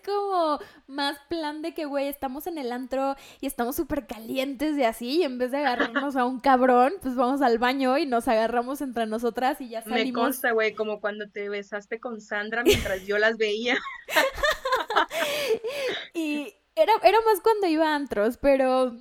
Como 0.07 0.59
más 0.87 1.19
plan 1.29 1.61
de 1.61 1.73
que, 1.73 1.85
güey, 1.85 2.07
estamos 2.07 2.47
en 2.47 2.57
el 2.57 2.71
antro 2.71 3.15
y 3.41 3.45
estamos 3.45 3.75
súper 3.75 4.07
calientes 4.07 4.77
y 4.77 4.83
así, 4.83 5.17
y 5.17 5.23
en 5.23 5.37
vez 5.37 5.51
de 5.51 5.57
agarrarnos 5.57 6.15
a 6.15 6.25
un 6.25 6.39
cabrón, 6.39 6.93
pues 7.01 7.15
vamos 7.15 7.41
al 7.41 7.59
baño 7.59 7.97
y 7.97 8.05
nos 8.05 8.27
agarramos 8.27 8.81
entre 8.81 9.05
nosotras 9.05 9.59
y 9.61 9.69
ya 9.69 9.83
salimos. 9.83 10.05
Me 10.05 10.13
consta, 10.13 10.51
güey, 10.51 10.73
como 10.73 11.01
cuando 11.01 11.29
te 11.29 11.49
besaste 11.49 11.99
con 11.99 12.21
Sandra 12.21 12.63
mientras 12.63 13.05
yo 13.05 13.17
las 13.17 13.37
veía. 13.37 13.77
y 16.13 16.53
era, 16.75 16.93
era 17.03 17.17
más 17.25 17.41
cuando 17.41 17.67
iba 17.67 17.91
a 17.91 17.95
antros, 17.95 18.37
pero 18.37 18.95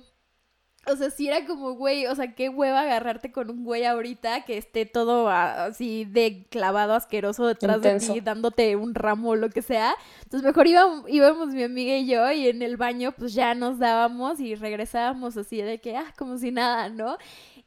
O 0.89 0.95
sea, 0.95 1.09
sí 1.09 1.27
era 1.27 1.45
como, 1.45 1.73
güey, 1.73 2.07
o 2.07 2.15
sea, 2.15 2.33
qué 2.33 2.49
hueva 2.49 2.81
agarrarte 2.81 3.31
con 3.31 3.49
un 3.49 3.63
güey 3.65 3.83
ahorita 3.85 4.45
que 4.45 4.57
esté 4.57 4.85
todo 4.85 5.29
así 5.29 6.05
de 6.05 6.45
clavado 6.49 6.93
asqueroso 6.93 7.45
detrás 7.45 7.81
de 7.81 7.99
ti, 7.99 8.21
dándote 8.21 8.75
un 8.75 8.95
ramo 8.95 9.31
o 9.31 9.35
lo 9.35 9.49
que 9.49 9.61
sea. 9.61 9.95
Entonces 10.23 10.47
mejor 10.47 10.67
íbamos, 10.67 11.49
mi 11.49 11.63
amiga 11.63 11.97
y 11.97 12.07
yo 12.07 12.31
y 12.31 12.47
en 12.47 12.61
el 12.61 12.77
baño 12.77 13.11
pues 13.11 13.33
ya 13.33 13.53
nos 13.53 13.79
dábamos 13.79 14.39
y 14.39 14.55
regresábamos 14.55 15.35
así 15.35 15.61
de 15.61 15.79
que, 15.79 15.97
ah, 15.97 16.13
como 16.17 16.37
si 16.37 16.51
nada, 16.51 16.89
¿no? 16.89 17.17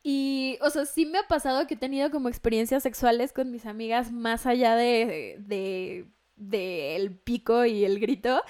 Y, 0.02 0.58
o 0.62 0.70
sea, 0.70 0.86
sí 0.86 1.04
me 1.04 1.18
ha 1.18 1.28
pasado 1.28 1.66
que 1.66 1.74
he 1.74 1.76
tenido 1.76 2.10
como 2.10 2.28
experiencias 2.28 2.82
sexuales 2.82 3.32
con 3.32 3.50
mis 3.50 3.66
amigas 3.66 4.12
más 4.12 4.46
allá 4.46 4.74
de, 4.76 5.36
de, 5.40 6.06
de 6.36 6.96
el 6.96 7.18
pico 7.18 7.66
y 7.66 7.84
el 7.84 8.00
grito, 8.00 8.42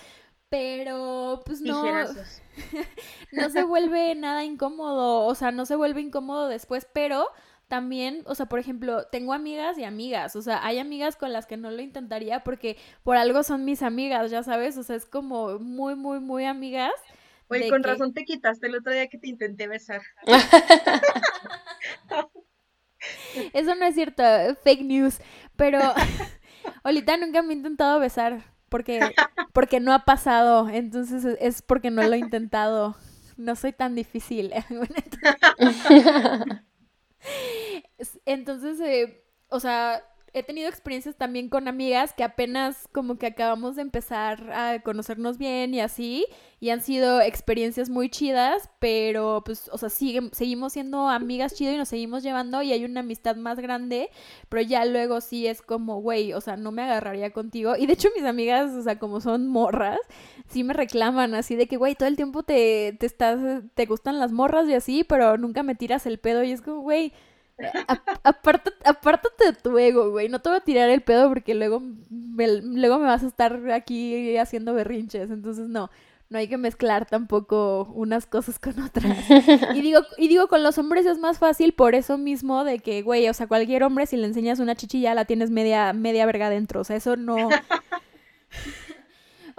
pero 0.48 1.42
pues 1.44 1.60
no, 1.60 1.84
no 3.32 3.50
se 3.50 3.64
vuelve 3.64 4.14
nada 4.14 4.44
incómodo, 4.44 5.26
o 5.26 5.34
sea, 5.34 5.52
no 5.52 5.66
se 5.66 5.76
vuelve 5.76 6.00
incómodo 6.00 6.48
después, 6.48 6.86
pero 6.92 7.28
también, 7.68 8.22
o 8.26 8.34
sea, 8.34 8.46
por 8.46 8.58
ejemplo, 8.58 9.06
tengo 9.06 9.32
amigas 9.32 9.78
y 9.78 9.84
amigas, 9.84 10.34
o 10.34 10.42
sea, 10.42 10.64
hay 10.64 10.78
amigas 10.78 11.16
con 11.16 11.32
las 11.32 11.46
que 11.46 11.56
no 11.56 11.70
lo 11.70 11.80
intentaría 11.80 12.42
porque 12.42 12.76
por 13.04 13.16
algo 13.16 13.42
son 13.42 13.64
mis 13.64 13.82
amigas, 13.82 14.30
ya 14.30 14.42
sabes, 14.42 14.76
o 14.76 14.82
sea, 14.82 14.96
es 14.96 15.06
como 15.06 15.58
muy, 15.58 15.94
muy, 15.94 16.20
muy 16.20 16.44
amigas. 16.44 16.92
Oye, 17.48 17.68
con 17.68 17.82
razón 17.82 18.12
te 18.12 18.24
quitaste 18.24 18.66
el 18.66 18.76
otro 18.76 18.92
día 18.92 19.08
que 19.08 19.18
te 19.18 19.28
intenté 19.28 19.68
besar. 19.68 20.02
Eso 23.52 23.74
no 23.74 23.86
es 23.86 23.94
cierto, 23.94 24.22
fake 24.62 24.82
news, 24.82 25.18
pero 25.56 25.80
ahorita 26.82 27.16
nunca 27.16 27.42
me 27.42 27.54
he 27.54 27.56
intentado 27.56 28.00
besar 28.00 28.42
porque, 28.70 29.14
porque 29.52 29.80
no 29.80 29.92
ha 29.92 30.04
pasado, 30.06 30.68
entonces 30.70 31.24
es 31.40 31.60
porque 31.60 31.90
no 31.90 32.02
lo 32.02 32.14
he 32.14 32.18
intentado. 32.18 32.96
No 33.36 33.56
soy 33.56 33.72
tan 33.72 33.94
difícil. 33.94 34.52
entonces, 38.24 38.80
eh, 38.80 39.24
o 39.48 39.60
sea, 39.60 40.02
he 40.32 40.42
tenido 40.42 40.68
experiencias 40.68 41.16
también 41.16 41.48
con 41.48 41.68
amigas 41.68 42.12
que 42.12 42.24
apenas 42.24 42.88
como 42.92 43.18
que 43.18 43.26
acabamos 43.26 43.76
de 43.76 43.82
empezar 43.82 44.50
a 44.52 44.80
conocernos 44.80 45.38
bien 45.38 45.74
y 45.74 45.80
así, 45.80 46.26
y 46.60 46.70
han 46.70 46.82
sido 46.82 47.20
experiencias 47.22 47.88
muy 47.88 48.10
chidas, 48.10 48.68
pero 48.78 49.42
pues, 49.44 49.70
o 49.72 49.78
sea, 49.78 49.88
seguimos 49.88 50.72
siendo 50.74 51.08
amigas 51.08 51.54
chido 51.54 51.72
y 51.72 51.76
nos 51.78 51.88
seguimos 51.88 52.22
llevando 52.22 52.60
y 52.62 52.72
hay 52.72 52.84
una 52.84 53.00
amistad 53.00 53.36
más 53.36 53.58
grande, 53.58 54.10
pero 54.48 54.62
ya 54.62 54.84
luego 54.84 55.20
sí 55.22 55.46
es 55.46 55.62
como, 55.62 56.00
güey, 56.02 56.34
o 56.34 56.40
sea, 56.40 56.56
no 56.56 56.70
me 56.70 56.82
agarraría 56.82 57.32
contigo. 57.32 57.76
Y 57.76 57.86
de 57.86 57.94
hecho 57.94 58.08
mis 58.14 58.24
amigas, 58.24 58.72
o 58.72 58.82
sea, 58.82 58.98
como 58.98 59.20
son 59.20 59.48
morras, 59.48 59.98
sí 60.48 60.62
me 60.62 60.74
reclaman 60.74 61.34
así 61.34 61.56
de 61.56 61.66
que, 61.66 61.78
güey, 61.78 61.94
todo 61.94 62.08
el 62.08 62.16
tiempo 62.16 62.42
te, 62.42 62.94
te 63.00 63.06
estás, 63.06 63.62
te 63.74 63.86
gustan 63.86 64.18
las 64.18 64.30
morras 64.30 64.68
y 64.68 64.74
así, 64.74 65.02
pero 65.02 65.38
nunca 65.38 65.62
me 65.62 65.74
tiras 65.74 66.04
el 66.06 66.18
pedo 66.18 66.44
y 66.44 66.52
es 66.52 66.60
como, 66.60 66.80
güey, 66.82 67.14
apártate, 68.22 69.44
de 69.44 69.52
tu 69.52 69.78
ego, 69.78 70.10
güey. 70.10 70.28
No 70.28 70.40
te 70.40 70.48
voy 70.48 70.58
a 70.58 70.62
tirar 70.62 70.90
el 70.90 71.00
pedo 71.02 71.28
porque 71.28 71.54
luego 71.54 71.82
me, 72.10 72.60
luego 72.62 72.98
me 72.98 73.06
vas 73.06 73.22
a 73.22 73.26
estar 73.26 73.70
aquí 73.70 74.36
haciendo 74.36 74.74
berrinches. 74.74 75.30
Entonces, 75.30 75.68
no. 75.68 75.90
No 76.28 76.38
hay 76.38 76.46
que 76.46 76.58
mezclar 76.58 77.06
tampoco 77.06 77.90
unas 77.92 78.24
cosas 78.24 78.60
con 78.60 78.80
otras. 78.80 79.16
Y 79.74 79.80
digo, 79.80 80.00
y 80.16 80.28
digo, 80.28 80.46
con 80.46 80.62
los 80.62 80.78
hombres 80.78 81.04
es 81.04 81.18
más 81.18 81.38
fácil 81.38 81.72
por 81.72 81.96
eso 81.96 82.18
mismo 82.18 82.62
de 82.62 82.78
que, 82.78 83.02
güey, 83.02 83.28
o 83.28 83.34
sea, 83.34 83.48
cualquier 83.48 83.82
hombre 83.82 84.06
si 84.06 84.16
le 84.16 84.26
enseñas 84.26 84.60
una 84.60 84.76
chichilla 84.76 85.14
la 85.14 85.24
tienes 85.24 85.50
media, 85.50 85.92
media 85.92 86.26
verga 86.26 86.48
dentro. 86.48 86.82
O 86.82 86.84
sea, 86.84 86.94
eso 86.96 87.16
no. 87.16 87.48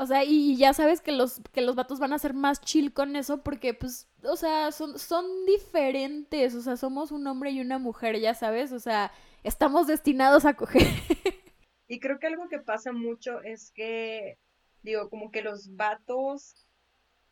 O 0.01 0.07
sea, 0.07 0.23
y 0.23 0.57
ya 0.57 0.73
sabes 0.73 0.99
que 0.99 1.11
los, 1.11 1.41
que 1.53 1.61
los 1.61 1.75
vatos 1.75 1.99
van 1.99 2.11
a 2.11 2.17
ser 2.17 2.33
más 2.33 2.59
chill 2.59 2.91
con 2.91 3.15
eso 3.15 3.43
porque, 3.43 3.75
pues, 3.75 4.09
o 4.23 4.35
sea, 4.35 4.71
son, 4.71 4.97
son 4.97 5.45
diferentes. 5.45 6.55
O 6.55 6.61
sea, 6.61 6.75
somos 6.75 7.11
un 7.11 7.27
hombre 7.27 7.51
y 7.51 7.61
una 7.61 7.77
mujer, 7.77 8.19
ya 8.19 8.33
sabes. 8.33 8.71
O 8.71 8.79
sea, 8.79 9.11
estamos 9.43 9.85
destinados 9.85 10.45
a 10.45 10.55
coger. 10.55 10.87
Y 11.87 11.99
creo 11.99 12.19
que 12.19 12.27
algo 12.27 12.47
que 12.47 12.57
pasa 12.57 12.93
mucho 12.93 13.41
es 13.41 13.69
que, 13.71 14.37
digo, 14.81 15.09
como 15.09 15.29
que 15.29 15.41
los 15.41 15.75
vatos, 15.75 16.65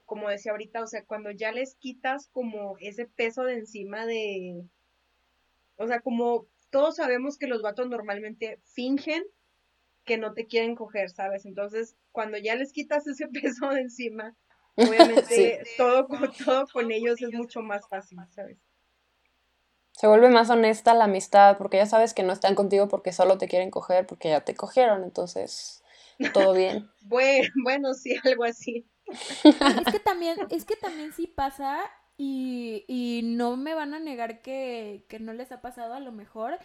como 0.06 0.28
decía 0.28 0.52
ahorita, 0.52 0.84
o 0.84 0.88
sea, 0.88 1.06
cuando 1.06 1.32
ya 1.32 1.54
les 1.54 1.76
quitas 1.76 2.28
como 2.28 2.76
ese 2.82 3.06
peso 3.06 3.44
de 3.44 3.54
encima 3.54 4.06
de... 4.06 4.66
O 5.78 5.88
sea, 5.88 6.02
como 6.02 6.46
todos 6.72 6.98
sabemos 6.98 7.38
que 7.38 7.48
los 7.48 7.62
vatos 7.62 7.88
normalmente 7.88 8.60
fingen 8.66 9.24
que 10.10 10.18
no 10.18 10.34
te 10.34 10.48
quieren 10.48 10.76
coger, 10.76 11.12
¿sabes? 11.12 11.46
Entonces, 11.46 11.96
cuando 12.12 12.40
ya 12.40 12.56
les 12.56 12.74
quitas 12.74 13.06
ese 13.06 13.28
peso 13.42 13.70
de 13.70 13.82
encima, 13.82 14.36
obviamente 14.76 15.64
todo, 15.78 16.08
todo 16.44 16.66
con 16.74 16.92
ellos 16.92 17.22
es 17.22 17.32
mucho 17.32 17.62
más 17.62 17.88
fácil, 17.88 18.18
¿sabes? 18.32 18.58
Se 19.92 20.08
vuelve 20.08 20.30
más 20.30 20.50
honesta 20.50 20.96
la 20.96 21.04
amistad, 21.04 21.58
porque 21.58 21.78
ya 21.78 21.86
sabes 21.86 22.16
que 22.16 22.24
no 22.24 22.34
están 22.34 22.56
contigo 22.56 22.88
porque 22.88 23.12
solo 23.12 23.38
te 23.38 23.48
quieren 23.48 23.70
coger, 23.70 24.08
porque 24.08 24.30
ya 24.30 24.42
te 24.42 24.56
cogieron, 24.56 25.04
entonces 25.04 25.84
todo 26.34 26.54
bien. 26.54 26.90
bueno, 27.02 27.48
bueno, 27.64 27.94
sí, 27.94 28.16
algo 28.24 28.46
así. 28.46 28.88
Es 29.44 29.92
que 29.92 30.00
también, 30.00 30.38
es 30.50 30.66
que 30.66 30.76
también 30.76 31.14
sí 31.14 31.28
pasa, 31.28 31.80
y, 32.18 32.86
y 32.88 33.22
no 33.24 33.58
me 33.58 33.76
van 33.76 33.94
a 33.94 34.00
negar 34.00 34.42
que, 34.42 35.06
que 35.08 35.20
no 35.20 35.34
les 35.34 35.52
ha 35.52 35.62
pasado 35.62 35.94
a 35.94 36.00
lo 36.00 36.12
mejor, 36.12 36.58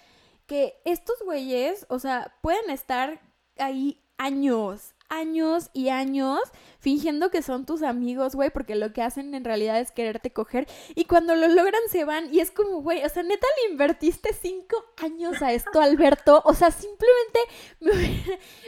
que 0.46 0.80
estos 0.85 1.16
güeyes, 1.24 1.87
o 1.88 1.98
sea, 1.98 2.35
pueden 2.40 2.70
estar 2.70 3.20
ahí 3.58 3.98
años, 4.18 4.93
años 5.08 5.70
y 5.72 5.88
años 5.88 6.40
fingiendo 6.84 7.30
que 7.30 7.40
son 7.40 7.64
tus 7.64 7.82
amigos, 7.82 8.34
güey, 8.34 8.50
porque 8.50 8.74
lo 8.74 8.92
que 8.92 9.00
hacen 9.00 9.34
en 9.34 9.42
realidad 9.42 9.80
es 9.80 9.90
quererte 9.90 10.30
coger. 10.30 10.68
Y 10.94 11.06
cuando 11.06 11.34
lo 11.34 11.48
logran 11.48 11.80
se 11.90 12.04
van. 12.04 12.32
Y 12.32 12.40
es 12.40 12.50
como, 12.50 12.82
güey, 12.82 13.02
o 13.02 13.08
sea, 13.08 13.22
neta 13.22 13.46
le 13.62 13.72
invertiste 13.72 14.34
cinco 14.34 14.76
años 15.02 15.40
a 15.40 15.52
esto, 15.52 15.80
Alberto, 15.80 16.42
o 16.44 16.52
sea, 16.52 16.70
simplemente 16.70 17.40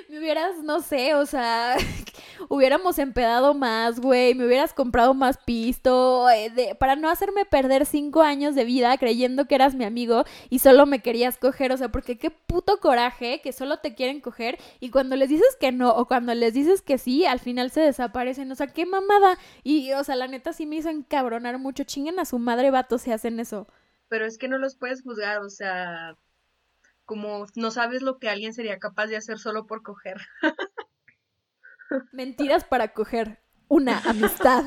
me, 0.08 0.18
hubieras, 0.18 0.56
no 0.62 0.80
sé, 0.80 1.14
o 1.14 1.26
sea, 1.26 1.76
hubiéramos 2.48 2.98
empedado 2.98 3.52
más, 3.52 4.00
güey, 4.00 4.34
me 4.34 4.46
hubieras 4.46 4.72
comprado 4.72 5.12
más 5.12 5.36
pisto, 5.36 6.28
eh, 6.30 6.74
para 6.78 6.96
no 6.96 7.10
hacerme 7.10 7.44
perder 7.44 7.84
cinco 7.84 8.22
años 8.22 8.54
de 8.54 8.64
vida 8.64 8.96
creyendo 8.96 9.46
que 9.46 9.56
eras 9.56 9.74
mi 9.74 9.84
amigo 9.84 10.24
y 10.48 10.60
solo 10.60 10.86
me 10.86 11.00
querías 11.00 11.36
coger, 11.36 11.72
o 11.72 11.76
sea, 11.76 11.90
porque 11.90 12.16
qué 12.16 12.30
puto 12.30 12.80
coraje 12.80 13.40
que 13.42 13.52
solo 13.52 13.78
te 13.78 13.94
quieren 13.94 14.20
coger 14.20 14.58
y 14.80 14.90
cuando 14.90 15.16
les 15.16 15.28
dices 15.28 15.56
que 15.60 15.70
no 15.70 15.90
o 15.90 16.06
cuando 16.06 16.25
les 16.34 16.54
dices 16.54 16.82
que 16.82 16.98
sí, 16.98 17.26
al 17.26 17.40
final 17.40 17.70
se 17.70 17.80
desaparecen 17.80 18.06
aparecen, 18.10 18.52
o 18.52 18.54
sea, 18.54 18.66
qué 18.68 18.86
mamada. 18.86 19.38
Y, 19.62 19.92
o 19.92 20.04
sea, 20.04 20.16
la 20.16 20.26
neta 20.26 20.52
sí 20.52 20.66
me 20.66 20.76
hizo 20.76 20.88
encabronar 20.88 21.58
mucho. 21.58 21.84
Chinguen 21.84 22.18
a 22.18 22.24
su 22.24 22.38
madre, 22.38 22.70
vato, 22.70 22.98
si 22.98 23.12
hacen 23.12 23.40
eso. 23.40 23.66
Pero 24.08 24.26
es 24.26 24.38
que 24.38 24.48
no 24.48 24.58
los 24.58 24.76
puedes 24.76 25.02
juzgar, 25.02 25.40
o 25.40 25.50
sea, 25.50 26.16
como 27.04 27.46
no 27.54 27.70
sabes 27.70 28.02
lo 28.02 28.18
que 28.18 28.28
alguien 28.28 28.52
sería 28.52 28.78
capaz 28.78 29.06
de 29.06 29.16
hacer 29.16 29.38
solo 29.38 29.66
por 29.66 29.82
coger. 29.82 30.16
Mentiras 32.12 32.64
para 32.64 32.88
coger 32.92 33.38
una 33.68 33.98
amistad. 34.00 34.64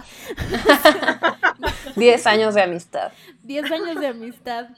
Diez 1.95 2.26
años 2.28 2.56
de 2.56 2.62
amistad. 2.62 3.12
Diez 3.43 3.69
años 3.72 4.00
de 4.00 4.08
amistad. 4.08 4.69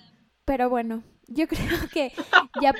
Pero 0.45 0.69
bueno, 0.69 1.03
yo 1.27 1.47
creo 1.49 1.89
que 1.91 2.13
ya, 2.61 2.73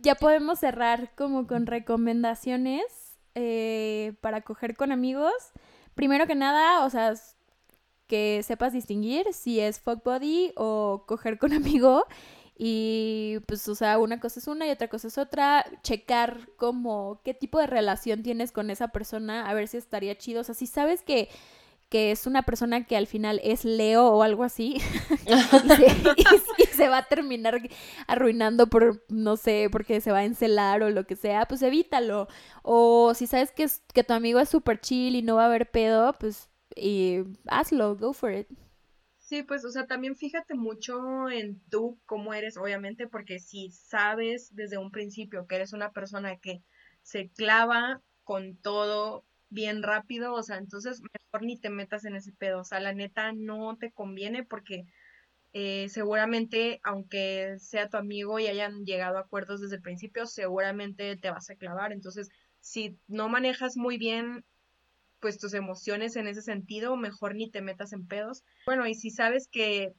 ya 0.00 0.14
podemos 0.14 0.58
cerrar 0.58 1.14
como 1.14 1.46
con 1.46 1.66
recomendaciones 1.66 3.05
eh, 3.36 4.14
para 4.22 4.40
coger 4.40 4.76
con 4.76 4.92
amigos, 4.92 5.32
primero 5.94 6.26
que 6.26 6.34
nada, 6.34 6.84
o 6.86 6.90
sea, 6.90 7.14
que 8.06 8.42
sepas 8.42 8.72
distinguir 8.72 9.32
si 9.32 9.60
es 9.60 9.78
fuck 9.78 10.02
body 10.02 10.52
o 10.56 11.04
coger 11.06 11.38
con 11.38 11.52
amigo. 11.52 12.06
Y 12.58 13.40
pues, 13.46 13.68
o 13.68 13.74
sea, 13.74 13.98
una 13.98 14.18
cosa 14.18 14.40
es 14.40 14.46
una 14.48 14.66
y 14.66 14.70
otra 14.70 14.88
cosa 14.88 15.08
es 15.08 15.18
otra. 15.18 15.66
Checar 15.82 16.48
como 16.56 17.20
qué 17.24 17.34
tipo 17.34 17.58
de 17.58 17.66
relación 17.66 18.22
tienes 18.22 18.52
con 18.52 18.70
esa 18.70 18.88
persona, 18.88 19.46
a 19.48 19.54
ver 19.54 19.68
si 19.68 19.76
estaría 19.76 20.16
chido. 20.16 20.40
O 20.40 20.44
sea, 20.44 20.54
si 20.54 20.66
sabes 20.66 21.02
que 21.02 21.28
que 21.88 22.10
es 22.10 22.26
una 22.26 22.42
persona 22.42 22.84
que 22.84 22.96
al 22.96 23.06
final 23.06 23.40
es 23.44 23.64
Leo 23.64 24.06
o 24.08 24.22
algo 24.22 24.44
así 24.44 24.76
y, 26.58 26.64
se, 26.66 26.88
va 26.88 26.98
a 26.98 27.06
terminar 27.06 27.60
arruinando 28.06 28.68
por, 28.68 29.04
no 29.08 29.36
sé, 29.36 29.68
porque 29.70 30.00
se 30.00 30.12
va 30.12 30.18
a 30.18 30.24
encelar 30.24 30.82
o 30.82 30.90
lo 30.90 31.06
que 31.06 31.16
sea, 31.16 31.46
pues 31.46 31.62
evítalo. 31.62 32.28
O 32.62 33.14
si 33.14 33.26
sabes 33.26 33.52
que, 33.52 33.64
es, 33.64 33.82
que 33.92 34.04
tu 34.04 34.12
amigo 34.12 34.40
es 34.40 34.48
súper 34.48 34.80
chill 34.80 35.16
y 35.16 35.22
no 35.22 35.36
va 35.36 35.44
a 35.44 35.46
haber 35.46 35.70
pedo, 35.70 36.12
pues 36.18 36.50
y 36.76 37.24
hazlo, 37.46 37.96
go 37.96 38.12
for 38.12 38.32
it. 38.32 38.48
Sí, 39.18 39.42
pues, 39.42 39.64
o 39.64 39.70
sea, 39.70 39.86
también 39.86 40.14
fíjate 40.14 40.54
mucho 40.54 41.28
en 41.28 41.60
tú, 41.68 41.98
cómo 42.06 42.32
eres, 42.32 42.56
obviamente, 42.56 43.08
porque 43.08 43.40
si 43.40 43.70
sabes 43.72 44.54
desde 44.54 44.78
un 44.78 44.92
principio 44.92 45.48
que 45.48 45.56
eres 45.56 45.72
una 45.72 45.90
persona 45.90 46.36
que 46.36 46.62
se 47.02 47.30
clava 47.30 48.02
con 48.22 48.56
todo 48.56 49.24
bien 49.48 49.82
rápido, 49.82 50.34
o 50.34 50.42
sea, 50.42 50.58
entonces 50.58 51.00
mejor 51.00 51.46
ni 51.46 51.58
te 51.58 51.70
metas 51.70 52.04
en 52.04 52.16
ese 52.16 52.32
pedo, 52.32 52.60
o 52.60 52.64
sea, 52.64 52.80
la 52.80 52.92
neta 52.92 53.32
no 53.32 53.76
te 53.76 53.92
conviene 53.92 54.44
porque 54.44 54.84
eh, 55.52 55.88
seguramente, 55.88 56.80
aunque 56.82 57.56
sea 57.58 57.88
tu 57.88 57.96
amigo 57.96 58.38
y 58.38 58.46
hayan 58.46 58.84
llegado 58.84 59.18
a 59.18 59.22
acuerdos 59.22 59.60
desde 59.60 59.76
el 59.76 59.82
principio, 59.82 60.26
seguramente 60.26 61.16
te 61.16 61.30
vas 61.30 61.48
a 61.50 61.56
clavar, 61.56 61.92
entonces 61.92 62.28
si 62.60 62.98
no 63.06 63.28
manejas 63.28 63.76
muy 63.76 63.96
bien 63.96 64.44
pues 65.20 65.38
tus 65.38 65.54
emociones 65.54 66.16
en 66.16 66.26
ese 66.26 66.42
sentido, 66.42 66.96
mejor 66.96 67.34
ni 67.34 67.50
te 67.50 67.62
metas 67.62 67.92
en 67.92 68.06
pedos. 68.06 68.44
Bueno, 68.66 68.86
y 68.86 68.94
si 68.94 69.10
sabes 69.10 69.48
que 69.48 69.94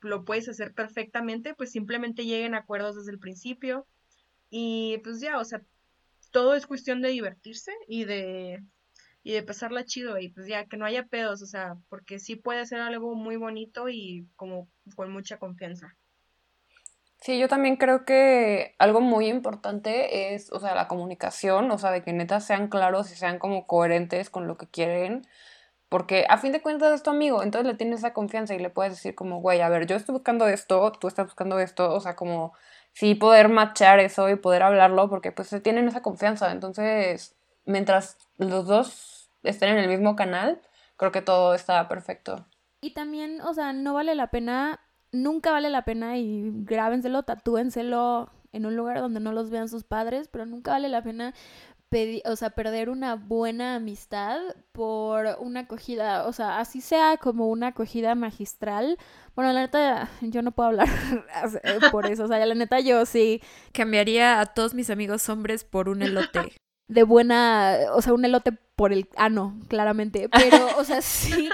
lo 0.00 0.24
puedes 0.24 0.48
hacer 0.48 0.74
perfectamente, 0.74 1.54
pues 1.54 1.70
simplemente 1.70 2.24
lleguen 2.24 2.54
a 2.54 2.58
acuerdos 2.58 2.96
desde 2.96 3.12
el 3.12 3.18
principio 3.18 3.86
y 4.50 4.98
pues 5.04 5.20
ya, 5.20 5.38
o 5.38 5.44
sea, 5.44 5.62
todo 6.30 6.54
es 6.54 6.66
cuestión 6.66 7.00
de 7.00 7.10
divertirse 7.10 7.72
y 7.88 8.04
de 8.04 8.62
y 9.26 9.32
de 9.32 9.42
pasarla 9.42 9.84
chido 9.84 10.20
y 10.20 10.28
pues 10.28 10.46
ya 10.46 10.66
que 10.66 10.76
no 10.76 10.84
haya 10.84 11.06
pedos, 11.06 11.42
o 11.42 11.46
sea, 11.46 11.76
porque 11.88 12.20
sí 12.20 12.36
puede 12.36 12.64
ser 12.64 12.78
algo 12.78 13.16
muy 13.16 13.34
bonito 13.34 13.88
y 13.88 14.28
como 14.36 14.68
con 14.94 15.10
mucha 15.10 15.36
confianza. 15.40 15.96
Sí, 17.20 17.36
yo 17.36 17.48
también 17.48 17.74
creo 17.74 18.04
que 18.04 18.76
algo 18.78 19.00
muy 19.00 19.26
importante 19.26 20.32
es, 20.32 20.52
o 20.52 20.60
sea, 20.60 20.76
la 20.76 20.86
comunicación, 20.86 21.68
o 21.72 21.78
sea, 21.78 21.90
de 21.90 22.04
que 22.04 22.12
neta 22.12 22.38
sean 22.38 22.68
claros 22.68 23.10
y 23.10 23.16
sean 23.16 23.40
como 23.40 23.66
coherentes 23.66 24.30
con 24.30 24.46
lo 24.46 24.56
que 24.56 24.68
quieren, 24.68 25.26
porque 25.88 26.24
a 26.28 26.38
fin 26.38 26.52
de 26.52 26.62
cuentas 26.62 26.94
es 26.94 27.02
tu 27.02 27.10
amigo, 27.10 27.42
entonces 27.42 27.66
le 27.66 27.76
tienes 27.76 27.98
esa 27.98 28.12
confianza 28.12 28.54
y 28.54 28.60
le 28.60 28.70
puedes 28.70 28.92
decir 28.92 29.16
como, 29.16 29.40
güey, 29.40 29.60
a 29.60 29.68
ver, 29.68 29.88
yo 29.88 29.96
estoy 29.96 30.12
buscando 30.12 30.46
esto, 30.46 30.92
tú 30.92 31.08
estás 31.08 31.26
buscando 31.26 31.58
esto, 31.58 31.92
o 31.92 31.98
sea, 31.98 32.14
como 32.14 32.52
sí 32.92 33.16
poder 33.16 33.48
matchar 33.48 33.98
eso 33.98 34.30
y 34.30 34.36
poder 34.36 34.62
hablarlo, 34.62 35.10
porque 35.10 35.32
pues 35.32 35.48
se 35.48 35.60
tienen 35.60 35.88
esa 35.88 36.00
confianza, 36.00 36.52
entonces, 36.52 37.34
mientras 37.64 38.18
los 38.38 38.66
dos 38.68 39.15
estén 39.42 39.70
en 39.70 39.78
el 39.78 39.88
mismo 39.88 40.16
canal, 40.16 40.60
creo 40.96 41.12
que 41.12 41.22
todo 41.22 41.54
está 41.54 41.88
perfecto. 41.88 42.46
Y 42.80 42.94
también, 42.94 43.40
o 43.40 43.54
sea, 43.54 43.72
no 43.72 43.94
vale 43.94 44.14
la 44.14 44.30
pena, 44.30 44.80
nunca 45.12 45.50
vale 45.50 45.70
la 45.70 45.84
pena 45.84 46.18
y 46.18 46.50
grábenselo, 46.64 47.22
tatúenselo 47.22 48.30
en 48.52 48.66
un 48.66 48.76
lugar 48.76 49.00
donde 49.00 49.20
no 49.20 49.32
los 49.32 49.50
vean 49.50 49.68
sus 49.68 49.84
padres, 49.84 50.28
pero 50.28 50.46
nunca 50.46 50.72
vale 50.72 50.88
la 50.88 51.02
pena 51.02 51.34
pedir, 51.88 52.22
o 52.26 52.36
sea, 52.36 52.50
perder 52.50 52.88
una 52.88 53.14
buena 53.14 53.76
amistad 53.76 54.40
por 54.72 55.26
una 55.40 55.60
acogida, 55.60 56.26
o 56.26 56.32
sea, 56.32 56.58
así 56.58 56.80
sea 56.80 57.16
como 57.16 57.48
una 57.48 57.68
acogida 57.68 58.14
magistral. 58.14 58.98
Bueno, 59.34 59.52
la 59.52 59.60
neta, 59.60 60.10
yo 60.20 60.42
no 60.42 60.52
puedo 60.52 60.68
hablar 60.70 60.88
por 61.92 62.06
eso, 62.06 62.24
o 62.24 62.28
sea, 62.28 62.44
la 62.44 62.54
neta 62.54 62.80
yo 62.80 63.06
sí 63.06 63.40
cambiaría 63.72 64.40
a 64.40 64.46
todos 64.46 64.74
mis 64.74 64.90
amigos 64.90 65.28
hombres 65.28 65.64
por 65.64 65.88
un 65.88 66.02
elote 66.02 66.52
de 66.88 67.02
buena, 67.02 67.78
o 67.92 68.02
sea, 68.02 68.14
un 68.14 68.24
elote 68.24 68.52
por 68.52 68.92
el 68.92 69.08
ano, 69.16 69.58
claramente, 69.68 70.28
pero, 70.28 70.68
o 70.78 70.84
sea, 70.84 71.00
sí, 71.02 71.48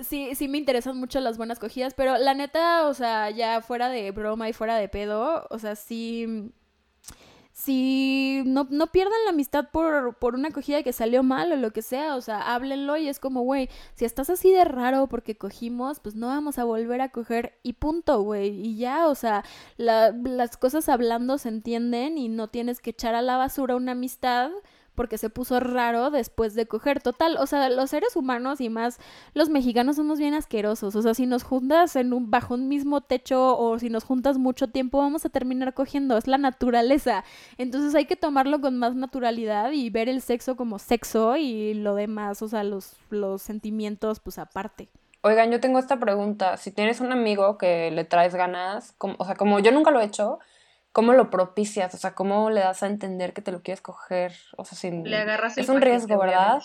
sí, 0.00 0.34
sí 0.34 0.48
me 0.48 0.58
interesan 0.58 0.96
mucho 0.96 1.20
las 1.20 1.36
buenas 1.36 1.58
cogidas, 1.58 1.94
pero 1.94 2.18
la 2.18 2.34
neta, 2.34 2.86
o 2.86 2.94
sea, 2.94 3.30
ya 3.30 3.60
fuera 3.60 3.88
de 3.88 4.10
broma 4.10 4.48
y 4.48 4.52
fuera 4.52 4.76
de 4.76 4.88
pedo, 4.88 5.46
o 5.50 5.58
sea, 5.58 5.76
sí 5.76 6.52
si 7.52 8.42
no, 8.46 8.66
no 8.70 8.86
pierdan 8.88 9.24
la 9.24 9.30
amistad 9.30 9.68
por, 9.70 10.16
por 10.16 10.34
una 10.34 10.48
acogida 10.48 10.82
que 10.82 10.92
salió 10.92 11.22
mal 11.22 11.52
o 11.52 11.56
lo 11.56 11.70
que 11.72 11.82
sea, 11.82 12.16
o 12.16 12.20
sea, 12.22 12.54
háblenlo 12.54 12.96
y 12.96 13.08
es 13.08 13.20
como, 13.20 13.42
güey, 13.42 13.68
si 13.94 14.06
estás 14.06 14.30
así 14.30 14.50
de 14.50 14.64
raro 14.64 15.06
porque 15.06 15.36
cogimos, 15.36 16.00
pues 16.00 16.14
no 16.14 16.28
vamos 16.28 16.58
a 16.58 16.64
volver 16.64 17.02
a 17.02 17.10
coger 17.10 17.58
y 17.62 17.74
punto, 17.74 18.22
güey, 18.22 18.48
y 18.48 18.76
ya, 18.76 19.06
o 19.08 19.14
sea, 19.14 19.44
las 19.76 20.56
cosas 20.56 20.88
hablando 20.88 21.36
se 21.38 21.50
entienden 21.50 22.16
y 22.16 22.28
no 22.28 22.48
tienes 22.48 22.80
que 22.80 22.90
echar 22.90 23.14
a 23.14 23.22
la 23.22 23.36
basura 23.36 23.76
una 23.76 23.92
amistad 23.92 24.50
porque 24.94 25.18
se 25.18 25.30
puso 25.30 25.60
raro 25.60 26.10
después 26.10 26.54
de 26.54 26.66
coger. 26.66 27.00
Total, 27.00 27.36
o 27.38 27.46
sea, 27.46 27.68
los 27.68 27.90
seres 27.90 28.16
humanos 28.16 28.60
y 28.60 28.68
más 28.68 28.98
los 29.34 29.48
mexicanos 29.48 29.96
somos 29.96 30.18
bien 30.18 30.34
asquerosos. 30.34 30.94
O 30.94 31.02
sea, 31.02 31.14
si 31.14 31.26
nos 31.26 31.42
juntas 31.42 31.96
en 31.96 32.12
un, 32.12 32.30
bajo 32.30 32.54
un 32.54 32.68
mismo 32.68 33.00
techo 33.00 33.56
o 33.58 33.78
si 33.78 33.90
nos 33.90 34.04
juntas 34.04 34.38
mucho 34.38 34.68
tiempo, 34.68 34.98
vamos 34.98 35.24
a 35.24 35.28
terminar 35.30 35.74
cogiendo. 35.74 36.16
Es 36.16 36.26
la 36.26 36.38
naturaleza. 36.38 37.24
Entonces 37.58 37.94
hay 37.94 38.06
que 38.06 38.16
tomarlo 38.16 38.60
con 38.60 38.78
más 38.78 38.94
naturalidad 38.94 39.72
y 39.72 39.90
ver 39.90 40.08
el 40.08 40.20
sexo 40.20 40.56
como 40.56 40.78
sexo 40.78 41.36
y 41.36 41.74
lo 41.74 41.94
demás, 41.94 42.42
o 42.42 42.48
sea, 42.48 42.64
los, 42.64 42.96
los 43.10 43.42
sentimientos, 43.42 44.20
pues 44.20 44.38
aparte. 44.38 44.88
Oigan, 45.24 45.52
yo 45.52 45.60
tengo 45.60 45.78
esta 45.78 46.00
pregunta. 46.00 46.56
Si 46.56 46.72
tienes 46.72 47.00
un 47.00 47.12
amigo 47.12 47.56
que 47.56 47.92
le 47.92 48.04
traes 48.04 48.34
ganas, 48.34 48.92
como, 48.98 49.14
o 49.18 49.24
sea, 49.24 49.36
como 49.36 49.60
yo 49.60 49.70
nunca 49.70 49.92
lo 49.92 50.00
he 50.00 50.04
hecho, 50.04 50.40
¿cómo 50.92 51.12
lo 51.14 51.30
propicias? 51.30 51.94
O 51.94 51.98
sea, 51.98 52.14
¿cómo 52.14 52.50
le 52.50 52.60
das 52.60 52.82
a 52.82 52.86
entender 52.86 53.32
que 53.32 53.42
te 53.42 53.52
lo 53.52 53.62
quieres 53.62 53.80
coger? 53.80 54.32
O 54.56 54.64
sea, 54.64 54.78
sin... 54.78 55.04
Le 55.04 55.16
agarras 55.16 55.58
Es 55.58 55.68
un 55.68 55.80
riesgo, 55.80 56.18
¿verdad? 56.18 56.62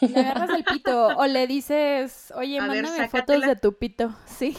Le 0.00 0.20
agarras 0.20 0.50
el 0.50 0.64
pito 0.64 1.08
o 1.08 1.26
le 1.26 1.46
dices, 1.46 2.32
oye, 2.36 2.60
mándame 2.60 3.08
fotos 3.08 3.40
de 3.40 3.56
tu 3.56 3.76
pito. 3.78 4.14
Sí, 4.26 4.56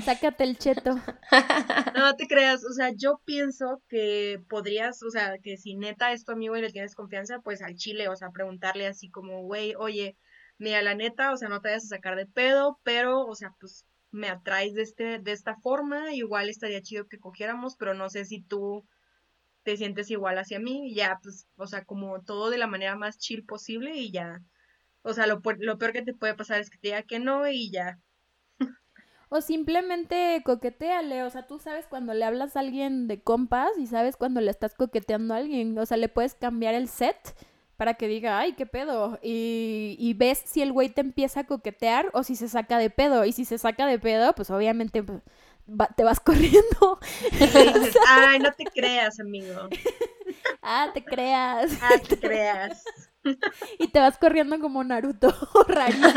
sácate 0.00 0.44
el 0.44 0.58
cheto. 0.58 0.96
No 1.94 2.16
te 2.16 2.26
creas, 2.26 2.64
o 2.64 2.72
sea, 2.72 2.90
yo 2.94 3.20
pienso 3.24 3.80
que 3.88 4.42
podrías, 4.48 5.02
o 5.02 5.10
sea, 5.10 5.38
que 5.38 5.56
si 5.56 5.76
neta 5.76 6.12
es 6.12 6.24
tu 6.24 6.32
amigo 6.32 6.56
y 6.56 6.60
le 6.60 6.70
tienes 6.70 6.94
confianza, 6.94 7.38
pues 7.38 7.62
al 7.62 7.76
chile, 7.76 8.08
o 8.08 8.16
sea, 8.16 8.30
preguntarle 8.30 8.86
así 8.86 9.10
como, 9.10 9.42
güey, 9.42 9.74
oye, 9.76 10.16
mira, 10.58 10.82
la 10.82 10.94
neta, 10.94 11.32
o 11.32 11.36
sea, 11.36 11.48
no 11.48 11.60
te 11.60 11.68
vayas 11.68 11.84
a 11.84 11.96
sacar 11.96 12.16
de 12.16 12.26
pedo, 12.26 12.80
pero, 12.82 13.24
o 13.24 13.34
sea, 13.34 13.54
pues 13.60 13.86
me 14.14 14.28
atraes 14.28 14.74
de, 14.74 14.82
este, 14.82 15.18
de 15.18 15.32
esta 15.32 15.56
forma, 15.56 16.14
igual 16.14 16.48
estaría 16.48 16.80
chido 16.82 17.08
que 17.08 17.18
cogiéramos, 17.18 17.76
pero 17.76 17.94
no 17.94 18.08
sé 18.08 18.24
si 18.24 18.40
tú 18.40 18.86
te 19.64 19.76
sientes 19.76 20.10
igual 20.10 20.38
hacia 20.38 20.60
mí, 20.60 20.88
y 20.90 20.94
ya, 20.94 21.18
pues, 21.22 21.46
o 21.56 21.66
sea, 21.66 21.84
como 21.84 22.22
todo 22.22 22.50
de 22.50 22.58
la 22.58 22.66
manera 22.66 22.96
más 22.96 23.18
chill 23.18 23.44
posible 23.44 23.96
y 23.96 24.12
ya, 24.12 24.40
o 25.02 25.12
sea, 25.12 25.26
lo, 25.26 25.42
lo 25.58 25.78
peor 25.78 25.92
que 25.92 26.02
te 26.02 26.14
puede 26.14 26.34
pasar 26.34 26.60
es 26.60 26.70
que 26.70 26.78
te 26.78 26.88
diga 26.88 27.02
que 27.02 27.18
no 27.18 27.46
y 27.48 27.70
ya. 27.70 27.98
O 29.30 29.40
simplemente 29.40 30.42
coqueteale, 30.44 31.24
o 31.24 31.30
sea, 31.30 31.46
tú 31.46 31.58
sabes 31.58 31.86
cuando 31.88 32.14
le 32.14 32.24
hablas 32.24 32.56
a 32.56 32.60
alguien 32.60 33.08
de 33.08 33.20
compas 33.20 33.70
y 33.78 33.86
sabes 33.86 34.16
cuando 34.16 34.40
le 34.40 34.50
estás 34.50 34.74
coqueteando 34.74 35.34
a 35.34 35.38
alguien, 35.38 35.76
o 35.76 35.86
sea, 35.86 35.96
le 35.96 36.08
puedes 36.08 36.34
cambiar 36.34 36.74
el 36.74 36.88
set 36.88 37.34
para 37.76 37.94
que 37.94 38.08
diga, 38.08 38.38
ay, 38.38 38.52
qué 38.54 38.66
pedo. 38.66 39.18
Y, 39.22 39.96
y 39.98 40.14
ves 40.14 40.42
si 40.44 40.62
el 40.62 40.72
güey 40.72 40.88
te 40.88 41.00
empieza 41.00 41.40
a 41.40 41.44
coquetear 41.44 42.10
o 42.12 42.22
si 42.22 42.36
se 42.36 42.48
saca 42.48 42.78
de 42.78 42.90
pedo. 42.90 43.24
Y 43.24 43.32
si 43.32 43.44
se 43.44 43.58
saca 43.58 43.86
de 43.86 43.98
pedo, 43.98 44.32
pues 44.34 44.50
obviamente 44.50 45.02
pues, 45.02 45.22
te 45.96 46.04
vas 46.04 46.20
corriendo. 46.24 46.98
ay, 48.06 48.38
no 48.38 48.52
te 48.52 48.64
creas, 48.64 49.20
amigo. 49.20 49.68
ah, 50.62 50.90
te 50.94 51.04
creas. 51.04 51.72
Ah, 51.80 51.98
te 52.06 52.18
creas. 52.18 52.84
y 53.78 53.88
te 53.88 54.00
vas 54.00 54.18
corriendo 54.18 54.58
como 54.60 54.84
Naruto, 54.84 55.34
rarísimo. 55.66 56.12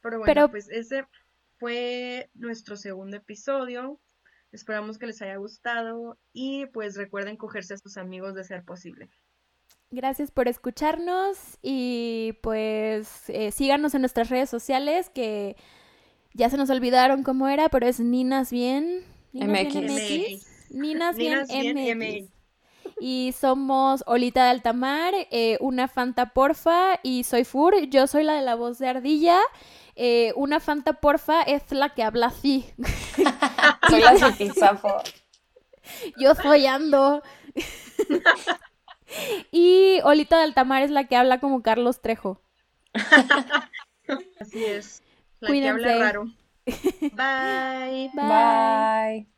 Pero 0.00 0.18
bueno, 0.18 0.50
pues 0.50 0.68
ese 0.70 1.06
fue 1.58 2.30
nuestro 2.34 2.76
segundo 2.76 3.16
episodio. 3.16 4.00
Esperamos 4.52 4.98
que 4.98 5.06
les 5.06 5.20
haya 5.22 5.36
gustado 5.36 6.18
y 6.32 6.66
pues 6.66 6.96
recuerden 6.96 7.36
cogerse 7.36 7.74
a 7.74 7.78
sus 7.78 7.96
amigos 7.96 8.34
de 8.34 8.44
ser 8.44 8.64
posible. 8.64 9.08
Gracias 9.90 10.30
por 10.30 10.48
escucharnos 10.48 11.58
y 11.62 12.38
pues 12.42 13.28
eh, 13.28 13.50
síganos 13.50 13.94
en 13.94 14.02
nuestras 14.02 14.28
redes 14.28 14.50
sociales 14.50 15.10
que 15.10 15.56
ya 16.34 16.48
se 16.48 16.56
nos 16.56 16.70
olvidaron 16.70 17.22
cómo 17.22 17.48
era, 17.48 17.68
pero 17.68 17.86
es 17.86 18.00
Ninas 18.00 18.50
Bien. 18.50 19.04
MX. 19.32 20.70
Ninas 20.70 21.16
Bien, 21.16 21.46
MX. 21.98 22.30
Y 23.00 23.34
somos 23.38 24.02
Olita 24.06 24.44
de 24.44 24.50
Altamar, 24.50 25.14
eh, 25.30 25.58
una 25.60 25.88
Fanta 25.88 26.32
Porfa 26.32 27.00
y 27.02 27.24
soy 27.24 27.44
Fur. 27.44 27.74
Yo 27.88 28.06
soy 28.06 28.24
la 28.24 28.34
de 28.34 28.42
la 28.42 28.54
voz 28.54 28.78
de 28.78 28.88
Ardilla. 28.88 29.40
Eh, 29.94 30.32
una 30.36 30.60
Fanta 30.60 30.94
Porfa 30.94 31.42
es 31.42 31.70
la 31.70 31.90
que 31.90 32.02
habla 32.02 32.26
así. 32.26 32.72
soy 33.88 34.00
la. 34.00 34.14
Yo 36.18 36.34
soy 36.34 36.66
Ando. 36.66 37.22
y 39.52 40.00
Olita 40.04 40.38
de 40.38 40.44
Altamar 40.44 40.82
es 40.82 40.90
la 40.90 41.04
que 41.04 41.16
habla 41.16 41.40
como 41.40 41.62
Carlos 41.62 42.00
Trejo. 42.00 42.40
Así 44.40 44.64
es. 44.64 45.02
La 45.40 45.50
que 45.50 45.68
habla 45.68 45.98
raro. 45.98 46.24
Bye. 46.66 48.10
Bye. 48.14 49.31